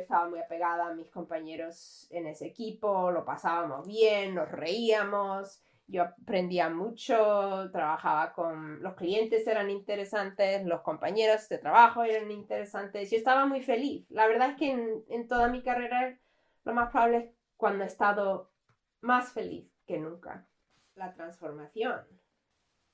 estaba 0.00 0.28
muy 0.28 0.40
apegada 0.40 0.88
a 0.88 0.94
mis 0.94 1.10
compañeros 1.10 2.06
en 2.10 2.26
ese 2.26 2.46
equipo, 2.46 3.10
lo 3.10 3.24
pasábamos 3.24 3.86
bien, 3.86 4.34
nos 4.34 4.50
reíamos, 4.50 5.62
yo 5.86 6.02
aprendía 6.02 6.70
mucho, 6.70 7.68
trabajaba 7.72 8.32
con 8.32 8.82
los 8.82 8.94
clientes 8.94 9.46
eran 9.46 9.70
interesantes, 9.70 10.64
los 10.64 10.82
compañeros 10.82 11.48
de 11.48 11.58
trabajo 11.58 12.04
eran 12.04 12.30
interesantes, 12.30 13.10
yo 13.10 13.16
estaba 13.16 13.46
muy 13.46 13.60
feliz. 13.60 14.06
La 14.08 14.28
verdad 14.28 14.50
es 14.50 14.56
que 14.56 14.70
en, 14.70 15.04
en 15.08 15.26
toda 15.26 15.48
mi 15.48 15.62
carrera 15.62 16.16
lo 16.64 16.74
más 16.74 16.90
probable 16.90 17.16
es 17.16 17.30
cuando 17.56 17.84
he 17.84 17.88
estado 17.88 18.52
más 19.00 19.32
feliz 19.32 19.68
que 19.86 19.98
nunca. 19.98 20.46
La 20.94 21.12
transformación 21.12 22.00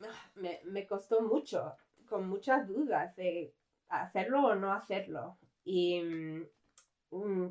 ah, 0.01 0.31
me, 0.35 0.61
me 0.65 0.87
costó 0.87 1.21
mucho, 1.21 1.75
con 2.09 2.29
muchas 2.29 2.67
dudas 2.67 3.15
de 3.17 3.55
hacerlo 3.89 4.43
o 4.47 4.55
no 4.55 4.73
hacerlo. 4.73 5.39
Y 5.65 6.03
mm, 7.11 7.47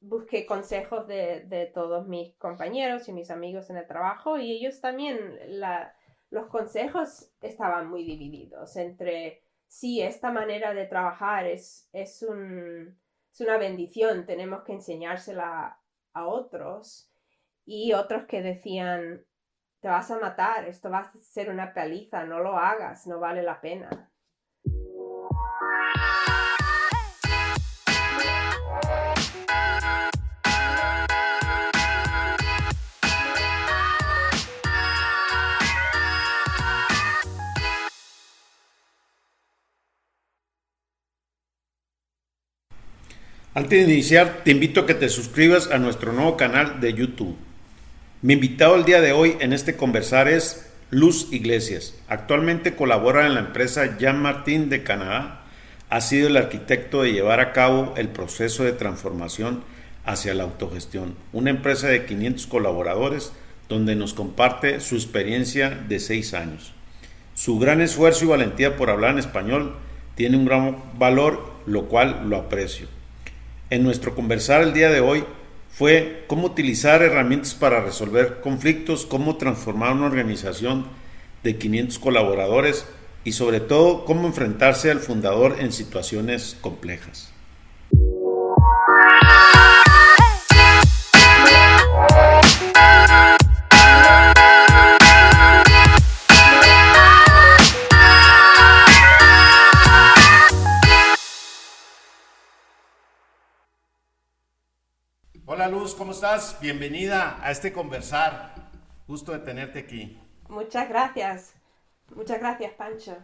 busqué 0.00 0.46
consejos 0.46 1.06
de, 1.06 1.70
todos 1.74 2.08
mis 2.08 2.34
compañeros 2.36 3.08
y 3.08 3.12
mis 3.12 3.30
amigos 3.30 3.70
en 3.70 3.76
el 3.76 3.86
trabajo 3.86 4.38
y 4.38 4.52
ellos 4.52 4.80
también, 4.80 5.38
los 6.30 6.46
consejos 6.46 7.30
estaban 7.40 7.90
muy 7.90 8.04
divididos 8.04 8.76
entre, 8.76 9.42
sí, 9.66 10.00
esta 10.00 10.32
manera 10.32 10.72
de 10.74 10.86
trabajar 10.86 11.46
es, 11.46 11.88
es, 11.92 12.22
es 12.22 13.40
una 13.40 13.58
bendición, 13.58 14.26
tenemos 14.26 14.62
que 14.64 14.72
enseñársela 14.72 15.80
a 16.12 16.26
otros 16.26 17.10
y 17.66 17.92
otros 17.92 18.24
que 18.24 18.42
decían, 18.42 19.24
te 19.80 19.88
vas 19.88 20.10
a 20.10 20.18
matar, 20.18 20.66
esto 20.68 20.90
va 20.90 20.98
a 20.98 21.12
ser 21.20 21.50
una 21.50 21.72
paliza, 21.72 22.24
no 22.24 22.40
lo 22.40 22.56
hagas, 22.56 23.06
no 23.06 23.18
vale 23.18 23.42
la 23.42 23.60
pena. 23.60 24.10
Antes 43.52 43.84
de 43.84 43.92
iniciar, 43.92 44.42
te 44.44 44.52
invito 44.52 44.78
a 44.78 44.86
que 44.86 44.94
te 44.94 45.08
suscribas 45.08 45.72
a 45.72 45.78
nuestro 45.78 46.12
nuevo 46.12 46.36
canal 46.36 46.78
de 46.78 46.94
YouTube. 46.94 47.36
Mi 48.22 48.34
invitado 48.34 48.76
el 48.76 48.84
día 48.84 49.00
de 49.00 49.10
hoy 49.10 49.36
en 49.40 49.52
este 49.52 49.74
conversar 49.74 50.28
es 50.28 50.70
Luz 50.90 51.26
Iglesias. 51.32 51.96
Actualmente 52.06 52.76
colabora 52.76 53.26
en 53.26 53.34
la 53.34 53.40
empresa 53.40 53.98
Jean 53.98 54.22
Martin 54.22 54.70
de 54.70 54.84
Canadá. 54.84 55.46
Ha 55.88 56.00
sido 56.00 56.28
el 56.28 56.36
arquitecto 56.36 57.02
de 57.02 57.12
llevar 57.12 57.40
a 57.40 57.52
cabo 57.52 57.92
el 57.96 58.06
proceso 58.10 58.62
de 58.62 58.70
transformación 58.70 59.64
hacia 60.04 60.32
la 60.32 60.44
autogestión, 60.44 61.16
una 61.32 61.50
empresa 61.50 61.88
de 61.88 62.06
500 62.06 62.46
colaboradores 62.46 63.32
donde 63.68 63.96
nos 63.96 64.14
comparte 64.14 64.78
su 64.78 64.94
experiencia 64.94 65.70
de 65.70 65.98
seis 65.98 66.34
años. 66.34 66.72
Su 67.34 67.58
gran 67.58 67.80
esfuerzo 67.80 68.26
y 68.26 68.28
valentía 68.28 68.76
por 68.76 68.90
hablar 68.90 69.10
en 69.10 69.18
español 69.18 69.74
tiene 70.14 70.36
un 70.36 70.44
gran 70.44 70.76
valor, 71.00 71.52
lo 71.66 71.86
cual 71.86 72.28
lo 72.28 72.36
aprecio 72.36 72.99
en 73.70 73.84
nuestro 73.84 74.14
conversar 74.14 74.62
el 74.62 74.74
día 74.74 74.90
de 74.90 75.00
hoy 75.00 75.24
fue 75.70 76.24
cómo 76.26 76.46
utilizar 76.46 77.02
herramientas 77.02 77.54
para 77.54 77.80
resolver 77.80 78.40
conflictos, 78.40 79.06
cómo 79.06 79.36
transformar 79.36 79.92
una 79.92 80.06
organización 80.06 80.86
de 81.44 81.56
500 81.56 81.98
colaboradores 82.00 82.84
y 83.22 83.32
sobre 83.32 83.60
todo 83.60 84.04
cómo 84.04 84.26
enfrentarse 84.26 84.90
al 84.90 84.98
fundador 84.98 85.56
en 85.60 85.72
situaciones 85.72 86.56
complejas. 86.60 87.32
Hola 105.60 105.68
Luz, 105.68 105.94
¿cómo 105.94 106.12
estás? 106.12 106.58
Bienvenida 106.58 107.38
a 107.44 107.50
este 107.50 107.70
conversar. 107.70 108.54
Gusto 109.06 109.32
de 109.32 109.40
tenerte 109.40 109.80
aquí. 109.80 110.18
Muchas 110.48 110.88
gracias. 110.88 111.52
Muchas 112.14 112.40
gracias, 112.40 112.72
Pancho. 112.72 113.18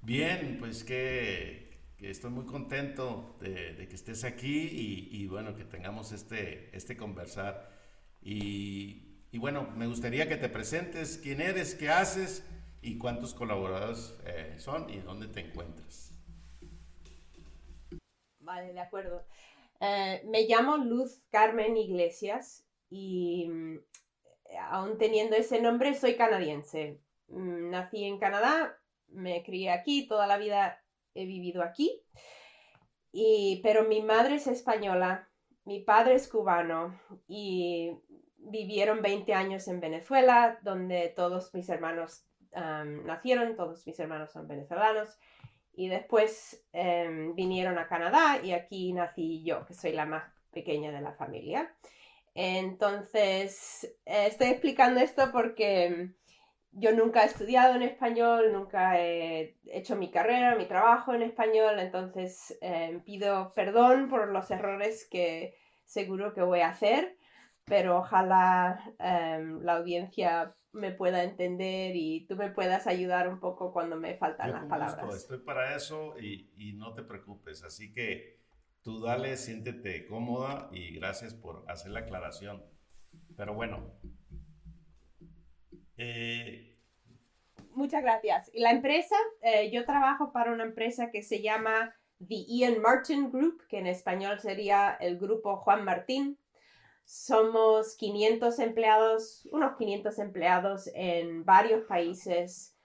Bien, 0.00 0.56
pues 0.58 0.82
que, 0.82 1.78
estoy 1.98 2.30
muy 2.30 2.46
contento 2.46 3.36
de, 3.42 3.86
que 3.86 3.94
estés 3.94 4.24
aquí 4.24 5.10
y, 5.12 5.26
bueno, 5.26 5.54
que 5.54 5.66
tengamos 5.66 6.12
este, 6.12 6.74
este 6.74 6.96
conversar. 6.96 7.68
Y, 8.22 9.28
bueno, 9.34 9.68
me 9.76 9.86
gustaría 9.86 10.26
que 10.26 10.38
te 10.38 10.48
presentes 10.48 11.20
quién 11.22 11.42
eres, 11.42 11.74
qué 11.74 11.90
haces 11.90 12.46
y 12.80 12.96
cuántos 12.96 13.34
colaboradores 13.34 14.14
eh, 14.24 14.54
son 14.56 14.88
y 14.88 15.00
dónde 15.00 15.28
te 15.28 15.40
encuentras. 15.40 16.14
Vale, 18.40 18.72
de 18.72 18.80
acuerdo. 18.80 19.26
Eh, 19.80 20.22
me 20.26 20.42
llamo 20.46 20.76
Luz 20.76 21.22
Carmen 21.30 21.76
Iglesias 21.76 22.66
y 22.90 23.48
mm, 23.48 23.78
aún 24.70 24.98
teniendo 24.98 25.36
ese 25.36 25.60
nombre 25.60 25.94
soy 25.94 26.16
canadiense. 26.16 27.00
Mm, 27.28 27.70
nací 27.70 28.04
en 28.04 28.18
Canadá, 28.18 28.76
me 29.08 29.42
crié 29.42 29.70
aquí, 29.70 30.06
toda 30.08 30.26
la 30.26 30.38
vida 30.38 30.82
he 31.14 31.26
vivido 31.26 31.62
aquí, 31.62 32.02
pero 33.62 33.84
mi 33.84 34.02
madre 34.02 34.36
es 34.36 34.46
española, 34.46 35.28
mi 35.64 35.80
padre 35.80 36.14
es 36.14 36.28
cubano 36.28 37.00
y 37.26 37.92
vivieron 38.36 39.02
20 39.02 39.34
años 39.34 39.66
en 39.68 39.80
Venezuela, 39.80 40.58
donde 40.62 41.12
todos 41.16 41.52
mis 41.54 41.68
hermanos 41.68 42.24
nacieron, 42.52 43.56
todos 43.56 43.86
mis 43.86 43.98
hermanos 43.98 44.32
son 44.32 44.46
venezolanos 44.46 45.18
y 45.78 45.86
después 45.86 46.60
em, 46.72 47.36
vinieron 47.36 47.78
a 47.78 47.86
Canadá 47.86 48.40
y 48.42 48.50
aquí 48.50 48.92
nací 48.92 49.44
yo, 49.44 49.64
que 49.64 49.74
soy 49.74 49.92
la 49.92 50.06
más 50.06 50.24
pequeña 50.50 50.90
de 50.90 51.00
la 51.00 51.12
familia. 51.12 51.72
Entonces, 52.34 53.84
eh, 54.04 54.26
estoy 54.26 54.48
explicando 54.48 54.98
esto 54.98 55.30
porque 55.30 55.84
em, 55.84 56.14
yo 56.72 56.90
nunca 56.90 57.22
he 57.22 57.26
estudiado 57.26 57.76
en 57.76 57.82
español, 57.82 58.52
nunca 58.52 59.00
he 59.00 59.56
hecho 59.66 59.94
mi 59.94 60.10
carrera, 60.10 60.56
mi 60.56 60.66
trabajo 60.66 61.14
en 61.14 61.22
español, 61.22 61.78
entonces 61.78 62.58
em, 62.60 63.00
pido 63.04 63.52
perdón 63.54 64.08
por 64.08 64.32
los 64.32 64.50
errores 64.50 65.06
que 65.08 65.54
seguro 65.84 66.34
que 66.34 66.42
voy 66.42 66.60
a 66.60 66.70
hacer, 66.70 67.16
pero 67.64 67.98
ojalá 67.98 68.82
la 68.98 69.76
audiencia 69.76 70.56
me 70.78 70.92
pueda 70.92 71.22
entender 71.22 71.94
y 71.94 72.26
tú 72.26 72.36
me 72.36 72.50
puedas 72.50 72.86
ayudar 72.86 73.28
un 73.28 73.40
poco 73.40 73.72
cuando 73.72 73.96
me 73.96 74.16
faltan 74.16 74.52
las 74.52 74.64
palabras. 74.64 75.16
estoy 75.16 75.38
para 75.38 75.76
eso 75.76 76.18
y, 76.18 76.50
y, 76.56 76.72
no 76.72 76.94
te 76.94 77.02
preocupes. 77.02 77.62
Así 77.62 77.92
que 77.92 78.38
tú 78.82 79.00
dale, 79.00 79.36
siéntete 79.36 80.06
cómoda 80.06 80.68
y 80.72 80.94
gracias 80.94 81.34
por 81.34 81.64
hacer 81.70 81.92
la 81.92 82.00
aclaración. 82.00 82.64
Pero 83.36 83.54
bueno. 83.54 83.92
Eh, 85.96 86.68
Muchas 87.72 88.02
gracias. 88.02 88.50
Y 88.52 88.60
la 88.60 88.72
empresa, 88.72 89.16
eh, 89.42 89.70
yo 89.70 89.84
trabajo 89.84 90.32
para 90.32 90.52
una 90.52 90.64
empresa 90.64 91.10
que 91.10 91.22
se 91.22 91.42
llama 91.42 91.94
The 92.18 92.44
Ian 92.48 92.80
Martin 92.80 93.30
Group, 93.30 93.62
que 93.68 93.78
en 93.78 93.86
español 93.86 94.40
sería 94.40 94.96
el 95.00 95.18
grupo 95.18 95.56
Juan 95.58 95.84
Martín. 95.84 96.38
Somos 97.10 97.96
500 97.96 98.58
empleados, 98.58 99.48
unos 99.50 99.78
500 99.78 100.18
empleados 100.18 100.90
en 100.92 101.42
varios 101.42 101.86
países 101.86 102.76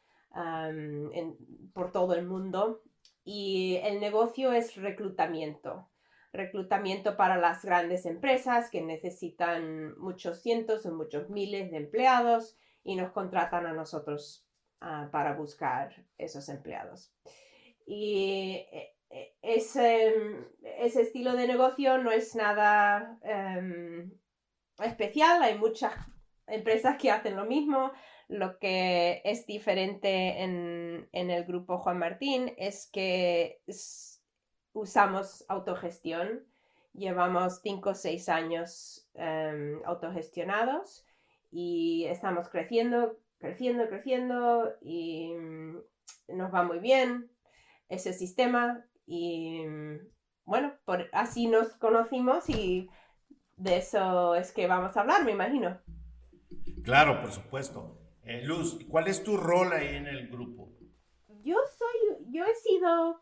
por 1.74 1.92
todo 1.92 2.14
el 2.16 2.26
mundo 2.26 2.82
y 3.26 3.82
el 3.84 4.00
negocio 4.00 4.54
es 4.54 4.78
reclutamiento. 4.78 5.90
Reclutamiento 6.32 7.18
para 7.18 7.36
las 7.36 7.66
grandes 7.66 8.06
empresas 8.06 8.70
que 8.70 8.82
necesitan 8.82 10.00
muchos 10.00 10.42
cientos 10.42 10.86
o 10.86 10.94
muchos 10.94 11.30
miles 11.30 11.70
de 11.70 11.76
empleados 11.76 12.56
y 12.86 12.96
nos 12.96 13.12
contratan 13.12 13.66
a 13.66 13.74
nosotros 13.74 14.48
ah, 14.80 15.10
para 15.12 15.36
buscar 15.36 15.94
esos 16.18 16.48
empleados. 16.48 17.14
Eh, 17.86 18.94
ese, 19.42 20.14
ese 20.80 21.02
estilo 21.02 21.34
de 21.34 21.48
negocio 21.48 21.98
no 21.98 22.12
es 22.12 22.36
nada 22.36 23.18
em, 23.24 24.12
especial, 24.80 25.42
hay 25.44 25.58
muchas 25.58 25.94
empresas 26.48 26.98
que 26.98 27.12
hacen 27.12 27.36
lo 27.36 27.46
mismo. 27.46 27.92
Lo 28.30 28.58
que 28.58 29.22
es 29.26 29.46
diferente 29.46 30.42
en, 30.42 31.08
el 31.12 31.44
grupo 31.46 31.78
Juan 31.78 32.00
Martín 32.00 32.54
es 32.58 32.90
que 32.92 33.62
usamos 34.74 35.46
autogestión. 35.50 36.46
Llevamos 36.94 37.62
5 37.62 37.90
o 37.90 37.96
6 37.96 38.30
años 38.30 39.08
em, 39.16 39.82
autogestionados 39.86 41.06
y 41.52 42.06
estamos 42.06 42.50
creciendo, 42.50 43.18
creciendo, 43.40 43.88
creciendo 43.88 44.74
y 44.82 45.34
mm, 45.34 45.78
nos 46.30 46.54
va 46.54 46.64
muy 46.64 46.80
bien 46.80 47.30
ese 47.90 48.14
sistema 48.14 48.86
y, 49.06 49.64
bueno, 50.46 50.74
por, 50.86 51.10
así 51.12 51.48
nos 51.48 51.70
conocimos 51.76 52.50
y 52.50 52.90
de 53.58 53.78
eso 53.78 54.36
es 54.36 54.52
que 54.52 54.68
vamos 54.68 54.96
a 54.96 55.02
hablar, 55.02 55.24
me 55.26 55.32
imagino. 55.32 55.80
Claro, 56.84 57.22
por 57.22 57.32
supuesto. 57.32 57.98
Eh, 58.24 58.42
Luz, 58.44 58.80
¿cuál 58.90 59.08
es 59.08 59.24
tu 59.24 59.38
rol 59.38 59.74
ahí 59.74 59.96
en 59.96 60.08
el 60.08 60.28
grupo? 60.30 60.70
Yo 61.44 61.58
soy, 61.78 62.26
yo 62.32 62.46
he 62.46 62.56
sido 62.56 63.20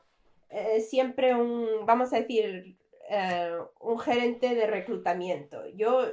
eh, 0.50 0.82
siempre 0.82 1.34
un, 1.34 1.86
vamos 1.86 2.14
a 2.14 2.18
decir, 2.18 2.78
eh, 3.10 3.58
un 3.80 4.00
gerente 4.00 4.54
de 4.54 4.68
reclutamiento. 4.68 5.68
Yo, 5.70 6.06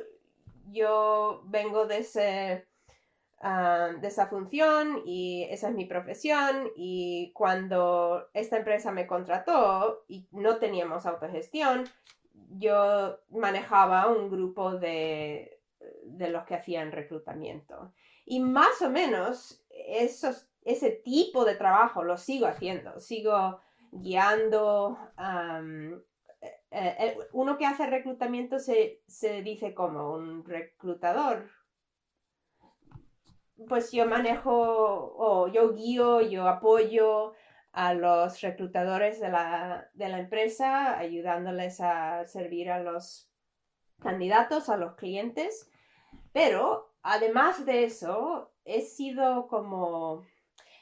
yo 0.71 1.43
vengo 1.47 1.87
de, 1.87 1.99
ese, 1.99 2.68
ah, 3.41 3.91
de 4.01 4.09
esa 4.09 4.27
función 4.27 5.03
y 5.05 5.47
esa 5.51 5.69
es 5.69 5.75
mi 5.75 5.85
profesión 5.85 6.71
y 6.77 7.33
cuando 7.35 8.29
esta 8.35 8.57
empresa 8.57 8.93
me 8.93 9.07
contrató 9.07 10.05
y 10.09 10.29
no 10.33 10.59
teníamos 10.59 11.07
autogestión, 11.07 11.85
yo 12.51 13.19
manejaba 13.31 14.09
un 14.09 14.31
grupo 14.31 14.73
de, 14.75 15.61
de 16.05 16.29
los 16.29 16.45
que 16.45 16.55
hacían 16.55 16.93
reclutamiento. 16.93 17.93
Y 18.25 18.41
más 18.41 18.83
o 18.83 18.91
menos 18.91 19.65
esos, 19.71 20.49
ese 20.63 20.91
tipo 20.91 21.45
de 21.45 21.55
trabajo 21.55 22.05
lo 22.05 22.17
sigo 22.17 22.47
haciendo. 22.47 23.01
Sigo 23.01 23.61
guiando. 23.91 24.99
Eh, 26.71 26.97
eh, 27.01 27.19
uno 27.33 27.57
que 27.57 27.67
hace 27.67 27.87
reclutamiento 27.87 28.59
se, 28.59 29.03
se 29.07 29.43
dice 29.43 29.75
como 29.75 30.13
un 30.13 30.45
reclutador. 30.45 31.49
Pues 33.67 33.91
yo 33.91 34.07
manejo 34.07 34.53
o 34.53 35.49
yo 35.49 35.75
guío, 35.75 36.21
yo 36.21 36.47
apoyo 36.47 37.33
a 37.73 37.95
los 37.95 38.41
reclutadores 38.41 39.21
de 39.21 39.31
la, 39.31 39.91
de 39.95 40.09
la 40.09 40.19
empresa, 40.19 40.99
ayudándoles 40.99 41.81
a 41.81 42.25
servir 42.27 42.71
a 42.71 42.83
los 42.83 43.31
candidatos, 44.01 44.69
a 44.69 44.77
los 44.77 44.95
clientes. 44.95 45.71
Pero 46.33 46.93
además 47.03 47.67
de 47.67 47.85
eso, 47.85 48.53
he 48.65 48.83
sido 48.83 49.49
como 49.49 50.25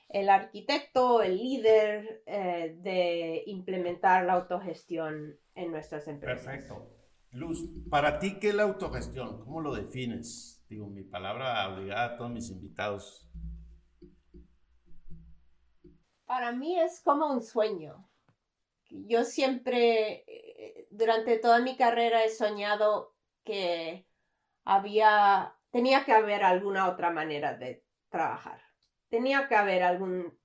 el 0.09 0.29
arquitecto, 0.29 1.23
el 1.23 1.37
líder 1.37 2.23
eh, 2.27 2.77
de 2.81 3.43
implementar 3.47 4.25
la 4.25 4.35
autogestión 4.35 5.39
en 5.55 5.71
nuestras 5.73 6.07
empresas. 6.09 6.45
Perfecto. 6.45 6.91
Luz, 7.33 7.69
para 7.91 8.19
ti, 8.19 8.39
¿qué 8.39 8.51
es 8.51 8.55
la 8.55 8.63
autogestión? 8.63 9.41
¿Cómo 9.45 9.61
lo 9.61 9.75
defines? 9.75 10.56
Digo, 10.69 10.89
mi 10.89 11.05
palabra 11.05 11.69
obligada 11.69 12.15
a 12.15 12.17
todos 12.17 12.31
mis 12.31 12.51
invitados 12.51 13.27
para 16.27 16.53
mí 16.53 16.79
es 16.79 17.01
como 17.01 17.33
un 17.33 17.43
sueño. 17.43 18.09
Yo 18.91 19.25
siempre, 19.25 20.25
eh, 20.27 20.87
durante 20.91 21.39
toda 21.39 21.61
mi 21.61 21.77
carrera 21.77 22.25
he 22.25 22.29
soñado 22.29 23.15
que 23.45 24.07
había, 24.65 25.55
tenía 25.71 26.05
que 26.05 26.13
haber 26.13 26.45
alguna 26.45 26.89
otra 26.91 27.11
manera 27.11 27.57
de 27.57 27.85
trabajar. 28.11 28.61
Tenía 29.09 29.49
que 29.49 29.55
haber 29.55 29.83
algún, 29.83 30.39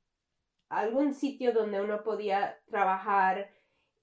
algún 0.70 1.14
sitio 1.14 1.52
donde 1.52 1.82
uno 1.82 2.04
podía 2.04 2.60
trabajar 2.70 3.52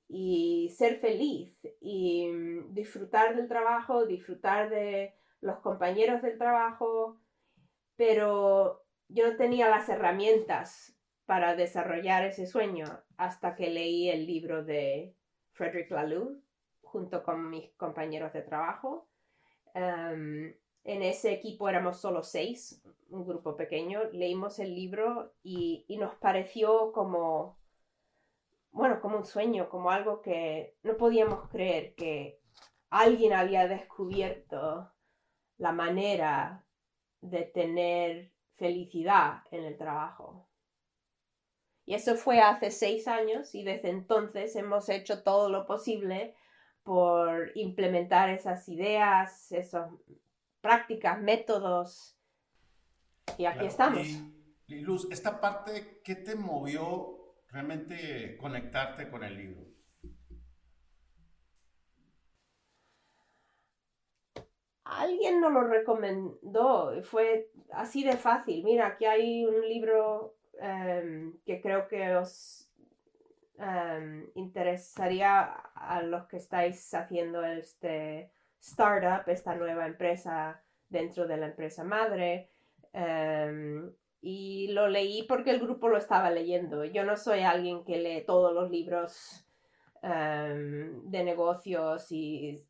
y 0.09 0.75
ser 0.77 0.99
feliz 1.01 1.57
y 1.81 2.29
disfrutar 2.71 3.37
del 3.37 3.49
trabajo, 3.49 4.05
disfrutar 4.07 4.69
de 4.71 5.15
los 5.41 5.59
compañeros 5.61 6.23
del 6.23 6.39
trabajo, 6.39 7.21
pero 7.97 8.85
yo 9.09 9.31
no 9.31 9.37
tenía 9.37 9.69
las 9.69 9.89
herramientas 9.89 10.97
para 11.27 11.55
desarrollar 11.55 12.25
ese 12.25 12.47
sueño 12.47 12.87
hasta 13.17 13.55
que 13.55 13.71
leí 13.71 14.09
el 14.09 14.27
libro 14.27 14.65
de 14.65 15.15
Frederick 15.53 15.91
Laloux 15.91 16.41
junto 16.83 17.23
con 17.23 17.51
mis 17.51 17.71
compañeros 17.75 18.33
de 18.33 18.43
trabajo. 18.43 19.09
Em, 19.75 20.55
en 20.85 21.03
ese 21.03 21.33
equipo 21.33 21.69
éramos 21.69 22.01
solo 22.01 22.23
seis, 22.23 22.83
un 23.11 23.27
grupo 23.27 23.57
pequeño. 23.57 24.05
Leímos 24.13 24.59
el 24.59 24.75
libro 24.75 25.35
y, 25.43 25.85
y 25.87 25.99
nos 25.99 26.15
pareció 26.15 26.93
como, 26.93 27.59
bueno, 28.71 29.01
como 29.01 29.19
un 29.19 29.25
sueño, 29.25 29.69
como 29.69 29.91
algo 29.91 30.23
que 30.23 30.77
no 30.83 30.97
podíamos 30.97 31.49
creer 31.51 31.95
que 31.95 32.41
alguien 32.91 33.35
había 33.35 33.69
descubierto 33.69 34.91
la 35.59 35.73
manera 35.73 36.65
de 37.21 37.43
tener 37.43 38.33
felicidad 38.57 39.43
en 39.51 39.65
el 39.65 39.77
trabajo. 39.77 40.49
Y 41.85 41.95
eso 41.95 42.17
fue 42.17 42.41
hace 42.41 42.71
seis 42.71 43.09
años 43.09 43.55
y 43.55 43.65
desde 43.65 43.91
entonces 43.91 44.55
hemos 44.57 44.89
hecho 44.89 45.23
todo 45.23 45.49
lo 45.49 45.67
posible 45.67 46.35
por 46.83 47.51
implementar 47.55 48.31
esas 48.31 48.69
ideas, 48.69 49.53
esas 49.53 49.91
prácticas, 50.61 51.21
métodos. 51.21 52.17
Y 53.37 53.47
aquí 53.47 53.67
estamos. 53.67 54.07
Y, 54.67 54.81
Luz, 54.81 55.09
esta 55.11 55.41
parte, 55.41 56.01
¿qué 56.05 56.15
te 56.15 56.35
movió 56.35 57.37
realmente 57.49 58.37
conectarte 58.37 59.09
con 59.09 59.25
el 59.25 59.37
libro? 59.37 59.68
Alguien 64.91 65.41
nos 65.41 65.53
lo 65.53 65.65
recomendó, 65.65 67.03
fue 67.03 67.51
así 67.73 68.05
de 68.05 68.17
fácil. 68.17 68.65
Mira, 68.65 68.87
aquí 68.87 69.05
hay 69.05 69.45
un 69.45 69.61
libro 69.69 70.39
Em, 70.61 71.39
que 71.47 71.61
creo 71.61 71.87
que 71.87 72.17
os 72.17 72.69
em, 73.59 74.29
interesaría 74.35 75.45
a 75.75 76.03
los 76.03 76.27
que 76.27 76.37
estáis 76.37 76.95
haciendo 76.95 77.45
este 77.45 78.31
startup, 78.61 79.29
esta 79.29 79.55
nueva 79.55 79.87
empresa 79.87 80.63
dentro 80.89 81.27
de 81.29 81.37
la 81.37 81.47
empresa 81.47 81.85
madre. 81.85 82.51
Em, 82.93 83.93
y 84.21 84.69
lo 84.73 84.89
leí 84.89 85.25
porque 85.25 85.51
el 85.51 85.61
grupo 85.61 85.89
lo 85.89 85.97
estaba 85.97 86.31
leyendo. 86.31 86.85
Yo 86.85 87.05
no 87.05 87.17
soy 87.17 87.41
alguien 87.41 87.85
que 87.85 87.99
lee 87.99 88.25
todos 88.27 88.53
los 88.53 88.71
libros 88.71 89.45
de 90.01 91.25
negocios 91.25 92.13
y 92.13 92.65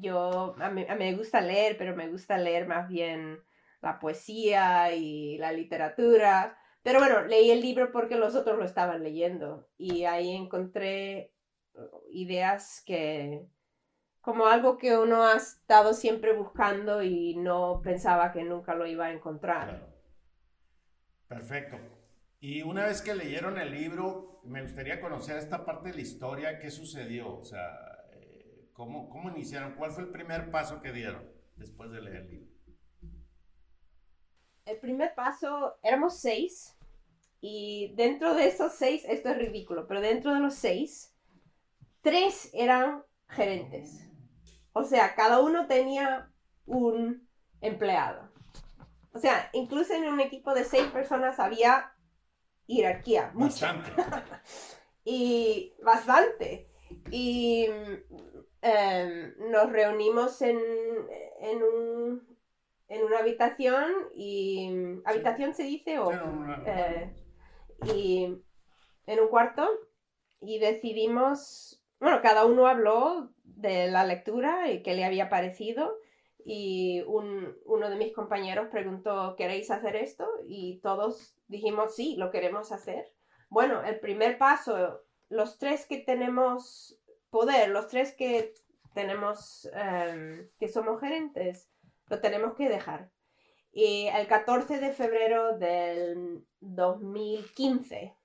yo 0.00 0.56
a 0.58 0.70
mí, 0.70 0.86
me 0.98 1.14
gusta 1.14 1.40
leer, 1.40 1.76
pero 1.76 1.94
me 1.96 2.08
gusta 2.08 2.38
leer 2.38 2.66
más 2.66 2.88
bien 2.88 3.40
la 3.82 3.98
poesía 3.98 4.94
y 4.94 5.38
la 5.38 5.52
literatura. 5.52 6.58
Pero 6.82 7.00
bueno, 7.00 7.22
leí 7.22 7.50
el 7.50 7.60
libro 7.60 7.90
porque 7.92 8.16
los 8.16 8.34
otros 8.34 8.58
lo 8.58 8.64
estaban 8.64 9.02
leyendo 9.02 9.68
y 9.76 10.04
ahí 10.04 10.30
encontré 10.30 11.34
uh, 11.74 11.80
ideas 12.10 12.82
que 12.86 13.46
como 14.20 14.46
algo 14.46 14.76
que 14.76 14.98
uno 14.98 15.24
ha 15.24 15.36
estado 15.36 15.94
siempre 15.94 16.32
buscando 16.32 17.00
y 17.00 17.36
no 17.36 17.80
pensaba 17.82 18.32
que 18.32 18.42
nunca 18.42 18.74
lo 18.74 18.84
iba 18.86 19.06
a 19.06 19.12
encontrar. 19.12 19.86
Perfecto. 21.28 21.76
Y 22.40 22.62
una 22.62 22.86
vez 22.86 23.02
que 23.02 23.14
leyeron 23.14 23.56
el 23.56 23.70
libro, 23.70 24.40
me 24.44 24.62
gustaría 24.62 25.00
conocer 25.00 25.36
esta 25.36 25.64
parte 25.64 25.90
de 25.90 25.94
la 25.94 26.00
historia, 26.00 26.58
qué 26.58 26.70
sucedió, 26.70 27.36
o 27.36 27.44
sea, 27.44 27.85
cómo, 28.76 29.08
cómo 29.08 29.30
iniciaron, 29.30 29.74
cuál 29.74 29.90
fue 29.90 30.04
el 30.04 30.10
primer 30.10 30.50
paso 30.50 30.80
que 30.82 30.92
dieron 30.92 31.26
después 31.56 31.90
de 31.90 32.02
leer 32.02 32.16
el 32.16 32.30
libro. 32.30 32.52
El 34.66 34.78
primer 34.78 35.14
paso, 35.14 35.78
éramos 35.82 36.18
seis 36.18 36.76
y 37.40 37.94
dentro 37.96 38.34
de 38.34 38.48
esos 38.48 38.72
seis, 38.72 39.04
esto 39.08 39.30
es 39.30 39.38
ridículo, 39.38 39.86
pero 39.86 40.00
dentro 40.00 40.34
de 40.34 40.40
los 40.40 40.54
seis, 40.54 41.14
tres 42.02 42.50
eran 42.52 43.02
gerentes. 43.28 44.10
O 44.72 44.84
sea, 44.84 45.14
cada 45.14 45.40
uno 45.40 45.66
tenía 45.66 46.30
un 46.66 47.26
empleado. 47.60 48.30
O 49.12 49.18
sea, 49.18 49.48
incluso 49.54 49.94
en 49.94 50.04
un 50.04 50.20
equipo 50.20 50.52
de 50.52 50.64
seis 50.64 50.86
personas 50.88 51.38
había 51.38 51.94
jerarquía. 52.66 53.30
Bastante. 53.34 53.90
y 55.04 55.72
bastante. 55.82 56.68
Y 57.10 57.68
em, 58.66 59.34
nos 59.50 59.72
reunimos 59.72 60.42
en, 60.42 60.58
en, 61.40 61.62
un, 61.62 62.38
en, 62.88 63.04
una 63.04 63.18
habitación 63.18 63.92
y... 64.14 64.70
¿Habitación 65.04 65.54
se 65.54 65.64
dice? 65.64 65.98
O, 65.98 66.10
y 67.94 68.42
en 69.06 69.20
un 69.20 69.28
cuarto 69.28 69.68
y 70.40 70.58
decidimos, 70.58 71.82
bueno, 72.00 72.20
cada 72.22 72.44
uno 72.44 72.66
habló 72.66 73.30
de 73.44 73.88
la 73.88 74.04
lectura 74.04 74.70
y 74.70 74.82
qué 74.82 74.94
le 74.94 75.04
había 75.04 75.28
parecido 75.28 75.96
y 76.48 77.02
uno 77.06 77.90
de 77.90 77.96
mis 77.96 78.12
compañeros 78.14 78.68
preguntó, 78.70 79.34
¿queréis 79.36 79.68
hacer 79.72 79.96
esto? 79.96 80.28
Y 80.46 80.78
todos 80.80 81.34
dijimos, 81.48 81.96
sí, 81.96 82.14
lo 82.16 82.30
queremos 82.30 82.70
hacer. 82.70 83.12
Bueno, 83.48 83.82
el 83.82 83.98
primer 83.98 84.38
paso, 84.38 85.02
los 85.28 85.58
tres 85.58 85.86
que 85.86 85.98
tenemos 85.98 87.00
los 87.44 87.88
tres 87.88 88.14
que 88.14 88.54
tenemos, 88.94 89.68
em, 89.74 90.48
que 90.58 90.68
somos 90.68 91.00
gerentes, 91.00 91.68
lo 92.08 92.20
tenemos 92.20 92.54
que 92.54 92.68
dejar. 92.68 93.10
Y 93.72 94.06
el 94.06 94.26
14 94.26 94.78
de 94.78 94.92
febrero 94.92 95.58
del 95.58 96.46
2015 96.60 98.16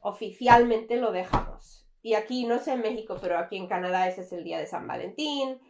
oficialmente 0.00 0.96
lo 0.96 1.12
dejamos. 1.12 1.84
y 2.00 2.14
aquí, 2.14 2.46
no 2.46 2.58
sé 2.58 2.72
en 2.72 2.80
México, 2.80 3.18
pero 3.20 3.36
aquí 3.38 3.56
en 3.56 3.66
Canadá 3.66 4.08
ese 4.08 4.22
es 4.22 4.32
el 4.32 4.44
día 4.44 4.58
de 4.58 4.66
San 4.66 4.86
Valentín. 4.86 5.60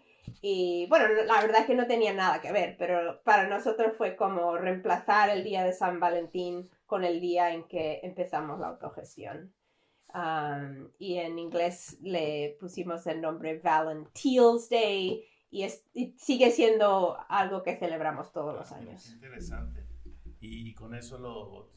Y 0.42 0.86
bueno, 0.88 1.08
la 1.24 1.40
verdad 1.40 1.62
es 1.62 1.66
que 1.66 1.74
no 1.74 1.86
tenía 1.86 2.12
nada 2.12 2.40
que 2.40 2.52
ver, 2.52 2.76
pero 2.78 3.22
para 3.24 3.48
nosotros 3.48 3.96
fue 3.96 4.14
como 4.14 4.56
reemplazar 4.56 5.30
el 5.30 5.42
día 5.42 5.64
de 5.64 5.72
San 5.72 5.98
Valentín 5.98 6.68
con 6.86 7.04
el 7.04 7.20
día 7.20 7.52
en 7.52 7.66
que 7.66 8.00
empezamos 8.02 8.60
la 8.60 8.68
autogestión. 8.68 9.52
Y 10.98 11.16
en 11.16 11.38
inglés 11.38 11.98
le 12.00 12.56
pusimos 12.58 13.06
el 13.06 13.20
nombre 13.20 13.58
Valentine's 13.58 14.68
Day 14.68 15.24
y, 15.50 15.68
sigue 16.16 16.50
siendo 16.50 17.16
algo 17.28 17.62
que 17.62 17.76
celebramos 17.76 18.32
todos 18.32 18.54
los 18.54 18.72
años. 18.72 19.10
Interesante. 19.10 19.86
Y, 20.40 20.72
con 20.74 20.94
eso 20.94 21.18
lo 21.18 21.72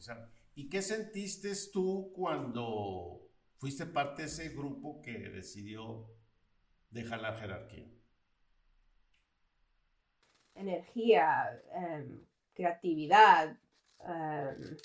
¿Y 0.54 0.68
qué 0.68 0.82
sentiste 0.82 1.50
tú 1.72 2.12
cuando 2.14 3.28
fuiste 3.56 3.86
parte 3.86 4.22
de 4.22 4.28
ese 4.28 4.50
grupo 4.50 5.00
que 5.00 5.30
decidió 5.30 6.08
dejar 6.90 7.22
la 7.22 7.34
jerarquía? 7.34 7.90
Energía, 10.54 11.62
em, 11.72 12.20
creatividad. 12.52 13.58
Em, 14.00 14.76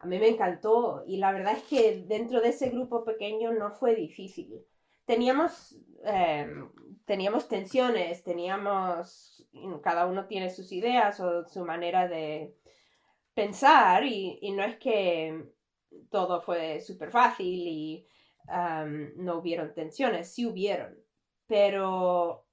a 0.00 0.06
mí 0.06 0.18
me 0.18 0.28
encantó 0.28 1.02
y 1.06 1.16
la 1.16 1.32
verdad 1.32 1.54
es 1.56 1.64
que 1.64 2.04
dentro 2.06 2.40
de 2.40 2.50
ese 2.50 2.70
grupo 2.70 3.04
pequeño 3.04 3.52
no 3.52 3.72
fue 3.72 3.96
difícil. 3.96 4.64
Teníamos, 5.04 5.76
em, 6.04 6.70
teníamos 7.04 7.48
tensiones, 7.48 8.22
teníamos, 8.22 9.48
cada 9.82 10.06
uno 10.06 10.26
tiene 10.26 10.50
sus 10.50 10.70
ideas 10.72 11.18
o 11.20 11.46
su 11.46 11.64
manera 11.64 12.06
de 12.06 12.54
pensar 13.34 14.04
y, 14.04 14.38
no 14.52 14.62
es 14.62 14.76
que 14.78 15.44
todo 16.10 16.40
fue 16.40 16.80
súper 16.80 17.10
fácil 17.10 17.46
y 17.46 18.06
no 19.16 19.38
hubieron 19.38 19.74
tensiones, 19.74 20.32
sí 20.32 20.46
hubieron, 20.46 20.96
pero 21.46 22.46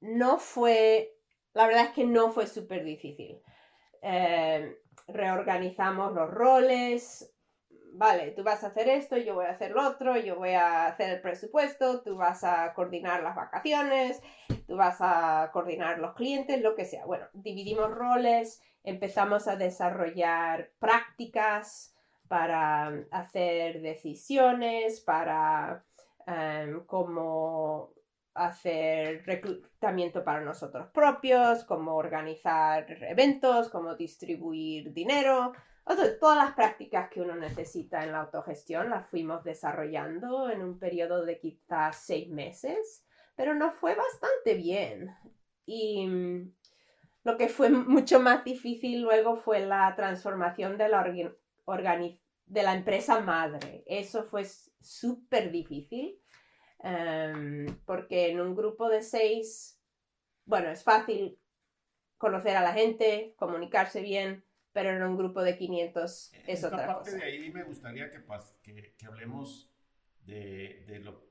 no 0.00 0.38
fue, 0.38 1.16
la 1.54 1.66
verdad 1.66 1.86
es 1.86 1.90
que 1.92 2.04
no 2.04 2.30
fue 2.30 2.46
súper 2.46 2.84
difícil. 2.84 3.40
Em, 4.02 4.74
reorganizamos 5.08 6.12
los 6.12 6.30
roles, 6.30 7.34
vale, 7.92 8.30
tú 8.30 8.44
vas 8.44 8.62
a 8.62 8.68
hacer 8.68 8.88
esto, 8.88 9.16
yo 9.16 9.34
voy 9.34 9.46
a 9.46 9.50
hacer 9.50 9.72
lo 9.72 9.86
otro, 9.86 10.16
yo 10.16 10.36
voy 10.36 10.52
a 10.52 10.86
hacer 10.86 11.10
el 11.10 11.20
presupuesto, 11.20 12.02
tú 12.02 12.16
vas 12.16 12.44
a 12.44 12.72
coordinar 12.74 13.22
las 13.22 13.34
vacaciones, 13.34 14.22
tú 14.66 14.76
vas 14.76 14.98
a 15.00 15.50
coordinar 15.52 15.98
los 15.98 16.14
clientes, 16.14 16.60
lo 16.60 16.74
que 16.74 16.84
sea. 16.84 17.06
Bueno, 17.06 17.26
dividimos 17.32 17.90
roles, 17.90 18.62
empezamos 18.84 19.48
a 19.48 19.56
desarrollar 19.56 20.70
prácticas 20.78 21.94
para 22.28 22.92
hacer 23.10 23.80
decisiones, 23.80 25.00
para 25.00 25.84
um, 26.26 26.84
cómo 26.86 27.94
hacer 28.46 29.24
reclutamiento 29.26 30.22
para 30.24 30.40
nosotros 30.40 30.88
propios, 30.92 31.64
cómo 31.64 31.94
organizar 31.94 32.86
eventos, 33.02 33.68
cómo 33.68 33.94
distribuir 33.96 34.92
dinero. 34.92 35.52
todas 36.20 36.36
las 36.36 36.54
prácticas 36.54 37.10
que 37.10 37.20
uno 37.20 37.34
necesita 37.34 38.04
en 38.04 38.12
la 38.12 38.20
autogestión 38.20 38.90
las 38.90 39.08
fuimos 39.08 39.42
desarrollando 39.42 40.50
en 40.50 40.62
un 40.62 40.78
periodo 40.78 41.24
de 41.24 41.38
quizás 41.38 41.96
seis 41.96 42.28
meses, 42.28 43.04
pero 43.34 43.54
nos 43.54 43.74
fue 43.74 43.94
bastante 43.94 44.54
bien. 44.54 45.10
Y 45.66 46.06
mm, 46.06 46.52
lo 47.24 47.36
que 47.36 47.48
fue 47.48 47.70
mucho 47.70 48.20
más 48.20 48.44
difícil 48.44 49.02
luego 49.02 49.36
fue 49.36 49.60
la 49.60 49.94
transformación 49.96 50.78
de 50.78 50.88
la, 50.88 51.02
de 52.46 52.62
la 52.62 52.74
empresa 52.74 53.20
madre. 53.20 53.82
Eso 53.86 54.24
fue 54.24 54.44
súper 54.80 55.50
difícil 55.50 56.20
em, 56.80 57.66
porque 57.84 58.30
en 58.30 58.40
un 58.40 58.54
grupo 58.54 58.88
de 58.88 59.02
seis, 59.02 59.80
bueno, 60.44 60.70
es 60.70 60.82
fácil 60.82 61.38
conocer 62.16 62.56
a 62.56 62.62
la 62.62 62.72
gente, 62.72 63.34
comunicarse 63.36 64.00
bien, 64.00 64.44
pero 64.72 64.90
en 64.90 65.02
un 65.02 65.16
grupo 65.16 65.42
de 65.42 65.56
500 65.56 66.32
es 66.46 66.64
otra 66.64 66.86
parte 66.86 67.16
de 67.16 67.22
ahí 67.22 67.50
me 67.50 67.64
gustaría 67.64 68.10
que, 68.10 68.94
que, 68.96 69.06
hablemos 69.06 69.72
de, 70.24 70.84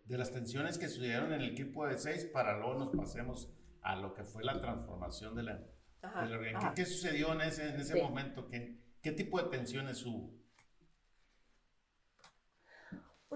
de, 0.05 0.17
las 0.17 0.31
tensiones 0.31 0.77
que 0.77 0.89
sucedieron 0.89 1.31
en 1.31 1.41
el 1.41 1.51
equipo 1.51 1.87
de 1.87 1.97
seis 1.97 2.25
para 2.25 2.57
luego 2.57 2.73
nos 2.75 2.89
pasemos 2.89 3.53
a 3.81 3.95
lo 3.95 4.13
que 4.13 4.23
fue 4.23 4.43
la 4.43 4.59
transformación 4.59 5.35
de 5.35 5.43
la, 5.43 5.63
¿Qué, 6.75 6.85
sucedió 6.85 7.33
en 7.33 7.41
ese, 7.41 7.69
en 7.69 7.79
ese 7.79 8.01
momento? 8.01 8.47
¿Qué, 8.47 8.79
¿Qué 9.01 9.11
tipo 9.11 9.41
de 9.41 9.49
tensiones 9.49 10.05
hubo? 10.05 10.33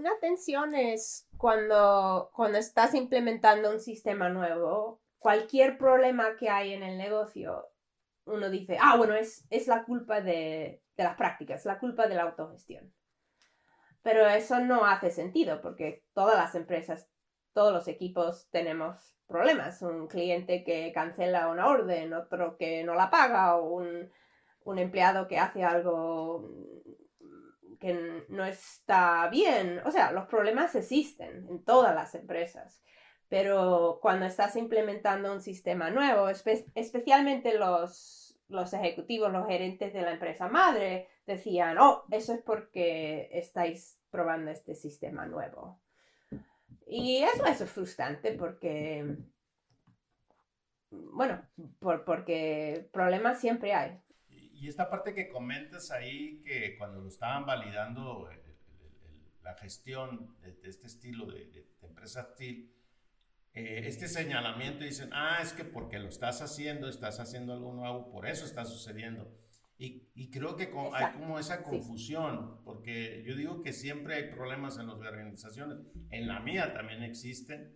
Una 0.02 0.18
tensión 0.20 0.74
es 0.74 1.28
cuando, 1.38 2.32
cuando 2.34 2.58
estás 2.58 2.96
implementando 2.96 3.70
un 3.70 3.80
sistema 3.80 4.30
nuevo, 4.30 5.00
cualquier 5.20 5.78
problema 5.78 6.38
que 6.40 6.50
hay 6.50 6.74
en 6.74 6.82
el 6.82 6.98
negocio, 6.98 7.68
uno 8.26 8.50
dice, 8.50 8.80
ah, 8.82 8.98
bueno, 8.98 9.14
es, 9.14 9.46
es 9.52 9.68
la 9.68 9.84
culpa 9.84 10.20
de, 10.20 10.82
de 10.98 11.04
las 11.04 11.16
prácticas, 11.16 11.60
es 11.60 11.66
la 11.68 11.78
culpa 11.78 12.08
de 12.08 12.16
la 12.16 12.24
autogestión. 12.24 12.92
Pero 14.02 14.28
eso 14.28 14.60
no 14.60 14.86
hace 14.86 15.12
sentido 15.12 15.62
porque 15.62 16.04
todas 16.16 16.36
las 16.36 16.56
empresas, 16.56 17.08
todos 17.54 17.72
los 17.72 17.88
equipos 17.88 18.50
tenemos 18.50 19.16
problemas. 19.28 19.84
Un 19.84 20.08
cliente 20.08 20.64
que 20.64 20.92
cancela 20.94 21.50
una 21.50 21.68
orden, 21.68 22.12
otro 22.16 22.58
que 22.58 22.84
no 22.84 22.96
la 22.96 23.12
paga, 23.12 23.56
o 23.56 23.76
un, 23.76 24.80
empleado 24.80 25.28
que 25.28 25.38
hace 25.38 25.64
algo 25.64 26.50
que 27.82 28.26
no 28.30 28.46
está 28.46 29.28
bien. 29.30 29.82
O 29.86 29.92
sea, 29.92 30.12
los 30.12 30.28
problemas 30.28 30.76
existen 30.76 31.48
en 31.50 31.66
todas 31.66 31.94
las 31.94 32.16
empresas. 32.16 32.82
Pero 33.28 34.00
cuando 34.02 34.26
estás 34.26 34.56
implementando 34.56 35.34
un 35.34 35.42
sistema 35.42 35.90
nuevo, 35.90 36.30
especialmente 36.30 37.58
los, 37.58 38.40
los 38.50 38.74
ejecutivos, 38.74 39.32
los 39.32 39.48
gerentes 39.48 39.94
de 39.94 40.02
la 40.02 40.12
empresa 40.12 40.48
madre, 40.48 41.08
decían, 41.26 41.78
oh, 41.80 42.04
eso 42.12 42.34
es 42.34 42.42
porque 42.42 43.30
estáis 43.34 44.00
probando 44.12 44.52
este 44.52 44.76
sistema 44.76 45.26
nuevo. 45.26 45.80
Y 46.86 47.24
eso, 47.24 47.46
es 47.46 47.64
frustrante 47.70 48.34
porque, 48.34 49.16
bueno, 50.90 51.42
porque 51.80 52.90
problemas 52.92 53.40
siempre 53.40 53.74
hay. 53.74 54.00
Y 54.62 54.68
esta 54.68 54.92
parte 54.92 55.16
que 55.16 55.28
comentas 55.28 55.90
ahí, 55.90 56.40
que 56.46 56.78
cuando 56.78 57.02
lo 57.02 57.08
estaban 57.08 57.48
validando 57.48 58.30
la 59.42 59.56
gestión 59.56 60.38
de, 60.40 60.70
este 60.70 60.86
estilo 60.86 61.26
de, 61.26 61.68
empresa 61.82 62.36
TIL, 62.36 62.72
eh, 63.54 63.82
este 63.86 64.08
señalamiento 64.08 64.84
dicen, 64.84 65.10
ah, 65.14 65.40
es 65.42 65.54
que 65.54 65.64
porque 65.64 65.98
lo 65.98 66.10
estás 66.10 66.44
haciendo, 66.44 66.88
estás 66.90 67.20
haciendo 67.20 67.54
algo 67.54 67.74
nuevo, 67.74 68.12
por 68.12 68.28
eso 68.28 68.46
está 68.46 68.64
sucediendo. 68.64 69.36
Y, 69.80 70.30
creo 70.30 70.56
que 70.56 70.72
hay 70.94 71.14
como 71.14 71.40
esa 71.40 71.64
confusión, 71.64 72.64
porque 72.64 73.24
yo 73.26 73.36
digo 73.36 73.64
que 73.64 73.74
siempre 73.74 74.14
hay 74.14 74.30
problemas 74.30 74.78
en 74.78 74.86
las 74.86 74.98
organizaciones, 74.98 75.80
en 76.12 76.28
la 76.28 76.40
mía 76.40 76.72
también 76.72 77.02
existen, 77.02 77.76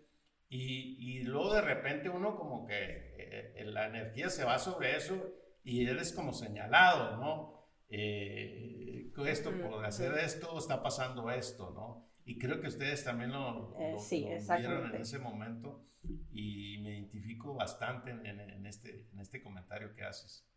y, 0.50 0.98
y 1.00 1.24
luego 1.24 1.52
de 1.56 1.62
repente 1.62 2.10
uno 2.10 2.36
como 2.36 2.68
que 2.68 2.76
eh, 2.78 3.64
la 3.66 3.88
energía 3.88 4.30
se 4.30 4.44
va 4.44 4.60
sobre 4.60 4.96
eso 4.96 5.45
y 5.66 5.86
eres 5.86 6.14
como 6.14 6.32
señalado, 6.32 7.18
¿no? 7.18 7.66
Eh, 7.90 9.12
esto, 9.28 9.52
por 9.62 9.84
hacer 9.86 10.14
esto, 10.20 10.58
está 10.58 10.82
pasando 10.82 11.30
esto, 11.30 11.72
¿no? 11.72 12.08
Y 12.24 12.38
creo 12.38 12.62
que 12.62 12.68
ustedes 12.68 13.04
también 13.04 13.32
lo, 13.32 13.76
eh, 13.80 13.98
vieron 14.58 14.96
en 14.96 15.02
ese 15.02 15.20
momento 15.20 15.86
y 16.32 16.80
me 16.82 16.92
identifico 16.92 17.54
bastante 17.54 18.12
en, 18.12 18.40
en, 18.40 18.66
este, 18.66 19.08
en 19.12 19.20
este 19.20 19.42
comentario 19.42 19.94
que 19.94 20.04
haces. 20.04 20.48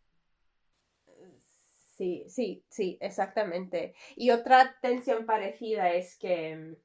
Sí, 1.99 2.25
sí, 2.29 2.63
sí, 2.69 2.97
exactamente. 3.01 3.93
Y 4.15 4.31
otra 4.31 4.77
tensión 4.81 5.25
parecida 5.25 5.91
es 5.91 6.17
que 6.17 6.55
mm, 6.55 6.75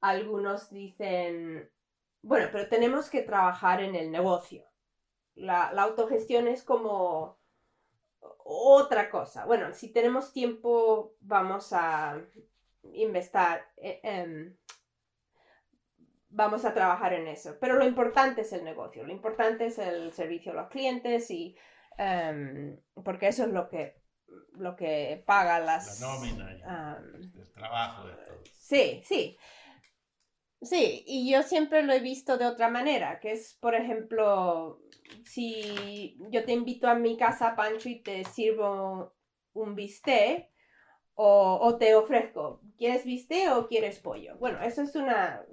algunos 0.00 0.70
dicen, 0.70 1.70
bueno, 2.22 2.48
pero 2.50 2.68
tenemos 2.68 3.08
que 3.08 3.22
trabajar 3.22 3.82
en 3.82 3.94
el 3.94 4.10
negocio. 4.10 4.64
La, 5.34 5.68
autogestión 5.68 6.48
es 6.48 6.64
como 6.64 7.37
otra 8.48 9.10
cosa. 9.10 9.44
Bueno, 9.44 9.74
si 9.74 9.92
tenemos 9.92 10.32
tiempo, 10.32 11.14
vamos 11.20 11.72
a 11.72 12.18
investar, 12.94 13.68
eh, 13.76 14.54
vamos 16.30 16.64
a 16.64 16.72
trabajar 16.72 17.12
en 17.12 17.28
eso. 17.28 17.58
Pero 17.60 17.74
lo 17.74 17.84
importante 17.84 18.40
es 18.40 18.52
el 18.52 18.64
negocio, 18.64 19.04
lo 19.04 19.12
importante 19.12 19.66
es 19.66 19.78
el 19.78 20.12
servicio 20.12 20.52
a 20.52 20.54
los 20.54 20.68
clientes 20.68 21.30
y 21.30 21.56
em, 21.98 22.80
porque 23.04 23.28
eso 23.28 23.44
es 23.44 23.50
lo 23.50 23.68
que 23.68 23.98
lo 24.52 24.76
que 24.76 25.22
paga 25.26 25.58
las... 25.60 26.00
La 26.00 26.06
nómina, 26.06 26.50
el 26.50 27.52
trabajo, 27.54 28.06
de 28.06 28.14
todo. 28.14 28.42
Sí, 28.52 29.02
sí. 29.04 29.38
Sí, 30.60 31.04
y 31.06 31.30
yo 31.30 31.42
siempre 31.42 31.82
lo 31.82 31.92
he 31.92 32.00
visto 32.00 32.36
de 32.36 32.46
otra 32.46 32.68
manera, 32.68 33.20
que 33.20 33.32
es, 33.32 33.54
por 33.60 33.76
ejemplo, 33.76 34.80
si 35.24 36.18
yo 36.30 36.44
te 36.44 36.52
invito 36.52 36.88
a 36.88 36.96
mi 36.96 37.16
casa, 37.16 37.54
Pancho, 37.54 37.88
y 37.88 38.00
te 38.00 38.24
sirvo 38.24 39.14
un 39.52 39.76
bistec, 39.76 40.48
o, 41.20 41.76
te 41.78 41.96
ofrezco, 41.96 42.60
¿quieres 42.76 43.04
bistec 43.04 43.50
o 43.52 43.66
quieres 43.66 43.98
pollo? 43.98 44.36
Bueno, 44.38 44.62
eso 44.62 44.82
es 44.82 44.94
una... 44.94 45.44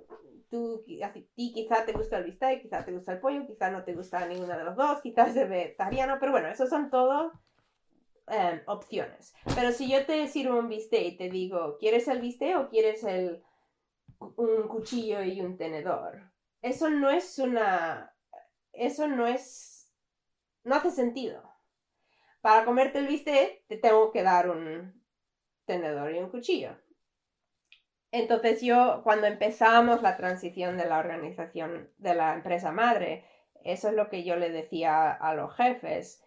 Tú, 0.50 0.86
a 1.04 1.12
ti 1.12 1.52
quizá 1.54 1.86
te 1.86 1.92
gusta 1.92 2.20
el 2.20 2.26
bistec, 2.26 2.62
quizá 2.62 2.86
te 2.86 2.92
gusta 2.92 3.14
el 3.14 3.20
pollo, 3.20 3.48
quizá 3.48 3.72
no 3.72 3.84
te 3.84 3.96
gusta 3.96 4.28
ninguna 4.28 4.58
de 4.58 4.64
los 4.64 4.76
dos, 4.76 5.02
quizás 5.02 5.36
es 5.36 5.50
vegetariano, 5.50 6.18
pero 6.20 6.32
bueno, 6.32 6.50
esos 6.50 6.70
son 6.70 6.92
todos 6.92 7.34
em, 8.28 8.62
opciones. 8.68 9.34
Pero 9.56 9.72
si 9.72 9.90
yo 9.90 10.06
te 10.06 10.28
sirvo 10.28 10.60
un 10.60 10.70
bistec 10.70 11.04
y 11.04 11.18
te 11.18 11.30
digo, 11.30 11.78
¿quieres 11.80 12.08
el 12.08 12.22
bistec 12.22 12.58
o 12.60 12.70
quieres 12.70 13.04
el, 13.04 13.44
un 14.20 14.68
cuchillo 14.68 15.24
y 15.24 15.42
un 15.42 15.58
tenedor? 15.58 16.32
Eso 16.62 16.90
no 16.90 17.10
es 17.10 17.40
una... 17.40 18.14
Eso 18.74 19.08
no 19.08 19.28
es... 19.28 19.94
No 20.64 20.76
hace 20.76 20.92
sentido. 20.92 21.44
Para 22.42 22.66
comerte 22.66 23.00
el 23.00 23.08
bistec 23.08 23.66
te 23.68 23.78
tengo 23.78 24.12
que 24.12 24.24
dar 24.24 24.50
un, 24.50 25.06
tenedor 25.66 26.14
y 26.14 26.20
un 26.20 26.30
cuchillo. 26.30 26.78
Entonces 28.12 28.62
yo, 28.62 29.02
cuando 29.04 29.28
empezamos 29.28 30.02
la 30.02 30.16
transición 30.16 30.78
de 30.78 30.86
la 30.86 31.00
organización 31.00 31.92
de 31.98 32.16
la 32.16 32.34
empresa 32.34 32.72
madre, 32.72 33.26
eso 33.64 33.90
es 33.90 33.96
lo 33.96 34.10
que 34.10 34.24
yo 34.24 34.36
le 34.38 34.52
decía 34.52 35.12
a 35.12 35.34
los 35.34 35.54
jefes. 35.56 36.24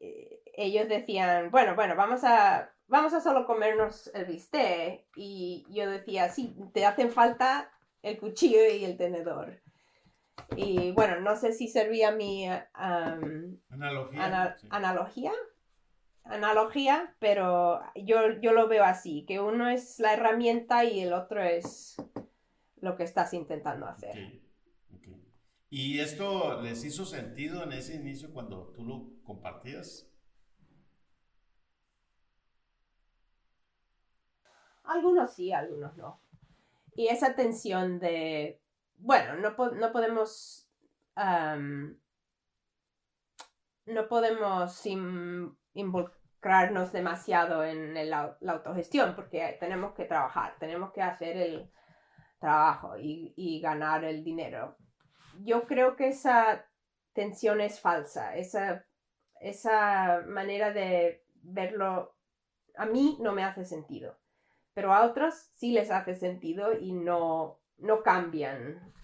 Eh, 0.00 0.40
ellos 0.54 0.88
decían, 0.88 1.50
bueno, 1.50 1.74
bueno, 1.74 1.94
vamos 1.94 2.24
a, 2.24 2.72
vamos 2.88 3.14
a 3.14 3.20
solo 3.20 3.46
comernos 3.46 4.10
el 4.14 4.26
bistec. 4.26 5.06
Y 5.14 5.64
yo 5.70 5.88
decía, 5.88 6.28
sí, 6.30 6.56
te 6.74 6.84
hacen 6.84 7.10
falta 7.10 7.70
el 8.02 8.18
cuchillo 8.18 8.58
y 8.70 8.84
el 8.84 8.96
tenedor. 8.96 9.60
Y 10.56 10.92
bueno, 10.92 11.20
no 11.20 11.36
sé 11.36 11.52
si 11.52 11.68
servía 11.68 12.10
mi 12.12 12.46
analogía, 12.74 14.56
analogía 14.70 15.32
analogía, 16.28 17.14
pero 17.18 17.80
yo, 17.94 18.38
yo 18.40 18.52
lo 18.52 18.68
veo 18.68 18.84
así, 18.84 19.24
que 19.26 19.40
uno 19.40 19.68
es 19.68 19.98
la 19.98 20.12
herramienta 20.12 20.84
y 20.84 21.00
el 21.00 21.12
otro 21.12 21.42
es 21.42 21.96
lo 22.80 22.96
que 22.96 23.04
estás 23.04 23.34
intentando 23.34 23.86
hacer. 23.86 24.40
¿Y 25.70 26.00
esto 26.00 26.62
les 26.62 26.84
hizo 26.84 27.04
sentido 27.04 27.62
en 27.62 27.72
ese 27.72 27.96
inicio 27.96 28.32
cuando 28.32 28.72
tú 28.74 28.84
lo 28.84 29.10
compartías? 29.24 30.07
Algunos 34.88 35.34
sí, 35.34 35.52
algunos 35.52 35.96
no. 35.96 36.20
Y 36.94 37.08
esa 37.08 37.34
tensión 37.34 37.98
de, 38.00 38.60
bueno, 38.96 39.36
no, 39.36 39.54
no 39.70 39.92
podemos... 39.92 40.68
no 43.86 44.08
podemos 44.08 44.86
involucrar 45.74 46.18
demasiado 46.92 47.64
en 47.64 48.10
la, 48.10 48.36
autogestión 48.46 49.14
porque 49.14 49.56
tenemos 49.60 49.94
que 49.94 50.04
trabajar, 50.04 50.56
tenemos 50.58 50.92
que 50.92 51.02
hacer 51.02 51.36
el 51.36 51.70
trabajo 52.38 52.96
y, 52.98 53.60
ganar 53.60 54.04
el 54.04 54.22
dinero. 54.24 54.76
Yo 55.40 55.66
creo 55.66 55.96
que 55.96 56.08
esa 56.08 56.66
tensión 57.12 57.60
es 57.60 57.80
falsa, 57.80 58.36
esa, 58.36 58.84
esa 59.40 60.22
manera 60.26 60.72
de 60.72 61.24
verlo 61.42 62.14
a 62.76 62.86
mí 62.86 63.18
no 63.20 63.32
me 63.32 63.44
hace 63.44 63.64
sentido, 63.64 64.16
pero 64.78 64.94
a 64.94 65.04
otros 65.04 65.34
sí 65.56 65.72
les 65.72 65.90
hace 65.90 66.14
sentido 66.14 66.78
y 66.78 66.92
no, 66.92 67.58
no 67.78 68.04
cambian 68.04 68.94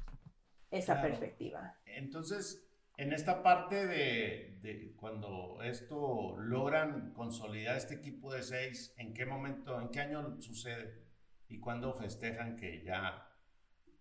esa 0.71 1.02
perspectiva. 1.02 1.76
Entonces, 1.85 2.64
en 2.97 3.12
esta 3.12 3.43
parte 3.43 3.88
de, 3.88 4.95
cuando 4.95 5.61
esto 5.64 6.37
logran 6.38 7.12
consolidar 7.12 7.76
este 7.76 7.95
equipo 7.95 8.33
de 8.33 8.45
seis, 8.45 8.95
¿en 8.99 9.14
qué 9.14 9.26
momento, 9.26 9.81
en 9.81 9.88
qué 9.88 9.99
año 9.99 10.40
sucede? 10.40 11.09
¿Y 11.49 11.59
cuándo 11.59 11.93
festejan 11.93 12.54
que 12.54 12.85
ya 12.85 13.28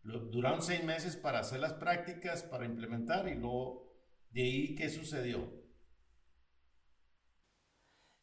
duraron 0.03 0.61
seis 0.61 0.83
meses 0.83 1.17
para 1.17 1.39
hacer 1.39 1.59
las 1.59 1.73
prácticas, 1.73 2.43
para 2.43 2.67
implementar 2.67 3.27
y 3.27 3.33
luego 3.33 3.91
de 4.29 4.43
ahí 4.43 4.75
qué 4.75 4.89
sucedió? 4.89 5.51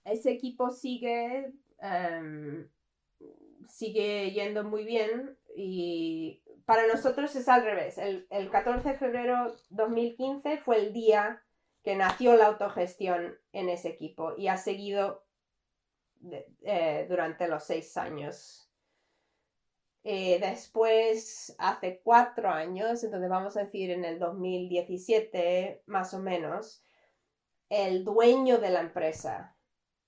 Ese 0.05 0.31
equipo 0.31 0.71
sigue, 0.71 1.53
em, 1.81 2.71
sigue 3.69 4.31
yendo 4.33 4.65
muy 4.65 4.85
bien 4.85 5.39
y 5.55 6.43
para 6.65 6.87
nosotros 6.87 7.35
es 7.37 7.49
al 7.49 7.65
revés. 7.65 7.99
El, 7.99 8.51
14 8.51 8.91
de 8.91 8.99
febrero 8.99 9.57
2015 9.71 10.59
fue 10.59 10.79
el 10.79 10.93
día 10.93 11.43
que 11.83 11.97
nació 11.97 12.37
la 12.37 12.47
autogestión 12.47 13.39
en 13.53 13.69
ese 13.69 13.89
equipo 13.89 14.35
y 14.37 14.49
ha 14.49 14.57
seguido 14.57 15.25
eh, 16.63 17.07
durante 17.09 17.49
los 17.49 17.65
seis 17.65 17.97
años. 17.97 18.71
Eh, 20.03 20.39
después, 20.41 21.55
hace 21.59 22.01
cuatro 22.03 22.51
años, 22.51 23.05
entonces 23.05 23.29
vamos 23.29 23.57
a 23.57 23.65
decir 23.65 23.91
en 23.91 24.05
el 24.05 24.19
2017 24.19 25.83
más 25.87 26.15
o 26.15 26.21
menos, 26.21 26.83
el 27.69 28.05
dueño 28.05 28.59
de 28.59 28.71
la 28.71 28.81
empresa 28.81 29.57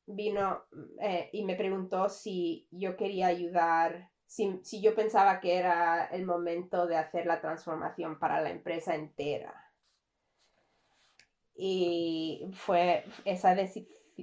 vino 0.07 0.65
eh, 1.01 1.31
y 1.33 1.45
me 1.45 1.55
preguntó 1.55 2.09
si 2.09 2.67
yo 2.71 2.97
quería 2.97 3.29
ayudar 3.29 4.13
si, 4.33 4.81
yo 4.81 4.95
pensaba 4.95 5.41
que 5.41 5.59
era 5.59 6.07
el 6.07 6.25
momento 6.25 6.87
de 6.87 6.97
hacer 6.97 7.27
la 7.27 7.43
transformación 7.43 8.19
para 8.19 8.41
la 8.41 8.49
empresa 8.49 8.95
entera. 8.95 9.53
Y 11.55 12.49
fue, 12.55 13.05
esa 13.27 13.55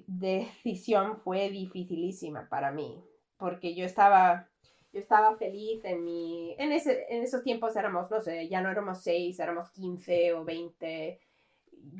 decisión 0.07 1.17
fue 1.17 1.51
dificilísima 1.51 2.49
para 2.49 2.71
mí, 2.71 3.03
porque 3.37 3.75
yo 3.75 3.85
estaba, 3.85 4.49
yo 4.91 4.99
estaba 4.99 5.37
feliz 5.37 5.85
en 5.85 6.03
mi, 6.03 6.55
en, 6.57 6.71
ese, 6.71 7.05
en 7.09 7.21
esos 7.21 7.43
tiempos 7.43 7.75
éramos, 7.75 8.09
no 8.09 8.19
sé, 8.19 8.49
ya 8.49 8.61
no 8.61 8.71
éramos 8.71 9.03
seis, 9.03 9.39
éramos 9.39 9.69
15 9.69 10.33
o 10.33 10.43
20. 10.43 11.19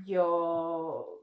Yo, 0.04 1.19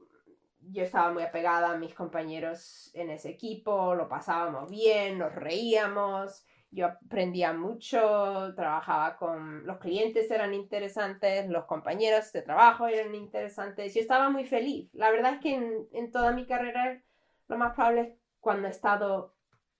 yo 0.71 0.83
estaba 0.83 1.11
muy 1.11 1.23
apegada 1.23 1.71
a 1.71 1.77
mis 1.77 1.93
compañeros 1.93 2.91
en 2.93 3.09
ese 3.09 3.29
equipo, 3.29 3.95
lo 3.95 4.07
pasábamos 4.07 4.69
bien, 4.69 5.19
nos 5.19 5.33
reíamos 5.33 6.45
yo 6.69 6.87
aprendía 6.87 7.53
mucho, 7.53 8.53
trabajaba 8.55 9.17
con 9.17 9.65
los 9.65 9.77
clientes, 9.77 10.29
eran 10.29 10.53
interesantes, 10.53 11.47
los 11.49 11.65
compañeros 11.65 12.31
de 12.33 12.41
trabajo 12.41 12.87
eran 12.87 13.15
interesantes, 13.15 13.93
yo 13.93 14.01
estaba 14.01 14.29
muy 14.29 14.45
feliz. 14.45 14.89
La 14.93 15.09
verdad 15.11 15.35
es 15.35 15.39
que 15.39 15.87
en, 15.91 16.11
toda 16.11 16.31
mi 16.31 16.45
carrera 16.45 17.01
lo 17.47 17.57
más 17.57 17.73
probable 17.73 18.01
es 18.01 18.09
cuando 18.39 18.67
he 18.67 18.71
estado 18.71 19.35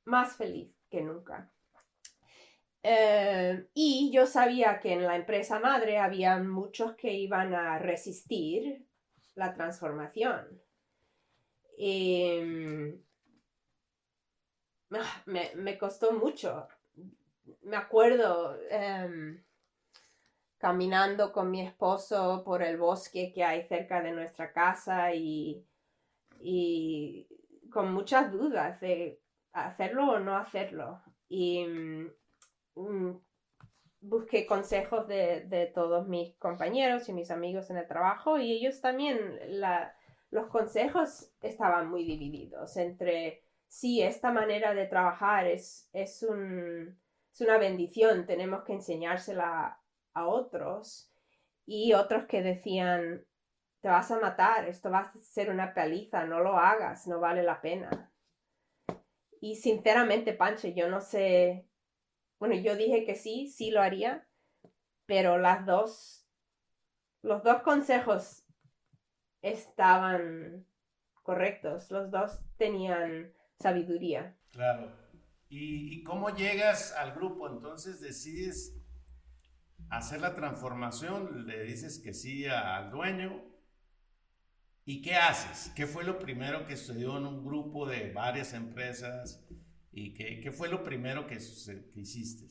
más 0.06 0.36
feliz 0.38 0.74
que 0.90 1.02
nunca. 1.02 1.52
Eh, 2.84 3.68
y 3.74 4.10
yo 4.14 4.26
sabía 4.26 4.80
que 4.80 4.94
en 4.94 5.04
la 5.04 5.18
empresa 5.18 5.60
madre 5.60 5.98
había 5.98 6.38
muchos 6.38 6.96
que 6.96 7.12
iban 7.14 7.54
a 7.54 7.80
resistir 7.80 8.88
la 9.36 9.54
transformación. 9.54 10.62
Ah, 14.92 15.22
me, 15.26 15.52
me, 15.56 15.78
costó 15.78 16.14
mucho 16.14 16.68
me 17.64 17.78
acuerdo 17.78 18.58
em, 18.70 19.42
caminando 20.58 21.32
con 21.32 21.52
mi 21.52 21.62
esposo 21.62 22.44
por 22.44 22.64
el 22.64 22.78
bosque 22.78 23.32
que 23.34 23.44
hay 23.44 23.64
cerca 23.68 24.02
de 24.02 24.12
nuestra 24.12 24.52
casa 24.52 25.14
y, 25.14 25.66
con 27.72 27.94
muchas 27.94 28.32
dudas 28.32 28.80
de 28.80 29.22
hacerlo 29.54 30.12
o 30.12 30.20
no 30.20 30.38
hacerlo. 30.38 31.02
Y 31.28 31.66
mm, 32.76 33.12
busqué 34.02 34.46
consejos 34.46 35.08
de, 35.08 35.72
todos 35.74 36.08
mis 36.08 36.36
compañeros 36.38 37.10
y 37.10 37.14
mis 37.14 37.32
amigos 37.32 37.70
en 37.70 37.78
el 37.78 37.88
trabajo 37.88 38.38
y 38.38 38.52
ellos 38.52 38.82
también, 38.82 39.40
los 40.32 40.48
consejos 40.48 41.32
estaban 41.42 41.90
muy 41.90 42.04
divididos 42.04 42.78
entre, 42.78 43.44
sí, 43.68 44.02
esta 44.02 44.32
manera 44.32 44.74
de 44.74 44.86
trabajar 44.86 45.48
es, 45.48 45.90
es 45.94 46.24
un 46.24 46.98
es 47.38 47.42
una 47.42 47.60
bendición, 47.60 48.26
tenemos 48.26 48.64
que 48.64 48.74
enseñársela 48.74 49.80
a 50.16 50.28
otros. 50.28 51.12
Y 51.68 51.94
otros 51.94 52.26
que 52.26 52.42
decían, 52.42 53.28
te 53.82 53.90
vas 53.90 54.10
a 54.10 54.20
matar, 54.20 54.68
esto 54.68 54.90
va 54.90 55.00
a 55.02 55.14
ser 55.20 55.52
una 55.52 55.76
paliza, 55.76 56.26
no 56.26 56.40
lo 56.40 56.58
hagas, 56.58 57.06
no 57.06 57.20
vale 57.20 57.44
la 57.44 57.62
pena. 57.62 58.12
Y 59.40 59.58
sinceramente, 59.58 60.34
Pancho, 60.34 60.68
yo 60.70 60.90
no 60.90 61.00
sé, 61.00 61.68
bueno, 62.40 62.56
yo 62.56 62.76
dije 62.76 63.06
que 63.06 63.14
sí, 63.14 63.50
sí 63.50 63.70
lo 63.70 63.84
haría, 63.84 64.28
pero 65.06 65.38
las 65.38 65.64
dos, 65.68 66.28
los 67.22 67.44
dos 67.44 67.62
consejos 67.62 68.47
estaban 69.42 70.66
correctos, 71.24 71.92
los 71.92 72.10
dos 72.12 72.40
tenían 72.58 73.34
sabiduría. 73.60 74.38
Claro. 74.52 74.92
¿Y, 75.50 76.04
cómo 76.04 76.30
llegas 76.30 76.94
al 76.94 77.14
grupo? 77.14 77.50
Entonces 77.50 78.02
decides 78.02 78.76
hacer 79.90 80.22
la 80.22 80.36
transformación, 80.36 81.48
le 81.48 81.64
dices 81.64 82.00
que 82.00 82.14
sí 82.14 82.46
al 82.46 82.92
dueño. 82.92 83.44
¿Y 84.86 85.02
qué 85.02 85.16
haces? 85.16 85.72
¿Qué 85.76 85.86
fue 85.86 86.04
lo 86.04 86.18
primero 86.18 86.66
que 86.66 86.78
sucedió 86.78 87.18
en 87.18 87.26
un 87.26 87.46
grupo 87.46 87.86
de 87.86 88.12
varias 88.14 88.54
empresas? 88.54 89.46
¿Y 89.92 90.14
qué, 90.14 90.52
fue 90.52 90.70
lo 90.70 90.84
primero 90.84 91.28
que, 91.28 91.38
que 91.38 92.00
hiciste? 92.00 92.48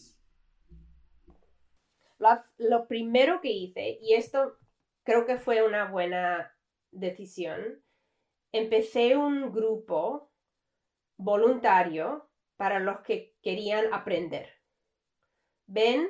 lo 2.58 2.88
primero 2.88 3.40
que 3.40 3.52
hice, 3.52 3.98
y 4.00 4.14
esto 4.14 4.58
creo 5.04 5.26
que 5.26 5.36
fue 5.36 5.62
una 5.62 5.90
buena 5.90 6.55
decisión, 6.98 7.82
empecé 8.52 9.16
un 9.16 9.52
grupo 9.52 10.30
voluntario 11.16 12.28
para 12.56 12.78
los 12.78 13.00
que 13.00 13.36
querían 13.42 13.92
aprender. 13.92 14.48
Ven, 15.66 16.08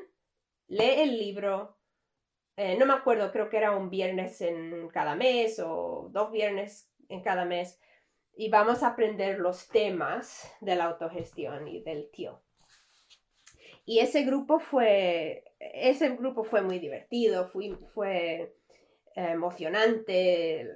lee 0.69 1.01
el 1.01 1.19
libro. 1.19 1.79
Eh, 2.57 2.77
no 2.79 2.87
me 2.87 2.95
acuerdo, 2.95 3.33
creo 3.33 3.51
que 3.51 3.59
era 3.59 3.77
un 3.77 3.91
viernes 3.91 4.41
en 4.41 4.89
cada 4.89 5.15
mes 5.15 5.61
o 5.61 6.09
dos 6.13 6.31
viernes 6.33 6.91
en 7.09 7.23
cada 7.23 7.45
mes. 7.45 7.81
Y 8.35 8.51
vamos 8.51 8.83
a 8.83 8.89
aprender 8.89 9.39
los 9.39 9.69
temas 9.69 10.53
de 10.61 10.77
la 10.77 10.85
autogestión 10.85 11.69
y 11.69 11.83
del 11.83 12.11
tío. 12.11 12.43
Y 13.85 14.01
ese 14.01 14.25
grupo 14.25 14.59
fue, 14.59 15.45
ese 15.59 16.11
grupo 16.17 16.45
fue 16.45 16.61
muy 16.61 16.79
divertido, 16.79 17.47
fue, 17.47 17.77
fue 17.95 18.57
eh, 19.17 19.31
emocionante. 19.31 20.71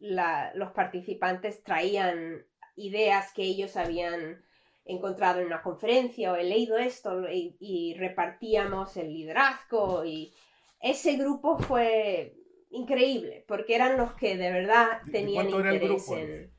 los 0.00 0.70
participantes 0.72 1.62
traían 1.62 2.44
ideas 2.74 3.32
que 3.34 3.42
ellos 3.42 3.76
habían 3.76 4.42
encontrado 4.86 5.40
en 5.40 5.46
una 5.46 5.62
conferencia 5.62 6.32
o 6.32 6.36
he 6.36 6.44
leído 6.44 6.78
esto 6.78 7.28
y, 7.30 7.94
repartíamos 7.98 8.96
el 8.96 9.12
liderazgo 9.12 10.04
y 10.06 10.32
ese 10.80 11.16
grupo 11.16 11.58
fue 11.58 12.34
increíble 12.70 13.44
porque 13.46 13.74
eran 13.74 13.98
los 13.98 14.14
que 14.14 14.36
de 14.36 14.52
verdad 14.52 15.00
tenían 15.10 15.50
interés 15.50 16.08
en 16.10 16.52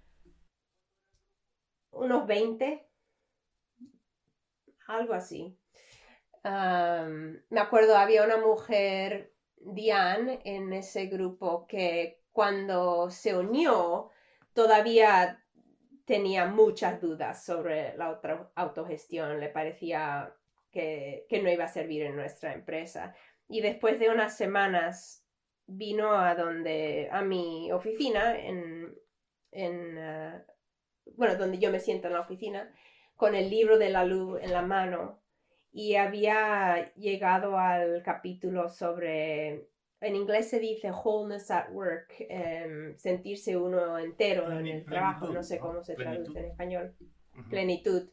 unos 1.92 2.28
20 2.28 2.88
algo 4.88 5.14
así 5.14 5.58
me 6.44 7.60
acuerdo 7.60 7.98
había 7.98 8.24
una 8.24 8.38
mujer 8.38 9.37
Diane 9.74 10.42
en 10.46 10.72
ese 10.74 11.08
grupo 11.08 11.68
que 11.68 12.22
cuando 12.32 13.10
se 13.10 13.36
unió 13.36 14.12
todavía 14.54 15.44
tenía 16.06 16.46
muchas 16.46 17.02
dudas 17.02 17.44
sobre 17.44 17.96
la 17.98 18.20
autogestión, 18.56 19.40
le 19.40 19.50
parecía 19.50 20.34
que, 20.72 21.28
no 21.44 21.52
iba 21.52 21.66
a 21.66 21.70
servir 21.70 22.04
en 22.04 22.16
nuestra 22.16 22.54
empresa. 22.54 23.14
Y 23.50 23.62
después 23.62 24.00
de 24.00 24.10
unas 24.10 24.38
semanas 24.38 25.26
vino 25.66 26.14
a 26.14 26.34
donde, 26.36 27.10
a 27.12 27.22
mi 27.22 27.72
oficina, 27.72 28.40
en, 28.40 28.96
eh, 29.52 30.44
bueno, 31.16 31.36
donde 31.36 31.60
yo 31.60 31.72
me 31.72 31.80
siento 31.80 32.08
en 32.08 32.14
la 32.14 32.22
oficina, 32.22 32.74
con 33.16 33.36
el 33.36 33.50
libro 33.50 33.78
de 33.78 33.90
la 33.90 34.06
luz 34.06 34.40
en 34.42 34.54
la 34.54 34.62
mano 34.62 35.20
y 35.78 35.96
había 35.96 36.92
llegado 36.96 37.56
al 37.56 38.02
capítulo 38.02 38.68
sobre 38.68 39.70
en 40.02 40.16
inglés 40.16 40.50
se 40.50 40.60
dice 40.60 40.90
wholeness 40.90 41.52
at 41.52 41.70
work, 41.72 42.16
em, 42.18 42.98
sentirse 42.98 43.56
uno 43.56 44.00
entero 44.00 44.52
en 44.52 44.66
el 44.66 44.86
trabajo, 44.86 45.28
no 45.28 45.44
sé 45.44 45.60
cómo 45.60 45.84
se 45.84 45.94
traduce 45.94 46.40
en 46.40 46.46
español, 46.46 46.96
plenitud. 47.52 48.10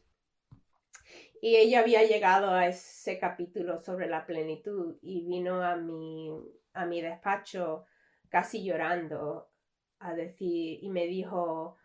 Y 1.41 1.55
ella 1.55 1.79
había 1.79 2.03
llegado 2.03 2.51
a 2.51 2.67
ese 2.67 3.17
capítulo 3.17 3.81
sobre 3.81 4.05
la 4.05 4.27
plenitud 4.27 4.99
y 5.01 5.25
vino 5.25 5.63
a 5.63 5.75
mi, 5.75 6.29
a 6.73 6.85
mi 6.85 7.01
despacho 7.01 7.85
casi 8.29 8.63
llorando 8.63 9.49
a 9.97 10.13
decir, 10.13 10.83
y 10.83 10.89
me 10.91 11.07
dijo, 11.07 11.77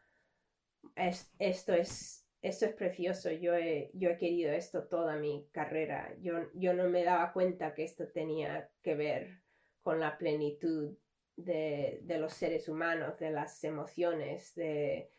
esto 1.39 1.73
es 1.73 2.30
esto 2.43 2.67
es 2.67 2.75
precioso, 2.75 3.31
yo 3.31 3.55
he, 3.55 3.91
yo 3.95 4.11
he 4.11 4.17
querido 4.17 4.53
esto 4.53 4.85
toda 4.85 5.17
mi 5.17 5.47
carrera, 5.53 6.15
yo, 6.21 6.51
yo 6.55 6.73
no 6.73 6.89
me 6.89 7.05
daba 7.05 7.33
cuenta 7.33 7.75
que 7.75 7.85
esto 7.85 8.09
tenía 8.09 8.71
que 8.83 8.95
ver 8.95 9.43
con 9.83 10.01
la 10.01 10.17
plenitud 10.17 10.97
de, 11.37 12.03
los 12.19 12.33
seres 12.33 12.69
humanos, 12.69 13.19
de 13.19 13.31
las 13.31 13.63
emociones, 13.65 14.55
de, 14.55 15.11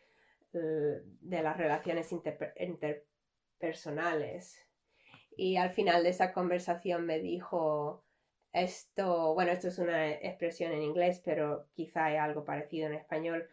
eh, 0.52 1.02
de 1.20 1.42
las 1.42 1.56
relaciones 1.56 2.12
interpersonales. 2.12 4.58
Y 5.36 5.56
al 5.56 5.70
final 5.70 6.02
de 6.02 6.10
esa 6.10 6.32
conversación 6.32 7.06
me 7.06 7.20
dijo 7.20 8.04
esto, 8.52 9.34
bueno, 9.34 9.52
esto 9.52 9.68
es 9.68 9.78
una 9.78 10.10
expresión 10.10 10.72
en 10.72 10.82
inglés, 10.82 11.22
pero 11.24 11.68
quizá 11.72 12.06
hay 12.06 12.16
algo 12.16 12.44
parecido 12.44 12.86
en 12.86 12.94
español, 12.94 13.48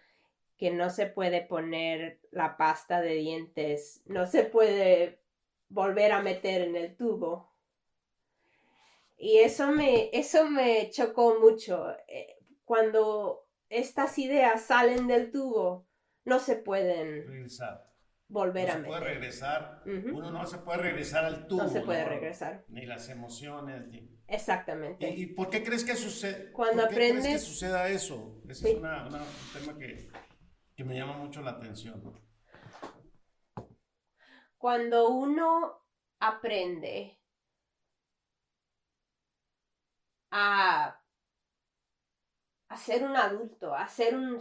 que 0.60 0.72
no 0.72 0.90
se 0.90 1.06
puede 1.06 1.42
poner 1.42 2.20
la 2.32 2.58
pasta 2.58 3.02
de 3.02 3.14
dientes, 3.14 4.04
no 4.06 4.28
se 4.28 4.44
puede 4.44 5.22
volver 5.70 6.12
a 6.12 6.22
meter 6.22 6.62
en 6.62 6.76
el 6.76 6.98
tubo. 6.98 7.56
Y 9.18 9.38
eso 9.38 9.72
me, 9.72 10.10
eso 10.12 10.50
me 10.50 10.90
chocó 10.90 11.40
mucho. 11.40 11.96
Eh, 12.10 12.38
cuando 12.66 13.48
estas 13.70 14.20
ideas 14.20 14.62
salen 14.64 15.08
del 15.08 15.32
tubo, 15.32 15.88
no 16.26 16.40
se 16.40 16.58
pueden 16.58 17.48
volver 18.28 18.70
a 18.70 18.76
meter. 18.76 18.88
Puede 18.90 19.14
regresar, 19.14 19.82
Uno 19.86 20.30
no 20.30 20.46
se 20.46 20.58
puede 20.58 20.80
regresar 20.80 21.24
al 21.24 21.48
tubo. 21.48 21.64
No 21.64 21.70
se 21.70 21.82
puede 21.82 22.04
regresar. 22.04 22.66
Ni 22.68 22.86
las 22.86 23.08
emociones. 23.08 23.86
Exactamente. 24.28 25.10
¿Y, 25.10 25.28
por 25.28 25.50
qué 25.50 25.64
crees 25.64 25.86
que 25.86 25.96
sucede? 25.96 26.52
Cuando 26.52 26.84
¿por 26.84 26.90
qué 26.90 26.96
crees 26.96 27.26
que 27.26 27.40
suceda 27.40 27.88
eso? 27.88 28.42
Ese 28.48 28.72
es 28.72 28.76
un 28.76 28.82
tema 28.82 29.80
que, 29.80 30.10
que 30.80 30.86
me 30.86 30.96
llama 30.96 31.18
mucho 31.18 31.42
la 31.42 31.52
atención. 31.52 32.02
Cuando 34.58 35.10
uno 35.10 35.84
aprende 36.22 37.20
a, 40.32 41.04
ser 42.78 43.04
un 43.04 43.18
adulto, 43.18 43.76
a 43.76 43.90
ser 43.90 44.16
un 44.16 44.40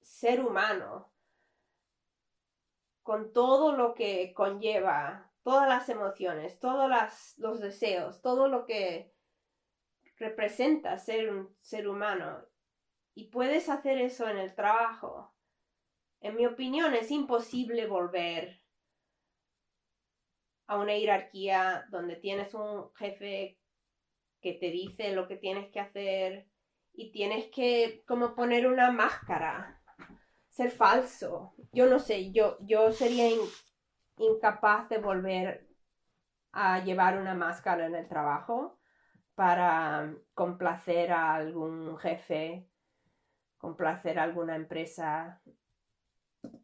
ser 0.00 0.40
humano, 0.40 1.12
con 3.02 3.32
todo 3.32 3.72
lo 3.72 3.94
que 3.94 4.32
conlleva, 4.32 5.32
todas 5.42 5.68
las 5.68 5.88
emociones, 5.88 6.60
todos 6.60 6.88
los 7.36 7.58
deseos, 7.58 8.22
todo 8.22 8.46
lo 8.46 8.64
que 8.64 9.12
representa 10.18 10.96
ser 10.98 11.32
un 11.32 11.56
ser 11.62 11.88
humano. 11.88 12.46
Y 13.18 13.24
puedes 13.30 13.68
hacer 13.68 13.98
eso 13.98 14.28
en 14.28 14.38
el 14.38 14.54
trabajo. 14.54 15.34
En 16.20 16.36
mi 16.36 16.46
opinión, 16.46 16.94
es 16.94 17.10
imposible 17.10 17.88
volver 17.88 18.62
a 20.68 20.78
una 20.78 20.92
jerarquía 20.92 21.88
donde 21.90 22.14
tienes 22.14 22.54
un 22.54 22.94
jefe 22.94 23.58
que 24.40 24.52
te 24.52 24.70
dice 24.70 25.14
lo 25.14 25.26
que 25.26 25.34
tienes 25.34 25.68
que 25.72 25.80
hacer 25.80 26.46
y 26.92 27.10
tienes 27.10 27.46
que 27.46 28.04
como 28.06 28.36
poner 28.36 28.68
una 28.68 28.92
máscara, 28.92 29.82
ser 30.48 30.70
falso. 30.70 31.56
Yo 31.72 31.86
no 31.86 31.98
sé, 31.98 32.30
yo, 32.30 32.56
yo 32.60 32.92
sería 32.92 33.30
incapaz 34.16 34.88
de 34.90 34.98
volver 34.98 35.66
a 36.52 36.84
llevar 36.84 37.18
una 37.18 37.34
máscara 37.34 37.86
en 37.86 37.96
el 37.96 38.06
trabajo 38.06 38.78
para 39.34 40.14
complacer 40.34 41.10
a 41.10 41.34
algún 41.34 41.98
jefe, 41.98 42.68
complacer 43.58 44.18
a 44.18 44.22
alguna 44.24 44.56
empresa. 44.56 45.42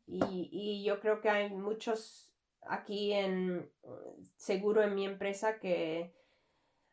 Y, 0.07 0.49
y 0.53 0.85
yo 0.85 1.01
creo 1.01 1.21
que 1.21 1.29
hay 1.29 1.51
muchos 1.51 2.35
aquí 2.67 3.13
en, 3.13 3.71
seguro 4.37 4.83
en 4.83 4.95
mi 4.95 5.05
empresa 5.05 5.59
que 5.59 6.15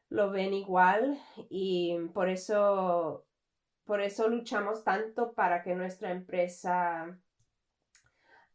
lo 0.09 0.29
ven 0.31 0.53
igual 0.53 1.17
y 1.49 1.97
por 2.13 2.29
eso, 2.29 3.25
por 3.85 4.01
eso 4.01 4.27
luchamos 4.27 4.83
tanto 4.83 5.33
para 5.33 5.63
que 5.63 5.75
nuestra 5.75 6.11
empresa 6.11 7.17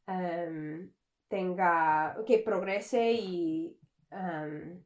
em, 0.06 0.92
tenga, 1.28 2.16
que 2.26 2.38
progrese 2.38 3.12
y 3.12 3.78
em, 4.10 4.84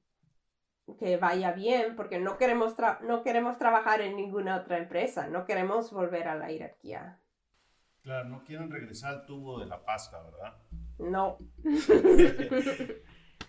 que 0.99 1.16
vaya 1.16 1.53
bien, 1.53 1.97
porque 1.97 2.19
no 2.19 2.37
queremos, 2.38 2.75
no 3.03 3.23
queremos 3.23 3.59
trabajar 3.59 4.01
en 4.01 4.16
ninguna 4.16 4.57
otra 4.57 4.79
empresa, 4.79 5.29
no 5.29 5.45
queremos 5.45 5.93
volver 5.93 6.29
a 6.29 6.35
la 6.35 6.49
jerarquía. 6.49 7.21
Claro, 8.03 8.29
no 8.29 8.45
quieren 8.45 8.71
regresar 8.71 9.14
al 9.14 9.27
tubo 9.27 9.61
de 9.61 9.66
la 9.66 9.85
pasta, 9.85 10.23
¿verdad? 10.23 10.57
No. 10.99 11.38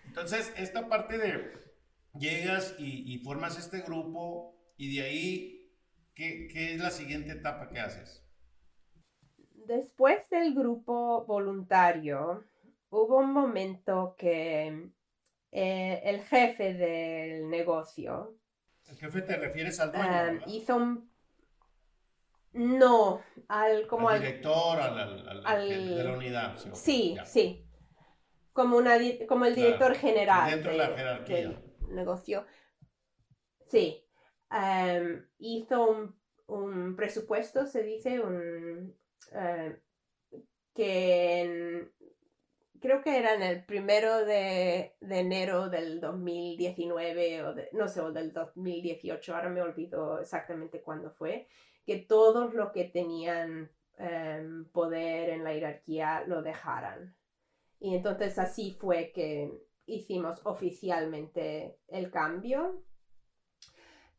Entonces, 0.06 0.54
esta 0.58 0.89
parte 0.89 1.17
de 1.17 1.54
llegas 2.17 2.76
y, 2.78 3.17
formas 3.20 3.58
este 3.58 3.82
grupo 3.82 4.56
y 4.78 4.96
de 4.96 5.04
ahí, 5.04 5.72
¿qué, 6.13 6.74
es 6.74 6.80
la 6.80 6.91
siguiente 6.91 7.32
etapa 7.32 7.70
que 7.70 7.80
haces? 7.80 8.26
Después 9.65 10.17
del 10.30 10.54
grupo 10.54 11.26
voluntario, 11.26 12.44
hubo 12.89 13.20
un 13.20 13.32
momento 13.32 14.15
que 14.17 14.89
eh, 15.52 16.02
el 16.06 16.22
jefe 16.24 16.74
del 16.74 17.50
negocio... 17.50 18.38
¿El 18.88 18.98
jefe 18.98 19.22
te 19.22 19.38
refieres 19.38 19.80
al 19.80 19.92
dueño? 19.92 20.32
Um, 20.32 20.50
hizo 20.50 20.76
un... 20.76 21.12
No, 22.54 23.22
al 23.48 23.88
como 23.88 24.10
al 24.10 24.20
director, 24.20 24.78
al, 24.82 25.70
de 25.70 26.04
la 26.04 26.12
unidad. 26.12 26.58
Sí, 26.74 27.16
sí. 27.26 27.66
como, 28.52 28.76
una, 28.76 28.98
como 29.26 29.46
el 29.46 29.56
director 29.56 29.96
general 29.96 30.52
dentro 30.52 30.72
de, 30.72 30.78
la 30.78 30.88
jerarquía. 30.88 31.36
del 31.38 31.58
negocio. 31.88 32.46
Sí. 33.70 34.06
Em, 34.52 35.26
hizo 35.40 36.14
un, 36.48 36.96
presupuesto, 36.98 37.66
se 37.66 37.84
dice, 37.84 38.20
un, 38.20 38.94
eh, 39.32 39.80
que 40.74 41.90
creo 42.82 43.02
que 43.02 43.17
era 43.17 43.36
en 43.36 43.44
el 43.44 43.63
primero 43.63 44.26
de, 44.26 44.96
enero 45.02 45.70
del 45.70 46.02
2019 46.02 47.44
o 47.44 47.56
no 47.74 47.88
sé, 47.88 48.02
o 48.02 48.12
del 48.12 48.34
2018, 48.34 49.36
ahora 49.36 49.50
me 49.50 49.62
olvido 49.62 50.20
exactamente 50.20 50.82
cuándo 50.82 51.12
fue, 51.12 51.48
que 51.86 51.98
todos 51.98 52.54
los 52.54 52.72
que 52.72 52.86
tenían 52.86 53.72
em, 53.98 54.65
poder 54.72 55.30
en 55.30 55.44
la 55.44 55.52
jerarquía 55.52 56.24
lo 56.26 56.41
dejaran. 56.41 57.15
Y 57.80 57.96
entonces 57.96 58.38
así 58.39 58.72
fue 58.72 59.12
que 59.13 59.52
hicimos 59.86 60.41
oficialmente 60.46 61.78
el 61.88 62.12
cambio. 62.12 62.84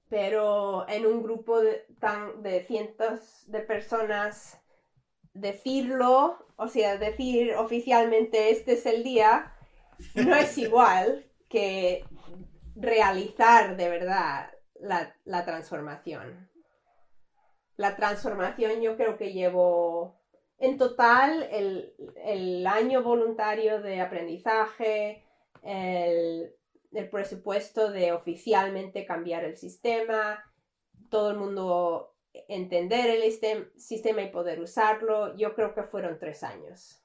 Pero 0.09 0.87
en 0.88 1.07
un 1.07 1.22
grupo 1.22 1.61
de, 1.61 1.87
tan, 1.98 2.42
de 2.42 2.62
cientos 2.64 3.44
de 3.46 3.61
personas 3.61 4.62
decirlo, 5.35 6.47
o 6.57 6.68
sea, 6.68 6.99
decir 6.99 7.55
oficialmente 7.57 8.51
este 8.51 8.73
es 8.73 8.87
el 8.87 9.03
día, 9.03 9.55
no 10.14 10.35
es 10.35 10.57
igual 10.59 11.27
que 11.49 12.05
realizar 12.75 13.77
de 13.77 13.88
verdad 13.88 14.51
la, 14.81 15.45
transformación. 15.45 16.51
La 17.77 17.97
transformación 17.97 18.81
yo 18.81 18.97
creo 18.97 19.16
que 19.16 19.33
llevo 19.33 20.21
en 20.59 20.79
total 20.79 21.49
el, 21.51 22.66
año 22.66 23.03
voluntario 23.03 23.81
de 23.81 24.01
aprendizaje, 24.01 25.25
el, 25.62 26.55
el 26.92 27.11
presupuesto 27.11 27.90
de 27.90 28.12
oficialmente 28.12 29.05
cambiar 29.05 29.45
el 29.45 29.57
sistema, 29.57 30.42
todo 31.11 31.31
el 31.31 31.38
mundo 31.38 32.12
entender 32.49 33.11
el 33.11 33.23
sistema 33.77 34.23
y 34.23 34.31
poder 34.31 34.61
usarlo, 34.61 35.37
yo 35.37 35.55
creo 35.55 35.75
que 35.75 35.83
fueron 35.83 36.18
tres 36.18 36.42
años. 36.42 37.03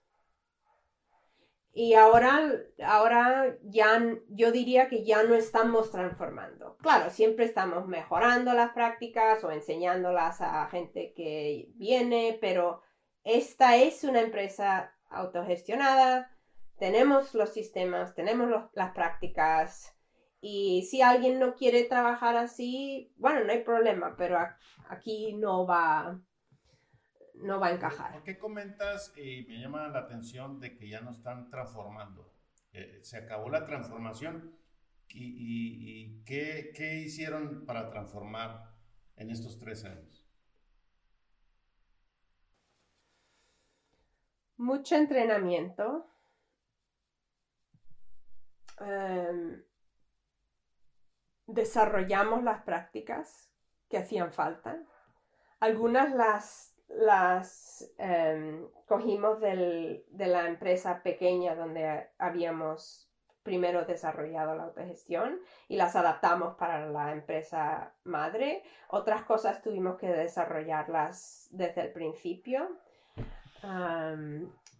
Y 1.73 1.93
ahora, 1.93 2.53
ahora 2.83 3.55
ya, 3.61 4.01
yo 4.29 4.51
diría 4.51 4.87
que 4.87 5.03
ya 5.03 5.21
no 5.23 5.35
estamos 5.35 5.91
transformando. 5.91 6.75
Claro, 6.77 7.11
siempre 7.11 7.45
estamos 7.45 7.87
mejorando 7.87 8.53
las 8.53 8.71
prácticas 8.71 9.43
o 9.43 9.51
enseñándolas 9.51 10.41
a 10.41 10.65
gente 10.71 11.13
que 11.15 11.69
viene, 11.75 12.37
pero 12.41 12.81
esta 13.23 13.75
es 13.75 14.03
una 14.03 14.21
empresa 14.21 14.95
autogestionada, 15.09 16.31
tenemos 16.79 17.33
los 17.33 17.49
sistemas, 17.49 18.15
tenemos 18.15 18.49
las 18.73 18.91
prácticas, 18.93 19.96
y 20.49 20.83
si 20.83 21.01
alguien 21.01 21.39
no 21.39 21.55
quiere 21.55 21.83
trabajar 21.83 22.37
así, 22.37 23.11
bueno, 23.17 23.43
no 23.43 23.51
hay 23.51 23.63
problema, 23.65 24.15
pero 24.15 24.39
aquí 24.87 25.33
no 25.33 25.67
va, 25.67 26.21
no 27.35 27.59
va 27.59 27.67
a 27.67 27.71
encajar. 27.71 28.13
¿Por 28.13 28.23
qué 28.23 28.37
comentas 28.37 29.13
y 29.17 29.45
me 29.49 29.59
llama 29.59 29.89
la 29.89 29.99
atención 29.99 30.61
de 30.61 30.77
que 30.77 30.87
ya 30.87 31.01
no 31.01 31.11
están 31.11 31.49
transformando? 31.49 32.33
Eh, 32.71 32.99
se 33.01 33.17
acabó 33.17 33.49
la 33.49 33.65
transformación 33.65 34.57
y, 35.09 36.23
¿qué, 36.23 36.71
¿qué, 36.73 36.99
hicieron 36.99 37.65
para 37.65 37.89
transformar 37.89 38.73
en 39.17 39.29
estos 39.31 39.59
tres 39.59 39.83
años? 39.83 40.25
Mucho 44.55 44.95
entrenamiento. 44.95 46.09
Em, 48.79 49.67
desarrollamos 51.47 52.43
las 52.43 52.61
prácticas 52.63 53.49
que 53.89 53.97
hacían 53.97 54.31
falta. 54.31 54.77
Algunas 55.59 56.13
las, 56.89 57.93
em, 57.97 58.69
cogimos 58.85 59.39
de 59.39 60.03
la 60.27 60.47
empresa 60.47 61.01
pequeña 61.01 61.55
donde 61.55 62.09
habíamos 62.19 63.07
primero 63.43 63.85
desarrollado 63.85 64.55
la 64.55 64.65
autogestión 64.65 65.39
y 65.69 65.77
las 65.77 65.95
adaptamos 65.95 66.55
para 66.57 66.85
la 66.89 67.13
empresa 67.13 67.95
madre. 68.03 68.61
Otras 68.89 69.23
cosas 69.23 69.61
tuvimos 69.61 69.97
que 69.97 70.09
desarrollarlas 70.09 71.47
desde 71.51 71.81
el 71.81 71.93
principio. 71.93 72.77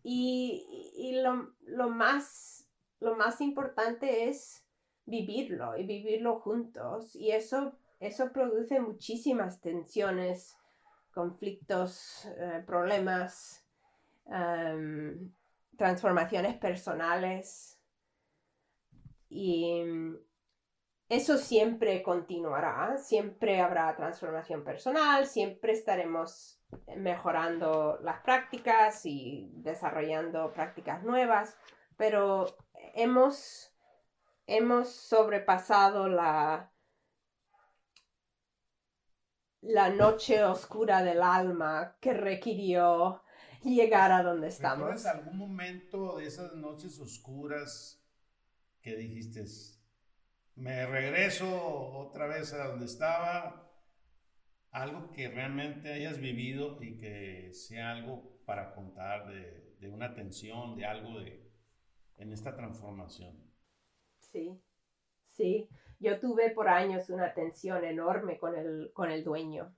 y, 0.03 1.21
lo 1.23 1.89
más 1.89 3.41
importante 3.41 4.27
es 4.29 4.66
vivirlo 5.07 5.75
y 5.75 5.87
vivirlo 5.87 6.39
juntos. 6.39 7.15
Y 7.15 7.31
eso, 7.31 7.73
eso 7.99 8.31
produce 8.31 8.79
muchísimas 8.79 9.59
tensiones, 9.61 10.55
conflictos, 11.11 12.25
eh, 12.37 12.63
problemas, 12.67 13.65
em, 14.27 15.33
transformaciones 15.75 16.57
personales. 16.57 17.81
Y 19.29 19.83
eso 21.09 21.37
siempre 21.37 22.03
continuará, 22.03 22.97
siempre 22.97 23.61
habrá 23.61 23.95
transformación 23.95 24.63
personal, 24.63 25.25
siempre 25.25 25.71
estaremos 25.71 26.61
mejorando 26.97 27.97
las 28.01 28.21
prácticas 28.21 29.05
y 29.05 29.49
desarrollando 29.55 30.51
prácticas 30.51 31.03
nuevas, 31.03 31.57
pero 31.95 32.57
hemos 32.93 33.73
hemos 34.47 34.89
sobrepasado 34.89 36.07
la, 36.07 36.71
la 39.61 39.89
noche 39.89 40.43
oscura 40.43 41.03
del 41.03 41.21
alma 41.21 41.97
que 41.99 42.13
requirió 42.13 43.21
llegar 43.61 44.11
a 44.11 44.23
donde 44.23 44.47
estamos. 44.47 44.87
¿Recuerdas 44.87 45.05
algún 45.05 45.37
momento 45.37 46.17
de 46.17 46.25
esas 46.25 46.53
noches 46.53 46.97
oscuras 46.99 48.01
que 48.81 48.95
dijiste, 48.95 49.43
me 50.55 50.85
regreso 50.85 51.47
otra 51.97 52.27
vez 52.27 52.53
a 52.53 52.67
donde 52.67 52.85
estaba? 52.85 53.65
Algo 54.71 55.11
que 55.11 55.27
realmente 55.27 55.91
hayas 55.91 56.19
vivido 56.19 56.81
y 56.81 56.97
que 56.97 57.51
sea 57.53 57.91
algo 57.91 58.41
para 58.45 58.73
contar 58.73 59.27
de, 59.27 59.75
de 59.79 59.89
una 59.89 60.13
tensión, 60.13 60.77
de 60.77 60.85
algo 60.85 61.19
de, 61.19 61.51
en 62.17 62.31
esta 62.31 62.55
transformación. 62.55 63.47
Sí, 64.31 64.61
sí. 65.31 65.69
Yo 65.99 66.19
tuve 66.19 66.51
por 66.51 66.69
años 66.69 67.09
una 67.09 67.33
tensión 67.33 67.83
enorme 67.83 68.37
con 68.37 68.55
el, 68.55 68.91
con 68.93 69.11
el 69.11 69.23
dueño. 69.23 69.75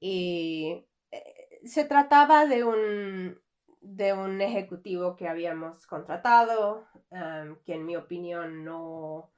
Y 0.00 0.86
eh, 1.10 1.60
se 1.64 1.84
trataba 1.84 2.46
de 2.46 2.64
un, 2.64 3.40
de 3.80 4.12
un 4.12 4.40
ejecutivo 4.40 5.16
que 5.16 5.28
habíamos 5.28 5.86
contratado, 5.86 6.86
que 7.64 7.74
en 7.74 7.86
mi 7.86 7.94
opinión 7.96 8.64
no, 8.64 9.30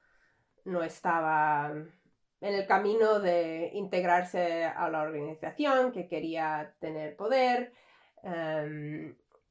no 0.65 0.83
estaba 0.83 1.71
en 1.71 2.53
el 2.53 2.65
camino 2.65 3.19
de 3.19 3.71
integrarse 3.73 4.65
a 4.65 4.89
la 4.89 5.01
organización, 5.01 5.91
que 5.91 6.07
quería 6.07 6.73
tener 6.79 7.15
poder. 7.15 7.73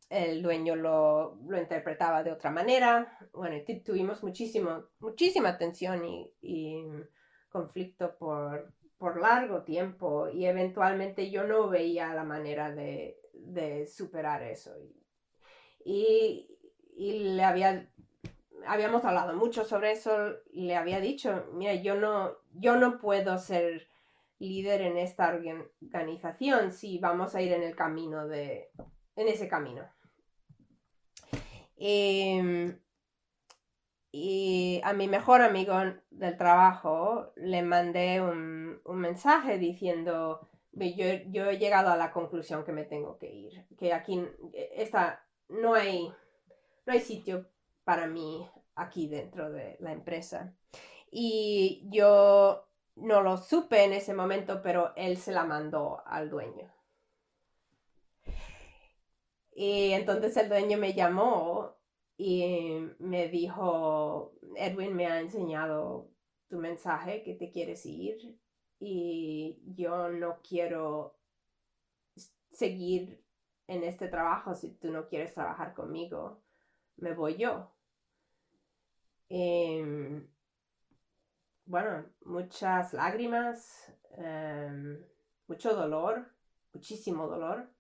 El 0.08 0.42
dueño 0.42 0.76
lo, 0.76 1.38
interpretaba 1.56 2.22
de 2.22 2.32
otra 2.32 2.50
manera. 2.50 3.18
Bueno, 3.32 3.56
tuvimos 3.84 4.22
muchísimo, 4.22 4.84
muchísima 5.00 5.58
tensión 5.58 6.04
y, 6.40 6.84
conflicto 7.48 8.16
por, 8.18 8.72
largo 9.20 9.62
tiempo 9.62 10.28
y 10.28 10.46
eventualmente 10.46 11.30
yo 11.30 11.44
no 11.44 11.68
veía 11.68 12.14
la 12.14 12.24
manera 12.24 12.70
de, 12.72 13.18
superar 13.86 14.42
eso. 14.42 14.72
Y, 15.84 16.52
le 16.98 17.44
había, 17.44 17.90
habíamos 18.66 19.04
hablado 19.04 19.36
mucho 19.36 19.64
sobre 19.64 19.92
eso 19.92 20.36
y 20.50 20.66
le 20.66 20.76
había 20.76 21.00
dicho, 21.00 21.46
mira, 21.52 21.74
yo 21.74 21.94
no, 21.94 22.32
yo 22.54 22.76
no 22.76 22.98
puedo 22.98 23.38
ser 23.38 23.88
líder 24.38 24.82
en 24.82 24.98
esta 24.98 25.28
organización 25.28 26.72
si 26.72 26.98
vamos 26.98 27.34
a 27.34 27.42
ir 27.42 27.52
en 27.52 27.62
el 27.62 27.74
camino 27.74 28.26
de, 28.26 28.70
en 29.16 29.28
ese 29.28 29.48
camino. 29.48 29.82
Em, 31.76 32.78
y 34.12 34.80
a 34.82 34.92
mi 34.94 35.08
mejor 35.08 35.42
amigo 35.42 35.74
del 36.10 36.36
trabajo 36.36 37.32
le 37.36 37.62
mandé 37.62 38.20
un, 38.22 38.80
mensaje 38.84 39.58
diciendo, 39.58 40.48
yo, 40.72 41.06
yo, 41.26 41.50
he 41.50 41.58
llegado 41.58 41.90
a 41.90 41.96
la 41.96 42.12
conclusión 42.12 42.64
que 42.64 42.72
me 42.72 42.84
tengo 42.84 43.18
que 43.18 43.30
ir, 43.32 43.66
que 43.78 43.92
aquí 43.92 44.24
no, 45.48 45.74
hay, 45.74 46.08
no 46.86 46.92
hay 46.92 47.00
sitio 47.00 47.50
para 47.84 48.06
mí 48.06 48.48
aquí 48.74 49.08
dentro 49.08 49.50
de 49.50 49.76
la 49.80 49.92
empresa. 49.92 50.54
Y 51.10 51.86
yo 51.90 52.66
no 52.96 53.20
lo 53.20 53.36
supe 53.36 53.84
en 53.84 53.92
ese 53.92 54.14
momento, 54.14 54.62
pero 54.62 54.92
él 54.96 55.16
se 55.18 55.32
la 55.32 55.44
mandó 55.44 56.02
al 56.06 56.30
dueño. 56.30 56.75
Y 59.58 59.92
entonces 59.92 60.36
el 60.36 60.50
dueño 60.50 60.76
me 60.76 60.92
llamó 60.92 61.76
y 62.18 62.90
me 62.98 63.28
dijo, 63.28 64.34
Edwin 64.54 64.94
me 64.94 65.06
ha 65.06 65.18
enseñado 65.18 66.10
tu 66.46 66.58
mensaje 66.58 67.22
que 67.22 67.34
te 67.34 67.50
quieres 67.50 67.86
ir 67.86 68.38
y 68.78 69.58
yo 69.74 70.10
no 70.10 70.42
quiero 70.46 71.16
seguir 72.50 73.24
en 73.66 73.82
este 73.82 74.08
trabajo 74.08 74.54
si 74.54 74.74
tú 74.74 74.90
no 74.90 75.08
quieres 75.08 75.32
trabajar 75.32 75.72
conmigo, 75.72 76.42
me 76.98 77.14
voy 77.14 77.38
yo. 77.38 77.72
Em, 79.30 80.28
bueno, 81.64 82.04
muchas 82.26 82.92
lágrimas, 82.92 83.90
em, 84.18 85.02
mucho 85.48 85.74
dolor, 85.74 86.30
muchísimo 86.74 87.26
dolor. 87.26 87.75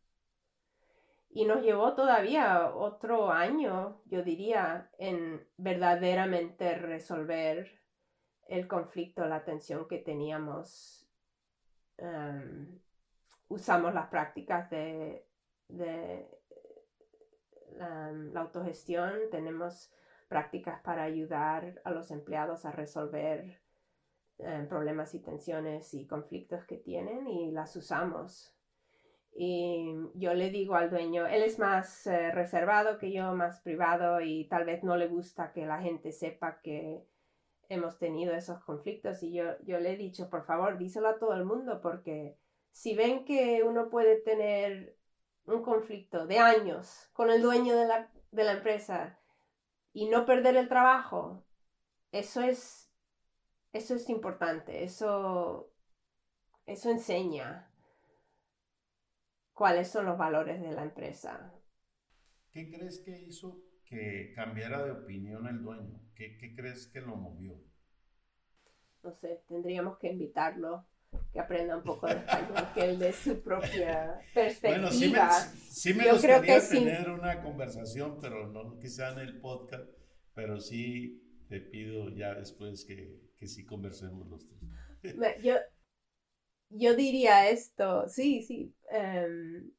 Y 1.36 1.44
nos 1.44 1.62
llevó 1.62 1.92
todavía 1.92 2.74
otro 2.74 3.30
año, 3.30 4.00
yo 4.06 4.22
diría, 4.22 4.90
en 4.96 5.46
verdaderamente 5.58 6.76
resolver 6.76 7.78
el 8.48 8.66
conflicto, 8.66 9.26
la 9.26 9.44
tensión 9.44 9.86
que 9.86 9.98
teníamos. 9.98 11.06
Em, 11.98 12.80
usamos 13.48 13.92
las 13.92 14.08
prácticas 14.08 14.70
de, 14.70 15.26
la 17.68 18.40
autogestión, 18.40 19.12
tenemos 19.30 19.92
prácticas 20.28 20.80
para 20.80 21.02
ayudar 21.02 21.82
a 21.84 21.90
los 21.90 22.10
empleados 22.12 22.64
a 22.64 22.72
resolver 22.72 23.60
em, 24.38 24.66
problemas 24.66 25.12
y 25.14 25.20
tensiones 25.20 25.92
y 25.92 26.06
conflictos 26.06 26.64
que 26.64 26.78
tienen 26.78 27.28
y 27.28 27.52
las 27.52 27.76
usamos. 27.76 28.55
Y 29.38 29.94
yo 30.14 30.32
le 30.32 30.48
digo 30.50 30.76
al 30.76 30.88
dueño, 30.88 31.26
él 31.26 31.42
es 31.42 31.58
más 31.58 32.06
eh, 32.06 32.30
reservado 32.32 32.96
que 32.98 33.12
yo, 33.12 33.34
más 33.34 33.60
privado 33.60 34.22
y 34.22 34.46
tal 34.48 34.64
vez 34.64 34.82
no 34.82 34.96
le 34.96 35.08
gusta 35.08 35.52
que 35.52 35.66
la 35.66 35.78
gente 35.82 36.10
sepa 36.12 36.60
que 36.62 37.04
hemos 37.68 37.98
tenido 37.98 38.34
esos 38.34 38.64
conflictos. 38.64 39.22
Y 39.22 39.34
yo, 39.34 39.44
yo 39.64 39.78
le 39.78 39.92
he 39.92 39.96
dicho, 39.98 40.30
por 40.30 40.46
favor, 40.46 40.78
díselo 40.78 41.08
a 41.08 41.18
todo 41.18 41.34
el 41.34 41.44
mundo 41.44 41.82
porque 41.82 42.38
si 42.70 42.94
ven 42.94 43.26
que 43.26 43.62
uno 43.62 43.90
puede 43.90 44.22
tener 44.22 44.96
un 45.44 45.62
conflicto 45.62 46.26
de 46.26 46.38
años 46.38 47.10
con 47.12 47.30
el 47.30 47.42
dueño 47.42 47.76
de 47.76 47.86
la, 47.86 48.10
de 48.30 48.44
la 48.44 48.52
empresa 48.52 49.18
y 49.92 50.08
no 50.08 50.24
perder 50.24 50.56
el 50.56 50.68
trabajo, 50.68 51.44
eso 52.10 52.40
es, 52.40 52.90
eso 53.74 53.94
es 53.94 54.08
importante, 54.08 54.82
eso, 54.82 55.70
eso 56.64 56.88
enseña 56.88 57.70
cuáles 59.56 59.88
son 59.88 60.04
los 60.04 60.18
valores 60.18 60.60
de 60.60 60.70
la 60.70 60.82
empresa. 60.82 61.50
¿Qué 62.52 62.70
crees 62.70 63.00
que 63.00 63.18
hizo 63.22 63.58
que 63.86 64.32
cambiara 64.34 64.84
de 64.84 64.92
opinión 64.92 65.46
el 65.46 65.62
dueño? 65.62 65.98
¿Qué, 66.14 66.54
crees 66.54 66.86
que 66.86 67.00
lo 67.00 67.16
movió? 67.16 67.58
No 69.02 69.12
sé, 69.14 69.42
tendríamos 69.48 69.98
que 69.98 70.12
invitarlo, 70.12 70.86
que 71.32 71.40
aprenda 71.40 71.76
un 71.76 71.84
poco 71.84 72.06
de 72.06 72.14
español, 72.14 72.68
que 72.74 72.84
él 72.84 72.98
de 72.98 73.12
su 73.12 73.42
propia 73.42 74.20
perspectiva. 74.34 74.76
Bueno, 74.76 74.90
sí 74.90 75.10
me, 75.10 75.20
sí 75.70 75.94
me 75.94 76.12
gustaría 76.12 76.68
tener 76.68 77.08
una 77.08 77.42
conversación, 77.42 78.18
pero 78.20 78.48
no 78.48 78.78
quizá 78.78 79.12
en 79.12 79.20
el 79.20 79.40
podcast, 79.40 79.88
pero 80.34 80.60
sí 80.60 81.44
te 81.48 81.60
pido 81.60 82.10
ya 82.10 82.34
después 82.34 82.84
que, 82.84 83.32
que 83.38 83.46
sí 83.46 83.64
conversemos 83.64 84.28
los 84.28 84.46
tres. 84.46 84.64
Yo, 85.42 85.54
yo 86.70 86.94
diría 86.94 87.48
esto, 87.48 88.08
sí, 88.08 88.42
sí, 88.42 88.74
em, 88.90 89.72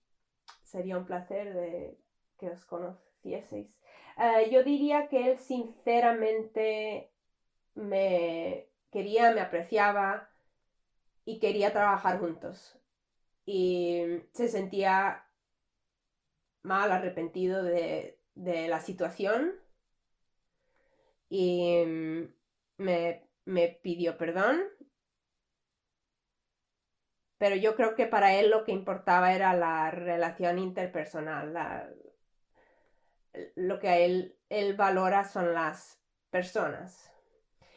sería 0.63 0.97
un 0.97 1.05
placer 1.05 1.53
de 1.53 1.97
que 2.39 2.49
os 2.49 2.65
conocieseis. 2.65 3.69
Eh, 4.17 4.49
yo 4.51 4.63
diría 4.63 5.07
que 5.09 5.31
él 5.31 5.39
sinceramente 5.39 7.11
me 7.75 8.69
quería, 8.91 9.31
me 9.33 9.41
apreciaba 9.41 10.29
y 11.25 11.39
quería 11.39 11.73
trabajar 11.73 12.19
juntos. 12.19 12.79
Y 13.45 14.03
se 14.33 14.49
sentía 14.49 15.25
mal, 16.63 16.91
arrepentido 16.91 17.63
de, 17.63 18.19
de 18.35 18.67
la 18.67 18.79
situación 18.79 19.53
y 21.29 21.83
me, 22.77 23.23
me 23.45 23.67
pidió 23.81 24.17
perdón 24.17 24.61
pero 27.37 27.55
yo 27.55 27.75
creo 27.75 27.95
que 27.95 28.07
para 28.07 28.33
él 28.33 28.49
lo 28.49 28.63
que 28.63 28.71
importaba 28.71 29.33
era 29.33 29.53
la 29.53 29.91
relación 29.91 30.59
interpersonal, 30.59 31.95
lo 33.55 33.79
que 33.79 34.05
él, 34.05 34.37
él 34.49 34.75
valora 34.75 35.23
son 35.23 35.53
las 35.53 36.01
personas. 36.29 37.11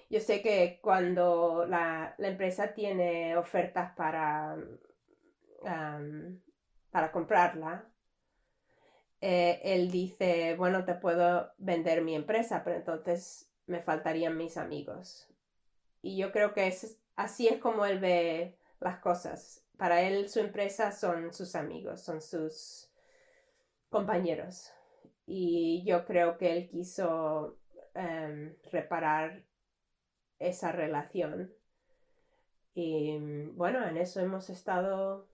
Yo 0.08 0.20
sé 0.20 0.42
que 0.42 0.80
cuando 0.82 1.66
la, 1.68 2.14
empresa 2.18 2.74
tiene 2.74 3.36
ofertas 3.36 3.92
para, 3.94 4.56
para 6.90 7.12
comprarla, 7.12 7.84
eh, 9.20 9.60
él 9.62 9.90
dice, 9.90 10.56
bueno, 10.56 10.84
te 10.84 10.94
puedo 10.94 11.52
vender 11.58 12.02
mi 12.02 12.14
empresa, 12.14 12.64
pero 12.64 12.76
entonces 12.76 13.52
me 13.66 13.80
faltarían 13.82 14.36
mis 14.36 14.56
amigos. 14.56 15.28
Y 16.02 16.16
yo 16.16 16.32
creo 16.32 16.54
que 16.54 16.66
es, 16.66 16.98
así 17.16 17.46
es 17.46 17.58
como 17.58 17.84
él 17.84 18.00
ve 18.00 18.58
las 18.80 18.98
cosas. 18.98 19.64
Para 19.76 20.02
él 20.02 20.28
su 20.28 20.40
empresa 20.40 20.92
son 20.92 21.32
sus 21.32 21.54
amigos, 21.54 22.02
son 22.02 22.20
sus 22.20 22.90
compañeros. 23.88 24.72
Y 25.26 25.84
yo 25.86 26.04
creo 26.04 26.36
que 26.36 26.52
él 26.52 26.68
quiso 26.68 27.58
em, 27.94 28.56
reparar 28.72 29.44
esa 30.38 30.72
relación. 30.72 31.52
Y 32.74 33.18
bueno, 33.52 33.86
en 33.86 33.96
eso 33.96 34.20
hemos 34.20 34.50
estado 34.50 35.28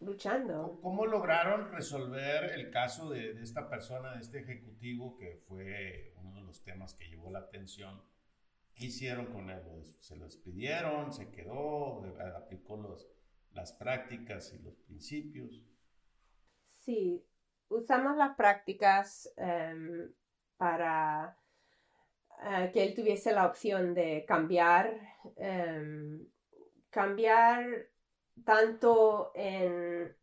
luchando. 0.00 0.78
¿Cómo 0.82 1.06
lograron 1.06 1.70
resolver 1.70 2.52
el 2.52 2.70
caso 2.70 3.10
de, 3.10 3.34
de, 3.34 3.42
esta 3.42 3.68
persona, 3.68 4.14
de 4.14 4.20
este 4.20 4.40
ejecutivo, 4.40 5.16
que 5.16 5.36
fue 5.36 6.14
uno 6.16 6.34
de 6.34 6.42
los 6.42 6.62
temas 6.64 6.94
que 6.94 7.08
llevó 7.08 7.30
la 7.30 7.40
atención 7.40 8.02
¿Qué 8.80 8.86
hicieron 8.86 9.26
con 9.26 9.50
él? 9.50 9.60
¿Se 9.98 10.16
los 10.16 10.38
pidieron? 10.38 11.12
¿Se 11.12 11.30
quedó? 11.30 12.02
¿Aplicó 12.34 12.78
los, 12.78 13.06
las 13.52 13.74
prácticas 13.74 14.54
y 14.54 14.58
los 14.62 14.74
principios? 14.78 15.62
Sí, 16.78 17.22
usamos 17.68 18.16
las 18.16 18.34
prácticas 18.36 19.30
em, 19.36 20.10
para 20.56 21.36
eh, 22.42 22.70
que 22.72 22.82
él 22.82 22.94
tuviese 22.94 23.32
la 23.32 23.46
opción 23.46 23.92
de 23.92 24.24
cambiar, 24.26 24.98
em, 25.36 26.26
cambiar 26.88 27.66
tanto 28.46 29.30
en, 29.34 30.16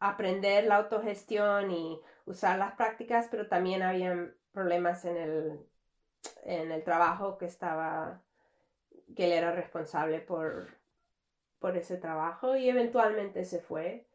aprender 0.00 0.64
la 0.64 0.76
autogestión 0.76 1.70
y 1.70 1.98
usar 2.26 2.58
las 2.58 2.74
prácticas, 2.74 3.28
pero 3.30 3.48
también 3.48 3.80
habían 3.80 4.36
problemas 4.52 5.06
en 5.06 5.16
el 5.16 5.71
en 6.44 6.72
el 6.72 6.84
trabajo 6.84 7.38
que 7.38 7.46
estaba, 7.46 8.22
que 9.16 9.24
él 9.24 9.32
era 9.32 9.52
responsable 9.52 10.20
por, 10.20 10.68
por 11.58 11.76
ese 11.76 11.96
trabajo 11.96 12.56
y 12.56 12.68
eventualmente 12.68 13.44
se 13.44 13.60
fue. 13.60 14.06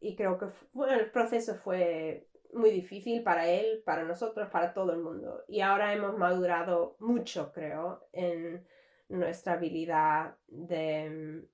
Y 0.00 0.16
creo 0.16 0.38
que 0.38 0.46
el 0.88 1.10
proceso 1.10 1.54
fue 1.54 2.28
muy 2.52 2.70
difícil 2.70 3.22
para 3.22 3.46
él, 3.48 3.82
para 3.84 4.02
nosotros, 4.02 4.50
para 4.50 4.74
todo 4.74 4.92
el 4.92 5.00
mundo. 5.00 5.44
Y 5.48 5.60
ahora 5.60 5.92
hemos 5.92 6.18
madurado 6.18 6.96
mucho, 6.98 7.52
creo, 7.52 8.08
en 8.12 8.66
nuestra 9.08 9.54
habilidad 9.54 10.36
de 10.48 11.46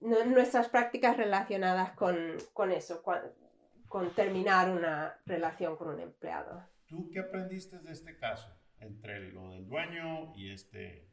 nuestras 0.00 0.68
prácticas 0.68 1.16
relacionadas 1.16 1.92
con, 1.92 2.36
con 2.52 2.70
eso, 2.70 3.02
con 3.02 4.10
terminar 4.10 4.70
una 4.70 5.18
relación 5.24 5.76
con 5.76 5.88
un 5.88 6.00
empleado. 6.00 6.62
¿Tú 6.88 7.10
qué 7.12 7.20
aprendiste 7.20 7.78
de 7.78 7.92
este 7.92 8.16
caso 8.16 8.50
entre 8.80 9.30
lo 9.30 9.50
del 9.50 9.68
dueño 9.68 10.32
y 10.34 10.50
este, 10.52 11.06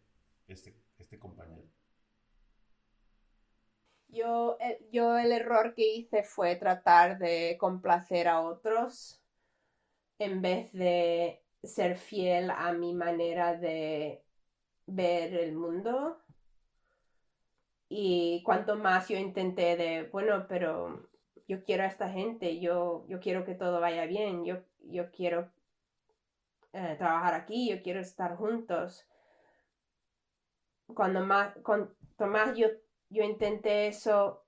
este, 0.48 0.74
este 0.98 1.20
compañero? 1.20 1.64
Yo 4.08 4.58
el, 4.62 4.72
eh, 4.72 4.88
yo 4.92 5.18
el 5.18 5.34
error 5.34 5.74
que 5.76 5.94
hice 5.94 6.24
fue 6.24 6.56
tratar 6.56 7.18
de 7.18 7.58
complacer 7.60 8.30
a 8.30 8.42
otros 8.42 9.22
en 10.18 10.42
vez 10.42 10.72
de 10.72 11.44
ser 11.62 11.98
fiel 11.98 12.52
a 12.52 12.72
mi 12.72 12.94
manera 12.94 13.58
de 13.58 14.24
ver 14.86 15.34
el 15.34 15.54
mundo. 15.54 16.22
Y 17.90 18.42
cuanto 18.44 18.78
más 18.78 19.10
yo 19.10 19.18
intenté 19.18 19.76
de, 19.76 20.04
bueno, 20.04 20.46
pero 20.48 21.10
yo 21.50 21.64
quiero 21.64 21.84
a 21.84 21.88
esta 21.88 22.10
gente, 22.10 22.60
yo, 22.62 23.06
yo 23.10 23.20
quiero 23.20 23.44
que 23.44 23.56
todo 23.56 23.82
vaya 23.82 24.06
bien, 24.06 24.46
yo, 24.46 24.64
yo 24.80 25.12
quiero 25.12 25.52
eh, 26.78 26.96
trabajar 26.98 27.34
aquí, 27.34 27.70
yo 27.70 27.82
quiero 27.82 28.02
estar 28.02 28.36
juntos. 28.36 29.08
Cuando 30.88 31.22
más, 31.26 31.56
cuanto 31.64 32.28
más 32.28 32.56
yo, 32.58 32.68
yo 33.10 33.24
intenté 33.24 33.88
eso, 33.88 34.46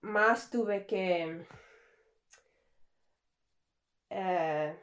más 0.00 0.50
tuve 0.50 0.86
que 0.86 1.46
eh, 4.10 4.76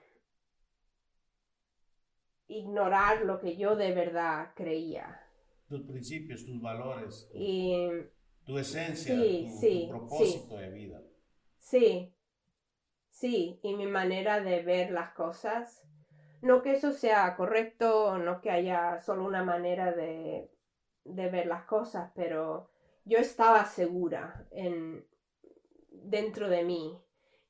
ignorar 2.48 3.26
lo 3.26 3.40
que 3.40 3.58
yo 3.58 3.76
de 3.76 3.94
verdad 3.94 4.52
creía. 4.56 5.20
Tus 5.68 5.82
principios, 5.86 6.46
tus 6.46 6.62
valores, 6.62 7.28
tu, 7.32 7.38
Y 7.40 7.90
tu 8.46 8.58
esencia, 8.58 9.16
Sí, 9.16 9.48
tu, 9.52 9.60
sí, 9.60 9.82
tu 9.90 9.90
propósito 9.90 10.58
de 10.58 10.70
vida. 10.70 11.02
sí, 11.58 12.14
sí, 13.10 13.60
y 13.64 13.76
mi 13.76 13.88
manera 13.88 14.40
de 14.40 14.62
ver 14.62 14.92
las 14.92 15.12
cosas. 15.14 15.84
No 16.48 16.62
que 16.62 16.72
eso 16.72 16.94
sea 16.94 17.36
correcto, 17.36 18.18
no 18.20 18.40
que 18.40 18.50
haya 18.50 19.02
solo 19.02 19.26
una 19.26 19.44
manera 19.44 19.92
de, 19.92 20.50
ver 21.04 21.46
las 21.46 21.66
cosas, 21.66 22.10
pero 22.16 22.70
yo 23.04 23.18
estaba 23.18 23.66
segura 23.66 24.48
en, 24.52 25.06
dentro 25.92 26.48
de 26.48 26.64
mí 26.64 27.04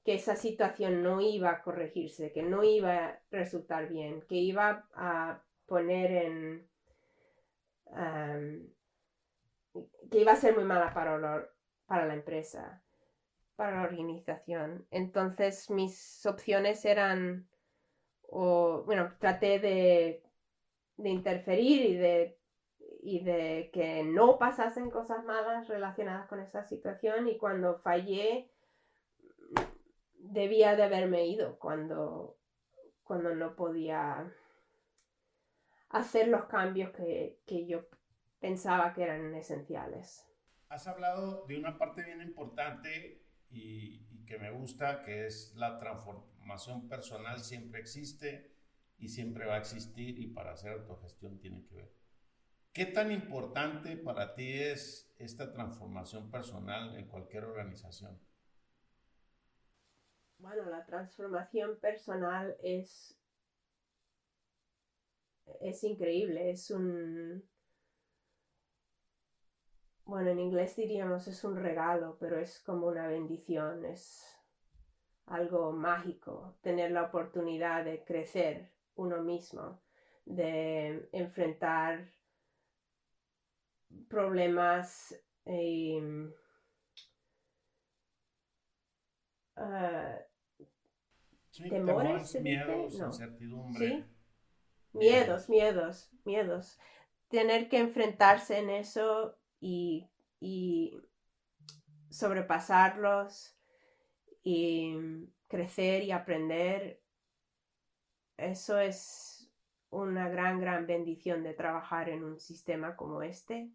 que 0.03 0.15
esa 0.15 0.35
situación 0.35 1.03
no 1.03 1.21
iba 1.21 1.51
a 1.51 1.61
corregirse, 1.61 2.31
que 2.31 2.41
no 2.41 2.63
iba 2.63 3.05
a 3.05 3.19
resultar 3.29 3.87
bien, 3.87 4.23
que 4.23 4.33
iba 4.33 4.87
a 4.95 5.43
poner 5.67 6.11
en... 6.11 6.67
que 10.09 10.17
iba 10.17 10.31
a 10.31 10.37
ser 10.37 10.55
muy 10.55 10.63
mala 10.63 10.91
para 10.91 11.19
la, 11.19 11.47
para 11.85 12.07
la 12.07 12.15
empresa, 12.15 12.81
para 13.55 13.75
la 13.75 13.83
organización. 13.83 14.87
Entonces 14.89 15.69
mis 15.69 16.25
opciones 16.25 16.83
eran, 16.83 17.47
o 18.27 18.83
bueno, 18.85 19.13
traté 19.19 19.59
de, 19.59 20.23
de 20.97 21.09
interferir 21.09 21.85
y 21.85 21.95
de, 21.95 22.39
y 23.01 23.23
de 23.23 23.69
que 23.73 24.03
no 24.03 24.37
pasasen 24.37 24.89
cosas 24.89 25.23
malas 25.23 25.67
relacionadas 25.67 26.27
con 26.27 26.39
esa 26.39 26.63
situación 26.63 27.27
y 27.27 27.37
cuando 27.37 27.79
fallé 27.79 28.51
debía 30.13 30.75
de 30.75 30.83
haberme 30.83 31.25
ido 31.27 31.57
cuando, 31.57 32.37
cuando 33.03 33.33
no 33.33 33.55
podía 33.55 34.31
hacer 35.89 36.27
los 36.27 36.45
cambios 36.45 36.91
que, 36.91 37.39
que 37.45 37.65
yo 37.65 37.87
pensaba 38.39 38.93
que 38.93 39.03
eran 39.03 39.33
esenciales. 39.35 40.25
Has 40.69 40.85
hablado 40.87 41.45
de 41.45 41.57
una 41.57 41.77
parte 41.77 42.03
bien 42.03 42.21
importante 42.21 43.23
y, 43.49 44.05
y 44.11 44.25
que 44.25 44.37
me 44.37 44.51
gusta, 44.51 45.01
que 45.01 45.27
es 45.27 45.55
la 45.55 45.77
transformación 45.77 46.36
personal 46.89 47.43
siempre 47.43 47.79
existe 47.79 48.51
y 48.97 49.09
siempre 49.09 49.45
va 49.45 49.55
a 49.55 49.59
existir 49.59 50.19
y 50.19 50.27
para 50.27 50.53
hacer 50.53 50.71
autogestión 50.73 51.39
tiene 51.39 51.63
que 51.65 51.75
ver. 51.75 51.93
¿Qué 52.73 52.85
tan 52.85 53.11
importante 53.11 53.97
para 53.97 54.35
ti 54.35 54.53
es 54.53 55.11
esta 55.17 55.51
transformación 55.51 56.29
personal 56.29 56.95
en 56.95 57.07
cualquier 57.07 57.45
organización? 57.45 58.19
Bueno, 60.39 60.69
la 60.69 60.85
transformación 60.85 61.79
personal 61.79 62.55
es, 62.61 63.17
es 65.61 65.83
increíble, 65.83 66.51
es 66.51 66.69
un, 66.69 67.43
bueno, 70.05 70.29
en 70.29 70.39
inglés 70.39 70.75
diríamos 70.75 71.27
es 71.27 71.43
un 71.43 71.57
regalo, 71.57 72.17
pero 72.19 72.39
es 72.39 72.59
como 72.59 72.87
una 72.87 73.07
bendición, 73.07 73.83
es 73.85 74.36
algo 75.27 75.71
mágico, 75.71 76.57
tener 76.61 76.91
la 76.91 77.03
oportunidad 77.03 77.85
de 77.85 78.03
crecer 78.03 78.71
uno 78.95 79.21
mismo, 79.21 79.81
de 80.25 81.07
enfrentar 81.11 82.09
problemas 84.09 85.15
y 85.45 85.99
ah, 89.57 90.17
Sí, 91.49 91.69
¿Temores 91.69 92.39
miedos, 92.39 92.93
No. 92.93 93.07
incertidumbre. 93.07 93.87
¿Sí? 93.87 94.05
Miedos, 94.93 95.49
miedos, 95.49 96.11
miedos. 96.23 96.77
Tener 97.29 97.67
que 97.67 97.79
enfrentarse 97.79 98.59
en 98.59 98.69
eso 98.69 99.35
y, 99.59 100.07
y 100.39 101.01
sobrepasarlos 102.11 103.56
y 104.47 104.95
crecer 105.47 106.03
y 106.03 106.11
aprender, 106.11 107.01
eso 108.37 108.79
es 108.79 109.51
una 109.89 110.29
gran, 110.29 110.59
gran 110.59 110.85
bendición 110.85 111.43
de 111.43 111.53
trabajar 111.53 112.09
en 112.09 112.23
un 112.23 112.39
sistema 112.39 112.95
como 112.95 113.21
este. 113.21 113.71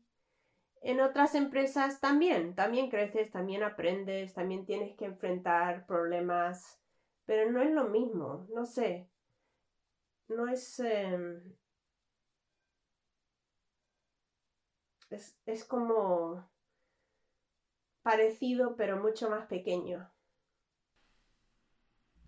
En 0.82 1.00
otras 1.00 1.34
empresas 1.34 2.00
también, 2.00 2.54
también 2.54 2.90
creces, 2.90 3.30
también 3.30 3.62
aprendes, 3.62 4.34
también 4.34 4.64
tienes 4.64 4.96
que 4.96 5.04
enfrentar 5.04 5.86
problemas, 5.86 6.80
pero 7.24 7.50
no 7.50 7.62
es 7.62 7.70
lo 7.70 7.88
mismo, 7.88 8.46
no 8.54 8.64
sé 8.66 9.08
no 10.32 10.48
es, 10.48 10.80
em, 10.80 11.54
es. 15.10 15.38
Es 15.46 15.64
como 15.64 16.48
parecido, 18.02 18.76
pero 18.76 19.00
mucho 19.00 19.30
más 19.30 19.46
pequeño. 19.46 20.11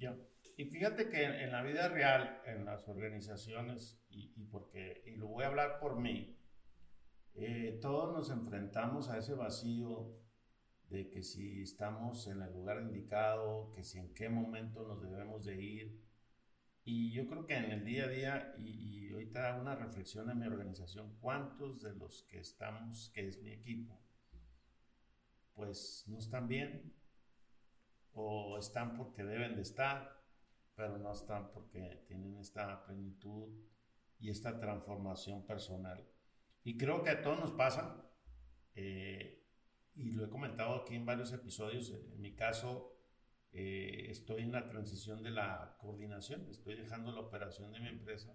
Ya. 0.05 0.19
Y 0.57 0.67
fíjate 0.67 1.09
que 1.09 1.25
en 1.25 1.51
la 1.51 1.63
vida 1.63 1.89
real, 1.89 2.43
en 2.45 2.67
las 2.67 2.87
organizaciones, 2.89 3.99
y, 4.11 4.29
porque, 4.45 5.03
y 5.07 5.17
lo 5.17 5.29
voy 5.29 5.45
a 5.45 5.49
hablar 5.49 5.81
por 5.81 5.99
mí, 5.99 6.39
eh, 7.35 7.79
todos 7.81 8.13
nos 8.13 8.31
enfrentamos 8.31 9.09
a 9.09 9.19
ese 9.19 9.35
vacío 9.35 10.15
de 10.91 11.09
que 11.09 11.23
si 11.23 11.63
estamos 11.63 12.27
en 12.29 12.43
el 12.43 12.53
lugar 12.53 12.83
indicado, 12.83 13.73
que 13.73 13.83
si 13.83 13.99
en 13.99 14.13
qué 14.13 14.29
momento 14.29 14.87
nos 14.87 15.03
debemos 15.03 15.45
de 15.45 15.61
ir. 15.61 16.05
Y 16.85 17.13
yo 17.13 17.27
creo 17.27 17.47
que 17.47 17.57
en 17.57 17.71
el 17.73 17.85
día 17.85 18.05
a 18.05 18.09
día, 18.09 18.55
y, 18.59 19.07
y 19.09 19.13
ahorita 19.13 19.57
una 19.59 19.75
reflexión 19.75 20.31
en 20.31 20.39
mi 20.39 20.47
organización, 20.47 21.17
¿cuántos 21.21 21.81
de 21.81 21.95
los 21.95 22.25
que 22.25 22.41
estamos, 22.41 23.11
que 23.15 23.27
es 23.27 23.43
mi 23.43 23.53
equipo, 23.53 23.99
pues 25.55 26.05
no 26.07 26.19
están 26.19 26.47
bien? 26.47 26.93
O 28.15 28.59
están 28.59 28.97
porque 28.97 29.25
deben 29.25 29.57
de 29.57 29.63
estar, 29.63 30.23
pero 30.75 30.99
no 30.99 31.13
están 31.13 31.51
porque 31.53 32.05
tienen 32.07 32.39
esta 32.39 32.85
plenitud 32.85 33.51
y 34.19 34.31
esta 34.31 34.59
transformación 34.59 35.47
personal. 35.47 36.09
Y 36.63 36.77
creo 36.77 37.03
que 37.03 37.11
a 37.11 37.23
todos 37.23 37.39
nos 37.39 37.53
pasa, 37.53 38.11
eh, 38.75 39.45
y 39.95 40.13
lo 40.13 40.25
he 40.25 40.31
comentado 40.31 40.77
aquí 40.77 40.95
en 40.95 41.05
varios 41.05 41.33
episodios, 41.33 41.91
en 41.91 42.21
mi 42.21 42.35
caso 42.35 42.95
eh, 43.53 44.07
estoy 44.11 44.43
en 44.43 44.53
la 44.53 44.69
transición 44.69 45.23
de 45.23 45.31
la 45.31 45.77
coordinación, 45.79 46.49
estoy 46.51 46.75
dejando 46.75 47.13
la 47.13 47.21
operación 47.21 47.71
de 47.73 47.81
mi 47.81 47.89
empresa. 47.89 48.35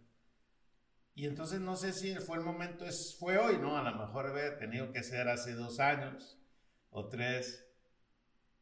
Y 1.14 1.26
entonces 1.26 1.60
no 1.60 1.76
sé 1.76 1.92
si 1.92 2.16
fue 2.16 2.38
el 2.38 2.44
momento, 2.44 2.86
es, 2.86 3.18
fue 3.20 3.38
hoy, 3.38 3.58
¿no? 3.58 3.78
A 3.78 3.84
lo 3.84 3.98
mejor 3.98 4.28
había 4.28 4.58
tenido 4.58 4.94
que 4.94 5.04
ser 5.04 5.28
hace 5.28 5.54
dos 5.54 5.80
años 5.82 6.40
o 6.92 7.10
tres, 7.10 7.68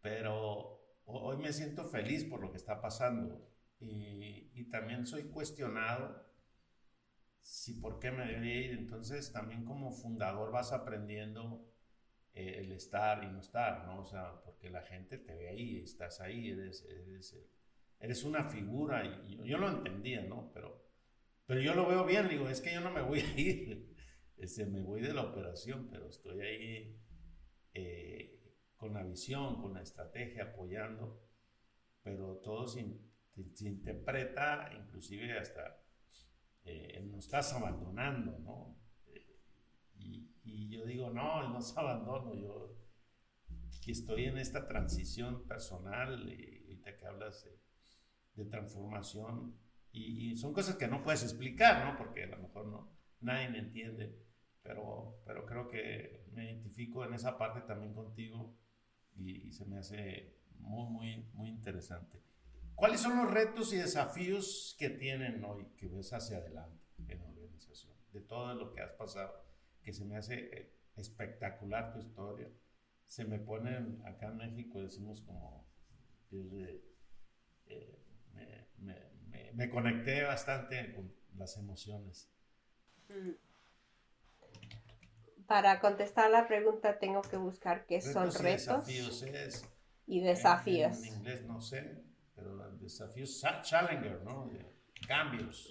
pero 0.01 0.76
hoy 1.07 1.37
me 1.37 1.53
siento 1.53 1.85
feliz 1.85 2.23
por 2.25 2.41
lo 2.41 2.51
que 2.51 2.57
está 2.57 2.81
pasando 2.81 3.49
y, 3.79 4.51
y 4.53 4.69
también 4.69 5.05
soy 5.05 5.23
cuestionado 5.23 6.25
si 7.39 7.75
por 7.75 7.99
qué 7.99 8.11
me 8.11 8.25
debería 8.25 8.55
ir. 8.55 8.71
Entonces 8.71 9.31
también 9.31 9.63
como 9.65 9.91
fundador 9.91 10.51
vas 10.51 10.73
aprendiendo 10.73 11.65
eh, 12.33 12.59
el 12.59 12.71
estar 12.71 13.23
y 13.23 13.27
no 13.27 13.39
estar, 13.39 13.85
¿no? 13.85 14.01
O 14.01 14.05
sea, 14.05 14.41
porque 14.43 14.69
la 14.69 14.83
gente 14.83 15.17
te 15.17 15.33
ve 15.33 15.49
ahí, 15.49 15.79
estás 15.79 16.21
ahí, 16.21 16.51
eres, 16.51 16.85
eres, 16.85 17.35
eres 17.99 18.23
una 18.23 18.43
figura 18.43 19.03
y 19.05 19.37
yo, 19.37 19.45
yo, 19.45 19.57
lo 19.57 19.69
entendía, 19.69 20.21
¿no? 20.21 20.51
Pero, 20.53 20.85
pero 21.45 21.61
yo 21.61 21.73
lo 21.73 21.87
veo 21.87 22.05
bien, 22.05 22.29
digo, 22.29 22.47
es 22.47 22.61
que 22.61 22.73
yo 22.73 22.81
no 22.81 22.91
me 22.91 23.01
voy 23.01 23.21
a 23.21 23.39
ir, 23.39 23.95
este, 24.37 24.65
me 24.65 24.81
voy 24.81 25.01
de 25.01 25.13
la 25.13 25.23
operación, 25.23 25.87
pero 25.89 26.09
estoy 26.09 26.41
ahí 26.41 27.01
eh, 27.73 28.36
con 28.77 28.93
la 28.93 29.03
visión, 29.03 29.59
con 29.61 29.73
la 29.73 29.81
estrategia, 29.81 30.43
apoyando, 30.43 31.19
pero 32.03 32.37
todo 32.37 32.67
se, 32.67 32.85
se 33.53 33.67
interpreta, 33.67 34.69
inclusive 34.73 35.37
hasta 35.37 35.83
eh, 36.63 37.01
nos 37.09 37.25
estás 37.25 37.53
abandonando, 37.53 38.37
¿no? 38.39 38.77
Y, 39.95 40.29
y, 40.43 40.69
yo 40.69 40.85
digo, 40.85 41.09
no, 41.09 41.49
no 41.49 41.61
se 41.61 41.77
abandono, 41.79 42.33
yo 42.35 42.77
que 43.83 43.91
estoy 43.91 44.25
en 44.25 44.37
esta 44.37 44.67
transición 44.67 45.47
personal, 45.47 46.29
y 46.29 46.61
ahorita 46.63 46.97
que 46.97 47.05
hablas 47.05 47.45
de, 47.45 47.59
de 48.35 48.49
transformación, 48.49 49.55
y, 49.91 50.31
y, 50.31 50.35
son 50.35 50.53
cosas 50.53 50.75
que 50.75 50.87
no 50.87 51.03
puedes 51.03 51.23
explicar, 51.23 51.85
¿no? 51.85 51.97
Porque 51.97 52.23
a 52.23 52.27
lo 52.27 52.37
mejor 52.37 52.67
no, 52.67 52.91
nadie 53.21 53.49
me 53.49 53.59
entiende, 53.59 54.13
pero, 54.61 55.21
pero 55.25 55.45
creo 55.45 55.69
que 55.69 56.25
me 56.33 56.51
identifico 56.51 57.05
en 57.05 57.13
esa 57.13 57.37
parte 57.37 57.61
también 57.61 57.93
contigo 57.93 58.57
y, 59.17 59.47
y 59.47 59.51
se 59.51 59.65
me 59.65 59.79
hace 59.79 60.37
muy, 60.59 60.89
muy, 60.89 61.29
muy 61.33 61.49
interesante. 61.49 62.21
¿Cuáles 62.75 63.01
son 63.01 63.17
los 63.17 63.31
retos 63.31 63.73
y 63.73 63.77
desafíos 63.77 64.75
que 64.77 64.89
tienen 64.89 65.43
hoy, 65.43 65.65
que 65.77 65.87
ves 65.87 66.13
hacia 66.13 66.37
adelante 66.37 66.85
en 67.07 67.19
la 67.19 67.25
organización? 67.25 67.93
De 68.13 68.21
todo 68.21 68.53
lo 68.53 68.71
que 68.71 68.81
has 68.81 68.93
pasado, 68.93 69.33
que 69.81 69.93
se 69.93 70.05
me 70.05 70.17
hace 70.17 70.73
espectacular 70.95 71.91
tu 71.91 71.99
historia. 71.99 72.49
Se 73.05 73.25
me 73.25 73.39
ponen, 73.39 74.01
acá 74.05 74.27
en 74.27 74.37
México 74.37 74.79
decimos 74.79 75.21
como, 75.21 75.65
Dios 76.29 76.51
de, 76.51 76.83
eh, 77.65 77.99
me, 78.77 79.51
me 79.53 79.69
conecté 79.69 80.23
bastante 80.23 80.93
con 80.93 81.11
las 81.35 81.57
emociones. 81.57 82.29
Mm. 83.09 83.46
Para 85.47 85.79
contestar 85.79 86.29
la 86.29 86.47
pregunta 86.47 86.99
tengo 86.99 87.21
que 87.21 87.37
buscar 87.37 87.85
qué 87.85 88.01
son 88.01 88.31
retos. 88.33 88.87
Y 88.87 88.97
desafíos 88.97 89.23
es, 89.23 89.65
y 90.05 90.19
desafíos. 90.21 90.97
En, 90.99 91.05
inglés 91.15 91.45
no 91.45 91.61
sé, 91.61 92.03
pero 92.35 92.57
desafíos, 92.71 93.41
challenger, 93.63 94.21
¿no? 94.23 94.49
cambios. 95.07 95.69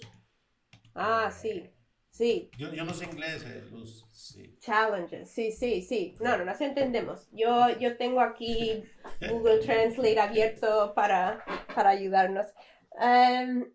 Ah, 0.95 1.31
sí. 1.31 1.71
Sí. 2.09 2.49
Yo, 2.57 2.73
yo, 2.73 2.83
no 2.83 2.95
sé 2.95 3.05
inglés, 3.05 3.43
eh, 3.45 3.63
Luz. 3.69 4.03
Sí. 4.11 4.57
Challenges, 4.59 5.29
sí, 5.29 5.51
sí, 5.51 5.83
sí. 5.83 6.15
No, 6.19 6.35
no, 6.35 6.45
nos 6.45 6.59
entendemos. 6.61 7.29
Yo, 7.31 7.69
yo 7.77 7.95
tengo 7.95 8.21
aquí 8.21 8.83
Google 9.29 9.59
Translate 9.59 10.19
abierto 10.19 10.93
para, 10.95 11.45
para 11.75 11.91
ayudarnos. 11.91 12.47
Em, 12.99 13.71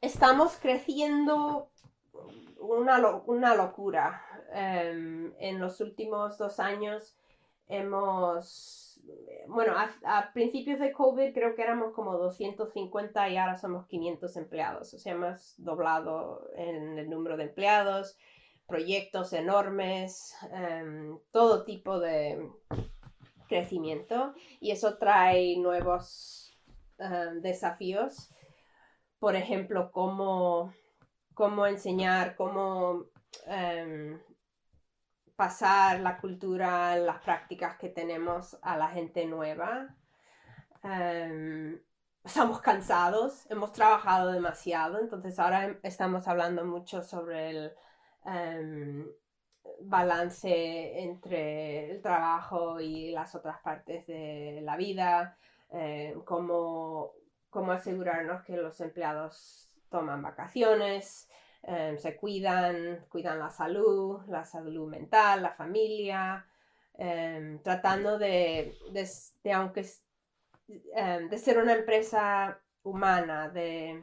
estamos 0.00 0.56
creciendo 0.62 1.72
una, 2.60 2.98
una 3.26 3.56
locura. 3.56 4.22
Em, 4.52 5.32
en 5.38 5.60
los 5.60 5.80
últimos 5.80 6.38
dos 6.38 6.60
años 6.60 7.16
hemos, 7.68 9.00
bueno, 9.48 9.74
a, 9.76 10.32
principios 10.32 10.78
de 10.78 10.92
COVID 10.92 11.32
creo 11.32 11.54
que 11.54 11.62
éramos 11.62 11.92
como 11.94 12.16
250 12.16 13.28
y 13.28 13.36
ahora 13.36 13.56
somos 13.56 13.86
500 13.86 14.36
empleados. 14.36 14.94
O 14.94 14.98
sea, 14.98 15.12
hemos 15.12 15.54
doblado 15.58 16.48
en 16.54 16.98
el 16.98 17.10
número 17.10 17.36
de 17.36 17.44
empleados, 17.44 18.16
proyectos 18.66 19.32
enormes, 19.32 20.34
em, 20.52 21.18
todo 21.30 21.64
tipo 21.64 21.98
de 21.98 22.50
crecimiento 23.48 24.34
y 24.60 24.72
eso 24.72 24.98
trae 24.98 25.56
nuevos 25.58 26.42
desafíos 27.42 28.30
por 29.18 29.34
ejemplo, 29.34 29.90
cómo, 29.92 30.72
cómo 31.34 31.66
enseñar, 31.66 32.36
cómo 32.36 33.06
em, 33.46 34.20
pasar 35.36 36.00
la 36.00 36.18
cultura, 36.18 36.96
las 36.96 37.20
prácticas 37.22 37.76
que 37.76 37.88
tenemos 37.88 38.58
a 38.62 38.76
la 38.76 38.88
gente 38.88 39.26
nueva. 39.26 39.94
Em, 40.82 41.80
estamos 42.24 42.60
cansados, 42.60 43.50
hemos 43.50 43.72
trabajado 43.72 44.32
demasiado, 44.32 45.00
entonces 45.00 45.38
ahora 45.38 45.66
em, 45.66 45.78
estamos 45.82 46.26
hablando 46.28 46.64
mucho 46.64 47.02
sobre 47.02 47.50
el 47.50 47.72
balance 49.80 51.00
entre 51.00 51.90
el 51.92 52.02
trabajo 52.02 52.80
y 52.80 53.12
las 53.12 53.34
otras 53.34 53.60
partes 53.60 54.06
de 54.06 54.60
la 54.62 54.76
vida, 54.76 55.38
cómo 56.24 57.12
cómo 57.56 57.72
asegurarnos 57.72 58.42
que 58.42 58.54
los 58.58 58.78
empleados 58.82 59.70
toman 59.88 60.20
vacaciones, 60.20 61.26
em, 61.66 61.98
se 61.98 62.16
cuidan, 62.16 63.04
cuidan 63.08 63.38
la 63.38 63.50
salud, 63.50 64.20
la 64.28 64.44
salud 64.44 64.88
mental, 64.88 65.42
la 65.42 65.52
familia, 65.52 66.46
em, 66.94 67.58
tratando 67.62 68.18
de, 68.18 68.74
aunque 69.52 69.84
em, 70.94 71.28
de 71.28 71.38
ser 71.38 71.58
una 71.58 71.74
empresa 71.74 72.58
humana, 72.82 73.48
de 73.48 74.02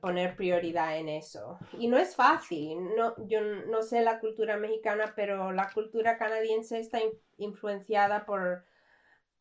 poner 0.00 0.36
prioridad 0.36 0.96
en 0.98 1.08
eso. 1.08 1.58
Y 1.78 1.88
no 1.88 1.98
es 1.98 2.14
fácil, 2.14 2.94
no, 2.96 3.14
yo 3.26 3.40
no 3.40 3.82
sé 3.82 4.00
la 4.02 4.20
cultura 4.20 4.56
mexicana, 4.56 5.12
pero 5.16 5.50
la 5.50 5.68
cultura 5.72 6.16
canadiense 6.16 6.78
está 6.78 7.00
influenciada 7.38 8.24
por 8.24 8.64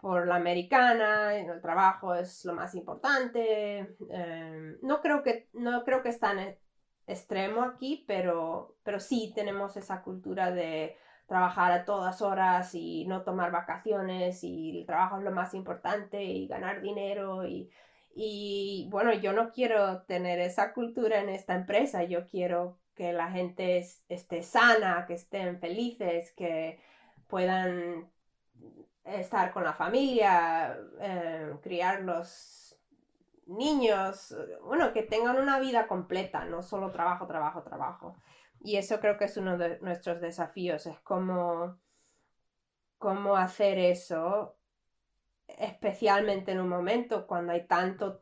por 0.02 0.28
la 0.28 0.36
americana, 0.36 1.36
el 1.36 1.62
trabajo 1.62 2.16
es 2.16 2.44
lo 2.46 2.54
más 2.54 2.76
importante. 2.76 3.96
Em, 4.10 4.78
no, 4.82 5.02
creo 5.02 5.24
que, 5.24 5.50
no 5.54 5.84
creo 5.84 6.02
que 6.02 6.10
es 6.10 6.20
tan 6.20 6.40
e, 6.40 6.60
extremo 7.08 7.64
aquí, 7.64 8.04
pero, 8.08 8.78
pero 8.84 9.00
sí 9.00 9.32
tenemos 9.36 9.78
esa 9.78 10.02
cultura 10.02 10.52
de 10.52 10.98
trabajar 11.28 11.72
a 11.72 11.86
todas 11.86 12.22
horas 12.22 12.76
y 12.76 13.06
no 13.06 13.24
tomar 13.24 13.52
vacaciones 13.52 14.44
y 14.44 14.80
el 14.80 14.86
trabajo 14.86 15.18
es 15.18 15.24
lo 15.24 15.32
más 15.32 15.54
importante 15.54 16.24
y 16.24 16.48
ganar 16.48 16.82
dinero 16.82 17.48
y, 17.48 17.70
y 18.14 18.88
bueno, 18.92 19.14
yo 19.14 19.34
no 19.34 19.52
quiero 19.52 20.02
tener 20.04 20.40
esa 20.40 20.74
cultura 20.74 21.22
en 21.22 21.30
esta 21.30 21.56
empresa, 21.56 22.04
yo 22.04 22.26
quiero 22.28 22.80
que 22.96 23.14
la 23.14 23.32
gente 23.32 23.86
esté 24.10 24.44
sana, 24.44 25.06
que 25.08 25.14
estén 25.14 25.60
felices, 25.60 26.34
que 26.36 26.80
puedan 27.28 28.12
estar 29.04 29.52
con 29.52 29.64
la 29.64 29.74
familia, 29.74 30.78
eh, 31.00 31.56
criar 31.62 32.02
los 32.02 32.78
niños, 33.48 34.36
bueno, 34.64 34.94
que 34.94 35.04
tengan 35.04 35.38
una 35.38 35.60
vida 35.60 35.88
completa, 35.88 36.46
no 36.46 36.62
solo 36.64 36.92
trabajo, 36.92 37.28
trabajo, 37.28 37.64
trabajo. 37.64 38.16
Y 38.60 38.78
eso 38.78 39.00
creo 39.00 39.18
que 39.18 39.26
es 39.26 39.38
uno 39.38 39.58
de 39.58 39.80
nuestros 39.80 40.22
desafíos, 40.22 40.86
es 40.86 41.00
cómo, 41.00 41.78
cómo 42.98 43.36
hacer 43.36 43.80
eso, 43.80 44.56
especialmente 45.48 46.52
en 46.52 46.62
un 46.62 46.70
momento 46.70 47.28
cuando 47.28 47.54
hay 47.54 47.66
tanto 47.66 48.22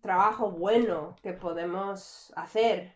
trabajo 0.00 0.50
bueno 0.50 1.16
que 1.22 1.32
podemos 1.32 2.32
hacer 2.36 2.92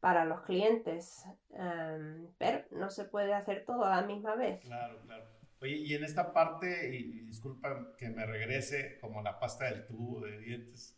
para 0.00 0.24
los 0.24 0.42
clientes, 0.42 1.24
em, 1.50 2.28
pero 2.36 2.64
no 2.72 2.90
se 2.90 3.04
puede 3.04 3.32
hacer 3.32 3.64
todo 3.64 3.84
a 3.84 3.90
la 3.96 4.02
misma 4.02 4.34
vez. 4.34 4.60
Claro, 4.64 5.00
claro. 5.06 5.24
Oye, 5.64 5.76
y 5.76 5.94
en 5.94 6.04
esta 6.04 6.34
parte, 6.34 6.94
y, 6.94 7.22
disculpa 7.22 7.96
que 7.96 8.10
me 8.10 8.26
regrese 8.26 8.98
como 9.00 9.22
la 9.22 9.40
pasta 9.40 9.64
del 9.64 9.86
tubo 9.86 10.20
de 10.20 10.38
dientes, 10.38 10.94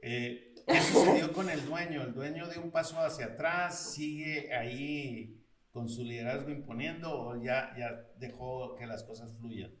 eh, 0.00 0.54
¿qué 0.68 0.80
sucedió 0.92 1.32
con 1.32 1.50
el 1.50 1.66
dueño? 1.66 2.02
¿El 2.02 2.14
dueño 2.14 2.48
dio 2.48 2.62
un 2.62 2.70
paso 2.70 3.00
hacia 3.00 3.26
atrás? 3.26 3.92
¿Sigue 3.94 4.54
ahí 4.54 5.44
con 5.72 5.88
su 5.88 6.04
liderazgo 6.04 6.50
imponiendo 6.50 7.10
o 7.12 7.42
ya, 7.42 7.74
ya 7.76 8.06
dejó 8.18 8.76
que 8.76 8.86
las 8.86 9.02
cosas 9.02 9.36
fluyan? 9.36 9.74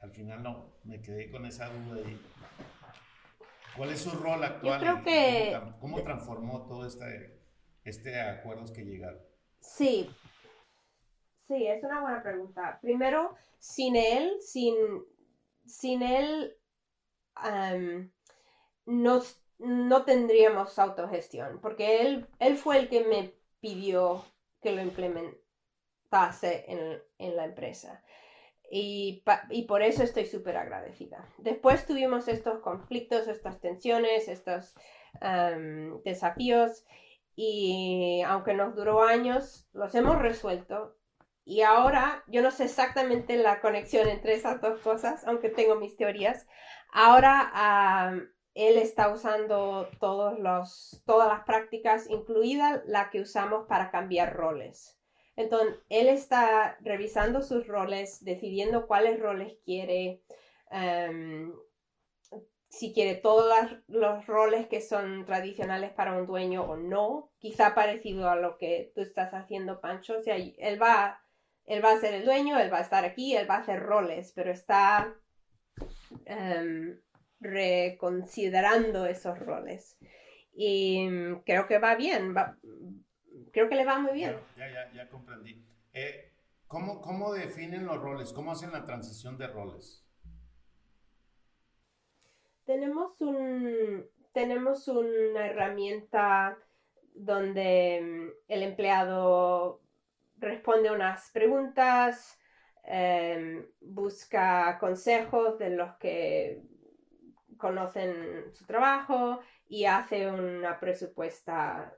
Al 0.00 0.10
final 0.10 0.42
no, 0.42 0.76
me 0.84 1.00
quedé 1.00 1.30
con 1.30 1.46
esa 1.46 1.70
duda. 1.70 2.02
Y, 2.02 2.20
¿Cuál 3.78 3.92
es 3.92 4.00
su 4.00 4.10
rol 4.10 4.44
actual? 4.44 4.84
Yo 4.84 5.02
creo 5.02 5.04
que... 5.04 5.60
¿Cómo 5.80 6.02
transformó 6.02 6.66
todo 6.66 6.86
este, 6.86 7.40
este 7.82 8.20
acuerdos 8.20 8.72
que 8.72 8.84
llegaron? 8.84 9.22
Sí, 9.58 10.10
Sí, 11.46 11.66
es 11.66 11.82
una 11.84 12.00
buena 12.00 12.22
pregunta. 12.22 12.78
Primero, 12.82 13.34
sin 13.58 13.94
él, 13.94 14.36
sin, 14.40 14.74
sin 15.64 16.02
él, 16.02 16.56
no, 18.86 20.04
tendríamos 20.04 20.78
autogestión, 20.78 21.60
porque 21.60 22.00
él, 22.00 22.26
él 22.40 22.56
fue 22.56 22.78
el 22.78 22.88
que 22.88 23.04
me 23.04 23.32
pidió 23.60 24.24
que 24.60 24.72
lo 24.72 24.82
implementase 24.82 26.64
en, 27.18 27.36
la 27.36 27.44
empresa. 27.44 28.02
Y, 28.68 29.22
por 29.68 29.82
eso 29.82 30.02
estoy 30.02 30.26
súper 30.26 30.56
agradecida. 30.56 31.28
Después 31.38 31.86
tuvimos 31.86 32.26
estos 32.26 32.58
conflictos, 32.58 33.28
estas 33.28 33.60
tensiones, 33.60 34.26
estos 34.26 34.74
desafíos 36.04 36.84
y 37.36 38.22
aunque 38.26 38.54
nos 38.54 38.74
duró 38.74 39.02
años, 39.02 39.68
los 39.72 39.94
hemos 39.94 40.20
resuelto 40.20 40.95
y 41.48 41.62
ahora, 41.62 42.24
yo 42.26 42.42
no 42.42 42.50
sé 42.50 42.64
exactamente 42.64 43.36
la 43.36 43.60
conexión 43.60 44.08
entre 44.08 44.34
esas 44.34 44.60
dos 44.60 44.80
cosas, 44.80 45.24
aunque 45.28 45.48
tengo 45.48 45.76
mis 45.76 45.96
teorías. 45.96 46.44
Ahora 46.92 48.12
él 48.52 48.78
está 48.78 49.14
usando 49.14 49.88
todos 50.00 50.40
los, 50.40 51.04
todas 51.06 51.28
las 51.28 51.44
prácticas, 51.44 52.10
incluida 52.10 52.82
la 52.86 53.10
que 53.10 53.20
usamos 53.20 53.68
para 53.68 53.92
cambiar 53.92 54.34
roles. 54.34 54.98
Entonces, 55.36 55.76
él 55.88 56.08
está 56.08 56.78
revisando 56.80 57.42
sus 57.42 57.68
roles, 57.68 58.24
decidiendo 58.24 58.88
cuáles 58.88 59.20
roles 59.20 59.56
quiere, 59.64 60.22
em, 60.72 61.54
si 62.70 62.92
quiere 62.92 63.14
todos 63.14 63.54
los 63.86 64.26
roles 64.26 64.66
que 64.66 64.80
son 64.80 65.24
tradicionales 65.26 65.92
para 65.92 66.18
un 66.18 66.26
dueño 66.26 66.64
o 66.64 66.76
no, 66.76 67.30
quizá 67.38 67.72
parecido 67.76 68.28
a 68.30 68.34
lo 68.34 68.58
que 68.58 68.90
tú 68.96 69.00
estás 69.00 69.32
haciendo, 69.32 69.80
Pancho. 69.80 70.18
O 70.18 70.22
sea, 70.22 70.34
él 70.34 70.82
va 70.82 71.20
él 71.66 71.84
va 71.84 71.92
a 71.92 72.00
ser 72.00 72.14
el 72.14 72.24
dueño, 72.24 72.58
él 72.58 72.72
va 72.72 72.78
a 72.78 72.82
estar 72.82 73.04
aquí, 73.04 73.36
él 73.36 73.50
va 73.50 73.56
a 73.56 73.60
hacer 73.60 73.82
roles, 73.82 74.32
pero 74.34 74.52
está 74.52 75.14
em, 76.24 77.00
reconsiderando 77.40 79.04
esos 79.06 79.38
roles. 79.40 79.98
Y 80.52 81.08
creo 81.44 81.66
que 81.66 81.78
va 81.78 81.96
bien, 81.96 82.34
creo 83.52 83.68
que 83.68 83.74
le 83.74 83.84
va 83.84 83.98
muy 83.98 84.12
bien. 84.12 84.36
Ya, 84.56 84.68
ya, 84.70 84.92
ya 84.92 85.08
comprendí. 85.10 85.66
Eh, 85.92 86.32
¿cómo, 86.66 87.00
¿Cómo 87.00 87.32
definen 87.32 87.84
los 87.84 88.00
roles? 88.00 88.32
¿Cómo 88.32 88.52
hacen 88.52 88.70
la 88.70 88.84
transición 88.84 89.36
de 89.36 89.48
roles? 89.48 90.06
Tenemos, 92.64 93.20
un, 93.20 94.06
tenemos 94.32 94.88
una 94.88 95.46
herramienta 95.46 96.58
donde 97.14 98.00
mm, 98.02 98.52
el 98.52 98.62
empleado 98.62 99.80
responde 100.38 100.90
unas 100.90 101.30
preguntas, 101.30 102.38
em, 102.84 103.66
busca 103.80 104.78
consejos 104.78 105.58
de 105.58 105.70
los 105.70 105.96
que 105.96 106.62
conocen 107.56 108.52
su 108.52 108.66
trabajo 108.66 109.40
y 109.68 109.86
hace 109.86 110.28
una 110.30 110.78
presupuesta 110.78 111.92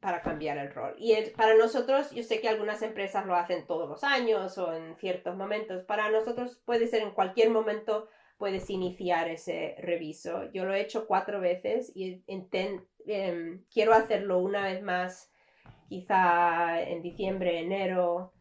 para 0.00 0.22
cambiar 0.22 0.58
el 0.58 0.72
rol. 0.72 0.94
Y 0.98 1.14
para 1.36 1.54
nosotros, 1.54 2.10
yo 2.12 2.22
sé 2.22 2.40
que 2.40 2.48
algunas 2.48 2.82
empresas 2.82 3.26
lo 3.26 3.34
hacen 3.34 3.66
todos 3.66 3.88
los 3.88 4.04
años 4.04 4.56
o 4.58 4.72
en 4.72 4.96
ciertos 4.96 5.36
momentos. 5.36 5.84
Para 5.84 6.10
nosotros 6.10 6.60
puede 6.64 6.86
ser 6.86 7.02
en 7.02 7.10
cualquier 7.10 7.50
momento 7.50 8.08
puedes 8.38 8.70
iniciar 8.70 9.28
ese 9.28 9.74
reviso. 9.80 10.50
Yo 10.52 10.64
lo 10.64 10.72
he 10.72 10.80
hecho 10.80 11.06
cuatro 11.06 11.40
veces 11.40 11.92
y 11.94 12.22
em, 12.26 13.64
quiero 13.72 13.92
hacerlo 13.92 14.38
una 14.38 14.64
vez 14.64 14.82
más, 14.82 15.30
quizá 15.88 16.82
en 16.82 17.02
diciembre, 17.02 17.60
enero. 17.60 18.32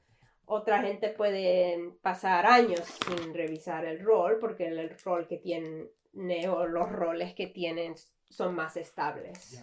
Otra 0.45 0.81
gente 0.81 1.09
puede 1.09 1.93
pasar 2.01 2.45
años 2.45 2.81
sin 3.05 3.33
revisar 3.33 3.85
el 3.85 3.99
rol 3.99 4.37
porque 4.39 4.67
el 4.67 4.97
rol 5.03 5.27
que 5.27 5.37
tienen 5.37 5.89
o 6.49 6.65
los 6.65 6.89
roles 6.89 7.33
que 7.33 7.47
tienen 7.47 7.95
son 8.29 8.55
más 8.55 8.77
estables. 8.77 9.61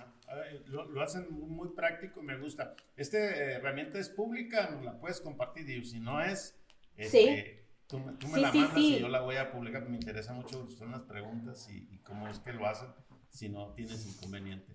Lo, 0.66 1.02
hacen 1.02 1.26
muy, 1.30 1.68
práctico 1.74 2.20
y 2.20 2.24
me 2.24 2.38
gusta. 2.38 2.74
Esta 2.96 3.18
herramienta 3.18 3.98
es 3.98 4.08
pública, 4.08 4.70
nos 4.70 4.84
la 4.84 4.98
puedes 4.98 5.20
compartir 5.20 5.68
y 5.68 5.84
si 5.84 6.00
no 6.00 6.20
es, 6.22 6.58
este, 6.96 7.66
tú, 7.86 7.98
me 7.98 8.40
la 8.40 8.52
mandas 8.52 8.78
y 8.78 9.00
yo 9.00 9.08
la 9.08 9.20
voy 9.20 9.36
a 9.36 9.50
publicar. 9.52 9.88
Me 9.88 9.96
interesa 9.96 10.32
mucho, 10.32 10.68
son 10.68 10.92
las 10.92 11.02
preguntas 11.02 11.68
y, 11.70 11.98
cómo 11.98 12.28
es 12.28 12.38
que 12.38 12.52
lo 12.52 12.66
hacen, 12.66 12.88
si 13.28 13.48
no 13.48 13.72
tienes 13.74 14.06
inconveniente. 14.06 14.74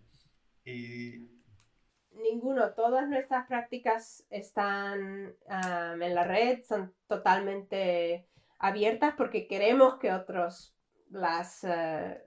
Ninguno, 2.12 2.74
todas 2.74 3.08
nuestras 3.08 3.48
prácticas 3.48 4.26
están 4.30 5.36
en 5.50 6.16
la 6.16 6.24
red, 6.24 6.64
son 6.64 6.94
totalmente 7.08 8.28
abiertas 8.58 9.14
porque 9.18 9.48
queremos 9.48 10.00
que 10.00 10.12
otros 10.12 10.76
las, 11.10 11.64
eh, 11.64 12.22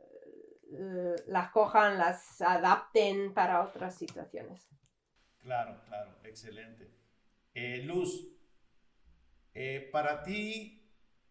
las 1.26 1.50
cojan, 1.50 1.98
las 1.98 2.40
adapten 2.40 3.34
para 3.34 3.62
otras 3.62 3.96
situaciones. 3.96 4.68
Claro, 5.38 5.80
claro, 5.86 6.16
excelente. 6.24 6.90
Eh, 7.54 7.82
Luz, 7.82 8.28
eh, 9.54 9.88
para 9.92 10.22
ti, 10.22 10.88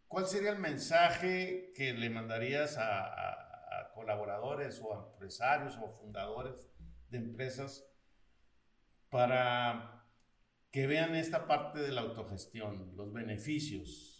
¿cuál 0.07 0.27
sería 0.27 0.51
el 0.51 0.59
mensaje 0.59 1.71
que 1.75 1.93
le 1.93 2.09
mandarías 2.09 2.77
a, 2.77 3.47
colaboradores 3.95 4.81
o 4.81 4.95
empresarios 4.95 5.77
o 5.77 5.87
fundadores 5.87 6.67
de 7.09 7.17
empresas 7.17 7.90
para 9.11 10.07
que 10.71 10.87
vean 10.87 11.13
esta 11.13 11.45
parte 11.45 11.79
de 11.79 11.91
la 11.91 12.01
autogestión, 12.01 12.95
los 12.95 13.13
beneficios 13.13 14.11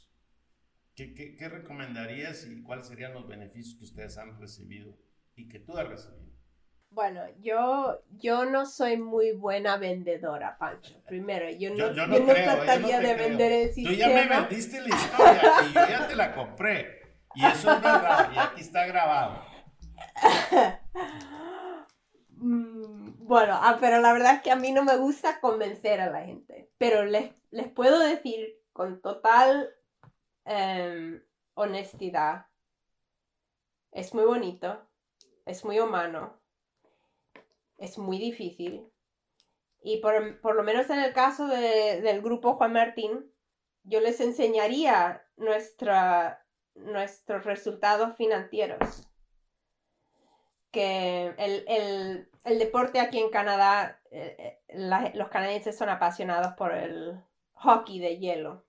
¿Qué, 0.96 1.50
recomendarías 1.50 2.46
y 2.46 2.62
cuáles 2.62 2.88
serían 2.88 3.14
los 3.14 3.28
beneficios 3.28 3.76
que 3.78 3.86
ustedes 3.86 4.18
han 4.18 4.40
recibido 4.40 4.98
y 5.36 5.48
que 5.48 5.60
tú 5.60 5.78
has 5.78 5.88
recibido? 5.88 6.32
Bueno, 6.90 7.22
yo, 7.40 8.02
yo 8.18 8.46
no 8.46 8.66
soy 8.66 8.98
muy 8.98 9.32
buena 9.32 9.78
vendedora, 9.78 10.58
Pancho. 10.58 11.02
Primero, 11.08 11.50
yo 11.50 11.70
no, 11.70 11.94
yo, 11.94 12.06
no, 12.06 12.26
trataría 12.26 13.00
de 13.00 13.16
vender 13.16 13.52
el 13.52 13.74
sistema. 13.74 13.90
Tú 13.90 13.96
ya 13.96 14.08
me 14.10 14.28
vendiste 14.28 14.82
la 14.82 14.90
historia 14.90 15.42
y 15.70 15.74
yo 15.74 15.88
ya 15.88 16.08
te 16.08 16.16
la 16.16 16.36
compré. 16.36 17.02
Y 17.34 17.46
eso 17.46 17.72
es 17.72 17.82
verdad, 17.82 18.30
y 18.36 18.38
aquí 18.38 18.62
está 18.62 18.86
grabado. 18.86 19.42
Bueno, 23.32 23.58
ah, 23.62 23.78
pero 23.80 24.02
la 24.02 24.12
verdad 24.12 24.36
es 24.36 24.42
que 24.42 24.52
a 24.52 24.58
mí 24.58 24.72
no 24.72 24.84
me 24.84 24.98
gusta 24.98 25.40
convencer 25.40 26.02
a 26.02 26.10
la 26.10 26.26
gente. 26.26 26.70
Pero 26.78 27.06
les, 27.06 27.34
les 27.50 27.70
puedo 27.70 28.00
decir 28.00 28.60
con 28.74 29.02
total 29.02 29.70
Em, 30.46 31.24
honestidad. 31.54 32.48
Es 33.92 34.14
muy 34.14 34.24
bonito, 34.24 34.88
es 35.46 35.64
muy 35.66 35.80
humano, 35.80 36.42
es 37.78 37.98
muy 37.98 38.18
difícil. 38.18 38.90
Y 39.84 39.98
por, 39.98 40.56
lo 40.56 40.64
menos 40.64 40.90
en 40.90 41.00
el 41.00 41.14
caso 41.14 41.48
del 41.48 42.22
grupo 42.22 42.56
Juan 42.56 42.74
Martín, 42.74 43.32
yo 43.84 44.00
les 44.00 44.20
enseñaría 44.22 45.26
nuestra, 45.36 46.46
nuestros 46.76 47.44
resultados 47.46 48.16
financieros. 48.16 49.08
Que 50.72 51.34
el, 51.38 52.31
deporte 52.44 53.00
aquí 53.00 53.20
en 53.20 53.30
Canadá, 53.30 54.02
eh, 54.12 54.60
eh, 54.68 55.12
los 55.16 55.30
canadienses 55.30 55.78
son 55.78 55.90
apasionados 55.90 56.54
por 56.54 56.74
el 56.74 57.22
hockey 57.54 58.00
de 58.00 58.18
hielo. 58.18 58.66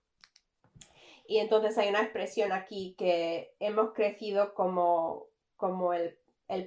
Y 1.27 1.39
entonces 1.39 1.79
hay 1.79 1.89
una 1.89 2.03
expresión 2.03 2.53
aquí 2.53 2.95
que 2.99 3.55
hemos 3.59 3.93
crecido 3.93 4.55
como, 4.55 5.29
como 5.57 5.95
el, 5.95 6.19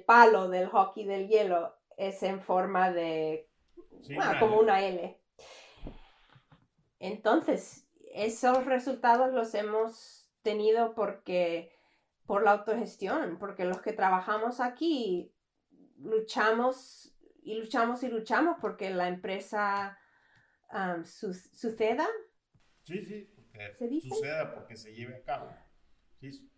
palo 0.04 0.48
del 0.48 0.66
hockey 0.68 1.04
del 1.04 1.28
hielo 1.28 1.74
es 1.96 2.22
en 2.24 2.40
forma 2.40 2.90
de, 2.90 3.48
como 4.40 4.58
una 4.58 4.82
L. 4.82 5.20
Entonces, 6.98 7.86
esos 8.12 8.64
resultados 8.64 9.32
los 9.32 9.54
hemos 9.54 10.28
tenido 10.42 10.94
porque 10.94 11.72
por 12.26 12.42
la 12.42 12.52
autogestión, 12.52 13.38
porque 13.38 13.64
los 13.64 13.80
que 13.80 13.92
trabajamos 13.92 14.58
aquí 14.60 15.32
luchamos 15.98 17.14
y 17.42 17.60
luchamos 17.60 18.02
y 18.02 18.08
luchamos 18.08 18.56
porque 18.60 18.90
la 18.90 19.08
empresa 19.08 19.98
suceda. 21.04 22.06
Sí, 22.82 23.02
sí, 23.02 23.30
suceda 24.00 24.54
porque 24.54 24.76
se 24.76 24.94
lleve 24.94 25.16
a 25.16 25.22
cabo. 25.22 25.50
¿Sí? 26.20 26.50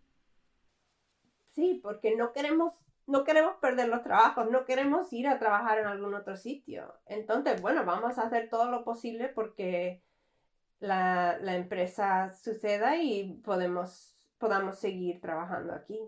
porque 1.83 2.17
no 2.17 2.33
queremos, 2.33 2.75
no 3.07 3.25
queremos 3.25 3.57
perder 3.57 3.89
los 3.89 4.05
trabajos, 4.05 4.49
no 4.49 4.65
queremos 4.65 5.13
ir 5.13 5.27
a 5.27 5.41
trabajar 5.41 5.79
en 5.79 5.87
algún 5.87 6.15
otro 6.15 6.37
sitio. 6.37 6.95
Entonces, 7.07 7.61
bueno, 7.61 7.85
vamos 7.85 8.17
a 8.19 8.23
hacer 8.23 8.49
todo 8.49 8.71
lo 8.71 8.85
posible 8.85 9.29
porque 9.29 10.05
la, 10.81 11.57
empresa 11.57 12.33
suceda 12.33 12.97
y 12.97 13.41
podemos, 13.45 14.18
podamos 14.39 14.79
seguir 14.79 15.21
trabajando 15.21 15.73
aquí. 15.73 15.99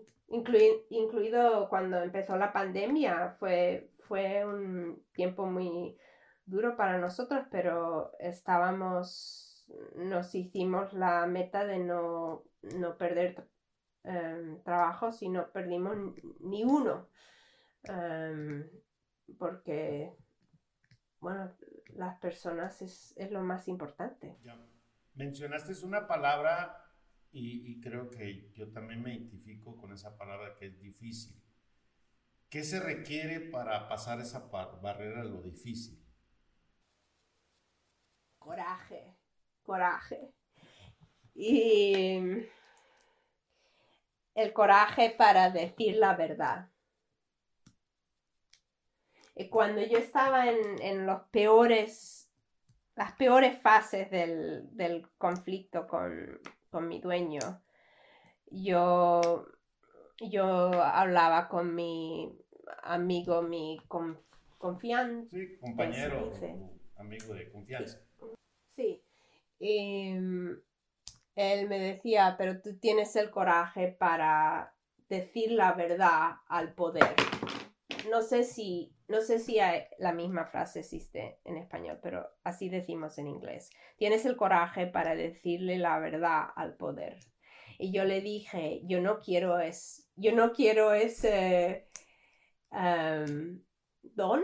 incluido 0.89 1.69
cuando 1.69 2.01
empezó 2.01 2.37
la 2.37 2.53
pandemia, 2.53 3.35
fue, 3.39 3.91
fue 4.07 4.45
un 4.45 5.03
tiempo 5.13 5.45
muy 5.45 5.97
duro 6.45 6.75
para 6.75 6.97
nosotros, 6.97 7.45
pero 7.51 8.11
estábamos 8.19 9.51
nos 9.95 10.33
hicimos 10.35 10.93
la 10.93 11.25
meta 11.27 11.65
de 11.65 11.79
no, 11.79 12.43
perder 12.97 13.47
em, 14.03 14.61
trabajo 14.63 15.11
si 15.11 15.29
no 15.29 15.51
perdimos 15.51 15.95
ni 16.39 16.63
uno. 16.63 17.09
Em, 17.83 18.69
porque, 19.37 20.13
bueno, 21.19 21.55
las 21.95 22.19
personas 22.19 22.81
es, 22.81 23.31
lo 23.31 23.41
más 23.41 23.67
importante. 23.67 24.37
Mencionaste 25.15 25.73
una 25.85 26.07
palabra 26.07 26.80
y, 27.31 27.79
creo 27.81 28.09
que 28.09 28.51
yo 28.53 28.71
también 28.71 29.01
me 29.01 29.13
identifico 29.13 29.77
con 29.77 29.93
esa 29.93 30.17
palabra 30.17 30.55
que 30.55 30.67
es 30.67 30.79
difícil. 30.79 31.35
¿Qué 32.49 32.63
se 32.63 32.79
requiere 32.79 33.39
para 33.39 33.87
pasar 33.87 34.19
esa 34.19 34.39
barrera 34.49 35.23
de 35.23 35.29
lo 35.29 35.41
difícil? 35.41 36.03
Coraje 38.37 39.21
coraje. 39.63 40.33
Y 41.33 42.19
el 44.35 44.53
coraje 44.53 45.11
para 45.11 45.49
decir 45.49 45.95
la 45.95 46.15
verdad. 46.15 46.69
Y 49.35 49.49
cuando 49.49 49.81
yo 49.81 49.97
estaba 49.97 50.49
en, 50.49 51.05
los 51.05 51.21
peores, 51.31 52.29
las 52.95 53.13
peores 53.13 53.61
fases 53.61 54.11
del, 54.11 55.07
conflicto 55.17 55.87
con, 55.87 56.39
mi 56.79 57.01
dueño, 57.01 57.61
yo, 58.47 59.45
yo 60.19 60.45
hablaba 60.81 61.49
con 61.49 61.75
mi 61.75 62.31
amigo, 62.83 63.41
mi 63.41 63.81
confianza. 64.57 65.35
Sí, 65.35 65.57
compañero, 65.59 66.31
amigo 66.95 67.33
de 67.33 67.51
confianza. 67.51 67.99
Sí. 68.75 69.03
Em, 69.59 70.59
él 71.35 71.67
me 71.67 71.79
decía, 71.79 72.35
pero 72.37 72.61
tú 72.61 72.77
tienes 72.79 73.15
el 73.15 73.29
coraje 73.29 73.89
para 73.89 74.73
decir 75.09 75.51
la 75.51 75.73
verdad 75.73 76.37
al 76.47 76.73
poder. 76.73 77.15
No 78.09 78.21
sé 78.21 78.43
si, 78.43 78.95
no 79.11 79.21
sé 79.21 79.39
si 79.39 79.57
la 79.99 80.13
misma 80.13 80.45
frase 80.45 80.79
existe 80.79 81.39
en 81.43 81.57
español, 81.57 81.99
pero 82.01 82.27
así 82.43 82.69
decimos 82.69 83.17
en 83.17 83.27
inglés. 83.27 83.69
Tienes 83.97 84.25
el 84.25 84.35
coraje 84.35 84.87
para 84.87 85.15
decirle 85.15 85.77
la 85.77 85.99
verdad 85.99 86.45
al 86.55 86.75
poder. 86.77 87.19
Y 87.77 87.91
yo 87.91 88.05
le 88.05 88.21
dije, 88.21 88.81
yo 88.85 89.01
no 89.01 89.19
quiero 89.19 89.59
es, 89.59 90.09
yo 90.15 90.31
no 90.33 90.53
quiero 90.53 90.93
ese 90.93 91.87
em, 92.71 93.63
don 94.01 94.41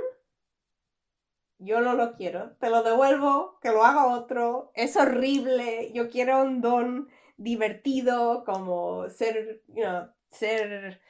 yo 1.59 1.81
no 1.81 1.93
lo 1.93 2.13
quiero, 2.13 2.55
te 2.57 2.69
lo 2.69 2.83
devuelvo, 2.83 3.57
que 3.61 3.69
lo 3.69 3.83
haga 3.83 4.05
otro, 4.07 4.71
es 4.75 4.95
horrible, 4.95 5.91
yo 5.93 6.09
quiero 6.09 6.43
un 6.43 6.61
don 6.61 7.09
divertido 7.37 8.43
como 8.45 9.09
ser, 9.09 9.63
you 9.67 9.83
know, 9.83 10.07
ser 10.29 11.01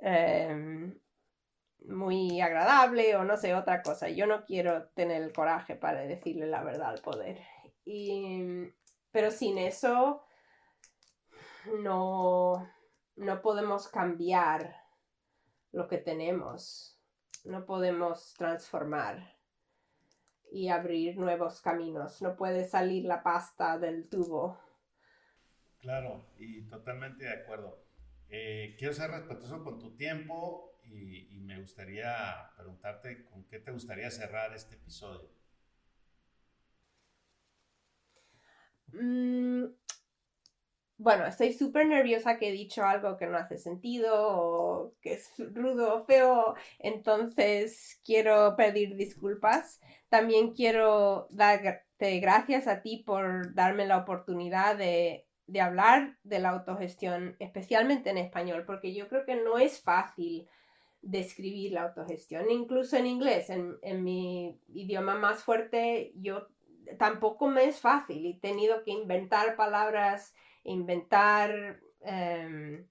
em, 0.00 0.98
muy 1.88 2.40
agradable 2.40 3.16
o 3.16 3.24
no 3.24 3.36
sé, 3.36 3.54
otra 3.54 3.82
cosa. 3.82 4.08
Yo 4.08 4.26
no 4.26 4.44
quiero 4.44 4.88
tener 4.90 5.22
el 5.22 5.32
coraje 5.32 5.76
para 5.76 6.00
decirle 6.00 6.46
la 6.46 6.62
verdad 6.62 6.90
al 6.90 7.00
poder. 7.00 7.40
pero 9.12 9.30
sin 9.30 9.58
eso 9.58 10.22
no, 11.80 12.68
no 13.16 13.42
podemos 13.42 13.88
cambiar 13.88 14.76
lo 15.72 15.88
que 15.88 15.98
tenemos. 15.98 16.98
No 17.44 17.64
podemos 17.64 18.34
transformar 18.34 19.36
y 20.50 20.68
abrir 20.68 21.16
nuevos 21.16 21.60
caminos. 21.60 22.20
No 22.22 22.36
puede 22.36 22.64
salir 22.64 23.04
la 23.04 23.22
pasta 23.22 23.78
del 23.78 24.08
tubo. 24.08 24.58
Claro, 25.78 26.26
y 26.36 26.62
totalmente 26.62 27.24
de 27.24 27.42
acuerdo. 27.42 27.84
Eh, 28.28 28.74
quiero 28.76 28.92
ser 28.92 29.10
respetuoso 29.10 29.62
con 29.62 29.78
tu 29.78 29.96
tiempo 29.96 30.75
y, 30.86 31.26
me 31.40 31.60
gustaría 31.60 32.50
preguntarte 32.56 33.24
con 33.24 33.44
qué 33.44 33.60
te 33.60 33.70
gustaría 33.70 34.10
cerrar 34.10 34.52
este 34.54 34.74
episodio. 34.74 35.30
Mm, 38.92 39.66
bueno, 40.98 41.26
estoy 41.26 41.52
súper 41.52 41.86
nerviosa 41.86 42.38
que 42.38 42.48
he 42.48 42.52
dicho 42.52 42.82
algo 42.82 43.18
que 43.18 43.26
no 43.26 43.36
hace 43.36 43.58
sentido 43.58 44.14
o 44.16 44.94
que 45.02 45.12
es 45.14 45.30
rudo 45.38 45.94
o 45.94 46.04
feo, 46.06 46.54
entonces 46.78 48.00
quiero 48.04 48.56
pedir 48.56 48.96
disculpas. 48.96 49.80
También 50.08 50.52
quiero 50.52 51.26
darte 51.30 52.20
gracias 52.20 52.66
a 52.66 52.80
ti 52.80 53.02
por 53.04 53.54
darme 53.54 53.86
la 53.86 53.98
oportunidad 53.98 54.76
de, 54.76 55.26
hablar 55.60 56.16
de 56.22 56.38
la 56.38 56.50
autogestión, 56.50 57.36
especialmente 57.40 58.08
en 58.10 58.18
español, 58.18 58.64
porque 58.66 58.94
yo 58.94 59.08
creo 59.08 59.26
que 59.26 59.36
no 59.36 59.58
es 59.58 59.82
fácil 59.82 60.48
describir 61.02 61.72
la 61.72 61.84
autogestión, 61.84 62.50
incluso 62.50 62.96
en 62.96 63.06
inglés, 63.06 63.50
en, 63.50 63.76
en 63.82 64.02
mi 64.02 64.60
idioma 64.68 65.14
más 65.14 65.44
fuerte, 65.44 66.12
yo 66.16 66.48
tampoco 66.98 67.48
me 67.48 67.64
es 67.64 67.80
fácil 67.80 68.26
he 68.26 68.38
tenido 68.38 68.84
que 68.84 68.92
inventar 68.92 69.56
palabras 69.56 70.34
inventar 70.66 71.80
em, 72.00 72.86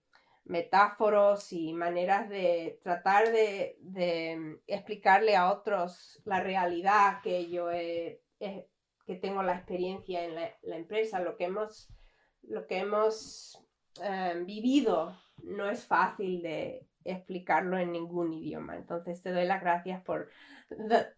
metáforos 0.46 1.52
y 1.52 1.74
maneras 1.74 2.30
de 2.30 2.80
tratar 2.84 3.32
de, 3.32 4.60
explicarle 4.68 5.36
a 5.36 5.52
otros 5.52 6.22
la 6.26 6.40
realidad 6.40 7.22
que 7.22 7.50
yo 7.50 7.72
he, 7.72 8.22
que 8.40 9.16
tengo 9.16 9.44
la 9.44 9.56
experiencia 9.56 10.24
en 10.24 10.36
la, 10.36 10.76
empresa, 10.78 11.20
lo 11.20 11.36
que 11.36 11.46
hemos, 11.46 11.90
lo 12.44 12.66
que 12.68 12.78
hemos 12.80 13.60
em, 14.02 14.46
vivido 14.46 15.20
no 15.44 15.70
es 15.70 15.86
fácil 15.86 16.42
de 16.42 16.88
explicarlo 17.06 17.78
en 17.78 17.92
ningún 17.92 18.34
idioma. 18.34 18.76
Entonces 18.76 19.22
te 19.22 19.32
doy 19.32 19.46
las 19.46 19.62
gracias 19.62 20.02
por, 20.04 20.30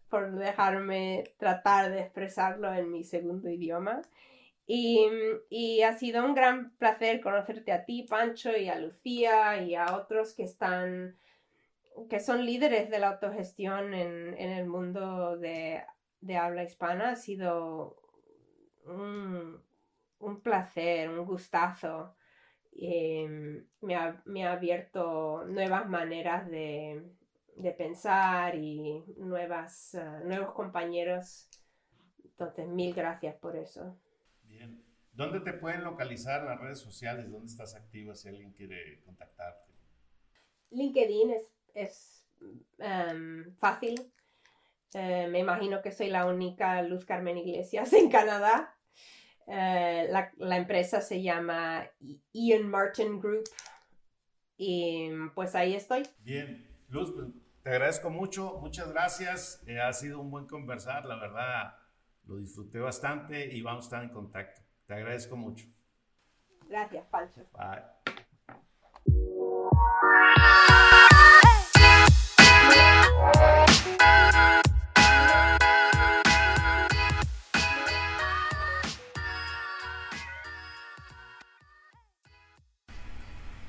por 0.08 0.36
dejarme 0.36 1.24
tratar 1.38 1.90
de 1.90 2.00
expresarlo 2.00 2.72
en 2.72 2.92
mi 2.92 3.04
segundo 3.04 3.48
idioma. 3.48 4.02
Y, 4.70 5.80
ha 5.82 5.94
sido 5.94 6.22
un 6.24 6.34
gran 6.34 6.76
placer 6.76 7.22
conocerte 7.22 7.72
a 7.72 7.86
ti, 7.86 8.02
Pancho, 8.02 8.54
y 8.54 8.68
a 8.68 8.78
Lucía 8.78 9.62
y 9.62 9.74
a 9.74 9.96
otros 9.96 10.34
que 10.34 10.42
están, 10.42 11.16
que 12.10 12.20
son 12.20 12.44
líderes 12.44 12.90
de 12.90 12.98
la 12.98 13.08
autogestión 13.08 13.94
en, 13.94 14.34
el 14.36 14.66
mundo 14.66 15.38
de, 15.38 15.84
habla 16.38 16.64
hispana. 16.64 17.12
Ha 17.12 17.16
sido 17.16 17.96
un, 18.84 19.62
placer, 20.42 21.08
un 21.08 21.24
gustazo. 21.24 22.14
Me, 22.80 23.96
ha, 23.96 24.52
abierto 24.52 25.44
nuevas 25.46 25.88
maneras 25.88 26.48
de, 26.48 27.02
pensar 27.76 28.54
y 28.54 29.02
nuevas, 29.16 29.94
eh, 29.94 30.20
nuevos 30.24 30.52
compañeros. 30.52 31.48
Entonces, 32.24 32.68
mil 32.68 32.94
gracias 32.94 33.34
por 33.36 33.56
eso. 33.56 33.96
¿Dónde 35.12 35.40
te 35.40 35.52
pueden 35.52 35.82
localizar 35.82 36.44
las 36.44 36.60
redes 36.60 36.78
sociales? 36.78 37.28
¿Dónde 37.28 37.48
estás 37.48 37.74
activa 37.74 38.14
si 38.14 38.28
alguien 38.28 38.52
quiere 38.52 39.00
contactarte? 39.04 39.72
LinkedIn 40.70 41.34
es, 41.74 42.24
em, 42.78 43.52
fácil. 43.56 44.12
Eh, 44.94 45.26
me 45.26 45.40
imagino 45.40 45.82
que 45.82 45.90
soy 45.90 46.08
la 46.08 46.26
única 46.26 46.80
Luz 46.82 47.04
Carmen 47.04 47.36
Iglesias 47.36 47.92
en 47.94 48.08
Canadá. 48.10 48.77
Eh, 49.50 50.08
la, 50.10 50.56
empresa 50.56 51.00
se 51.00 51.22
llama 51.22 51.86
Ian 52.32 52.68
Martin 52.68 53.18
Group. 53.18 53.44
Y 54.56 55.10
pues 55.34 55.54
ahí 55.54 55.74
estoy. 55.74 56.02
Bien, 56.20 56.66
Luz, 56.88 57.12
pues, 57.14 57.28
te 57.62 57.70
agradezco 57.70 58.10
mucho. 58.10 58.58
Muchas 58.60 58.92
gracias. 58.92 59.62
Eh, 59.66 59.80
ha 59.80 59.92
sido 59.92 60.20
un 60.20 60.30
buen 60.30 60.46
conversar. 60.46 61.06
La 61.06 61.16
verdad, 61.16 61.74
lo 62.24 62.36
disfruté 62.36 62.78
bastante 62.78 63.46
y 63.54 63.62
vamos 63.62 63.84
a 63.84 63.86
estar 63.86 64.02
en 64.02 64.10
contacto. 64.10 64.60
Te 64.86 64.94
agradezco 64.94 65.36
mucho. 65.36 65.66
Gracias, 66.68 67.06
Pancho. 67.06 67.46
Bye. 67.54 67.82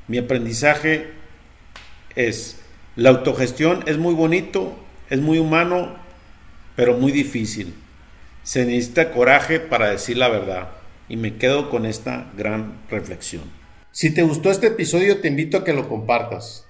Mi 0.09 0.17
aprendizaje 0.17 1.11
es, 2.15 2.57
la 2.95 3.09
autogestión 3.09 3.83
es 3.85 3.99
muy 3.99 4.15
bonito, 4.15 4.75
es 5.11 5.21
muy 5.21 5.37
humano, 5.37 5.95
pero 6.75 6.97
muy 6.97 7.11
difícil. 7.11 7.75
Se 8.41 8.65
necesita 8.65 9.11
coraje 9.11 9.59
para 9.59 9.91
decir 9.91 10.17
la 10.17 10.27
verdad 10.27 10.69
y 11.09 11.15
me 11.15 11.37
quedo 11.37 11.69
con 11.69 11.85
esta 11.85 12.31
gran 12.35 12.79
reflexión. 12.89 13.43
Si 13.91 14.11
te 14.11 14.23
gustó 14.23 14.49
este 14.49 14.67
episodio 14.67 15.21
te 15.21 15.27
invito 15.27 15.57
a 15.57 15.63
que 15.63 15.73
lo 15.73 15.87
compartas. 15.87 16.65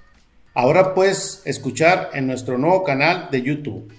Ahora 0.54 0.94
puedes 0.94 1.42
escuchar 1.46 2.10
en 2.12 2.28
nuestro 2.28 2.58
nuevo 2.58 2.84
canal 2.84 3.30
de 3.32 3.42
YouTube. 3.42 3.90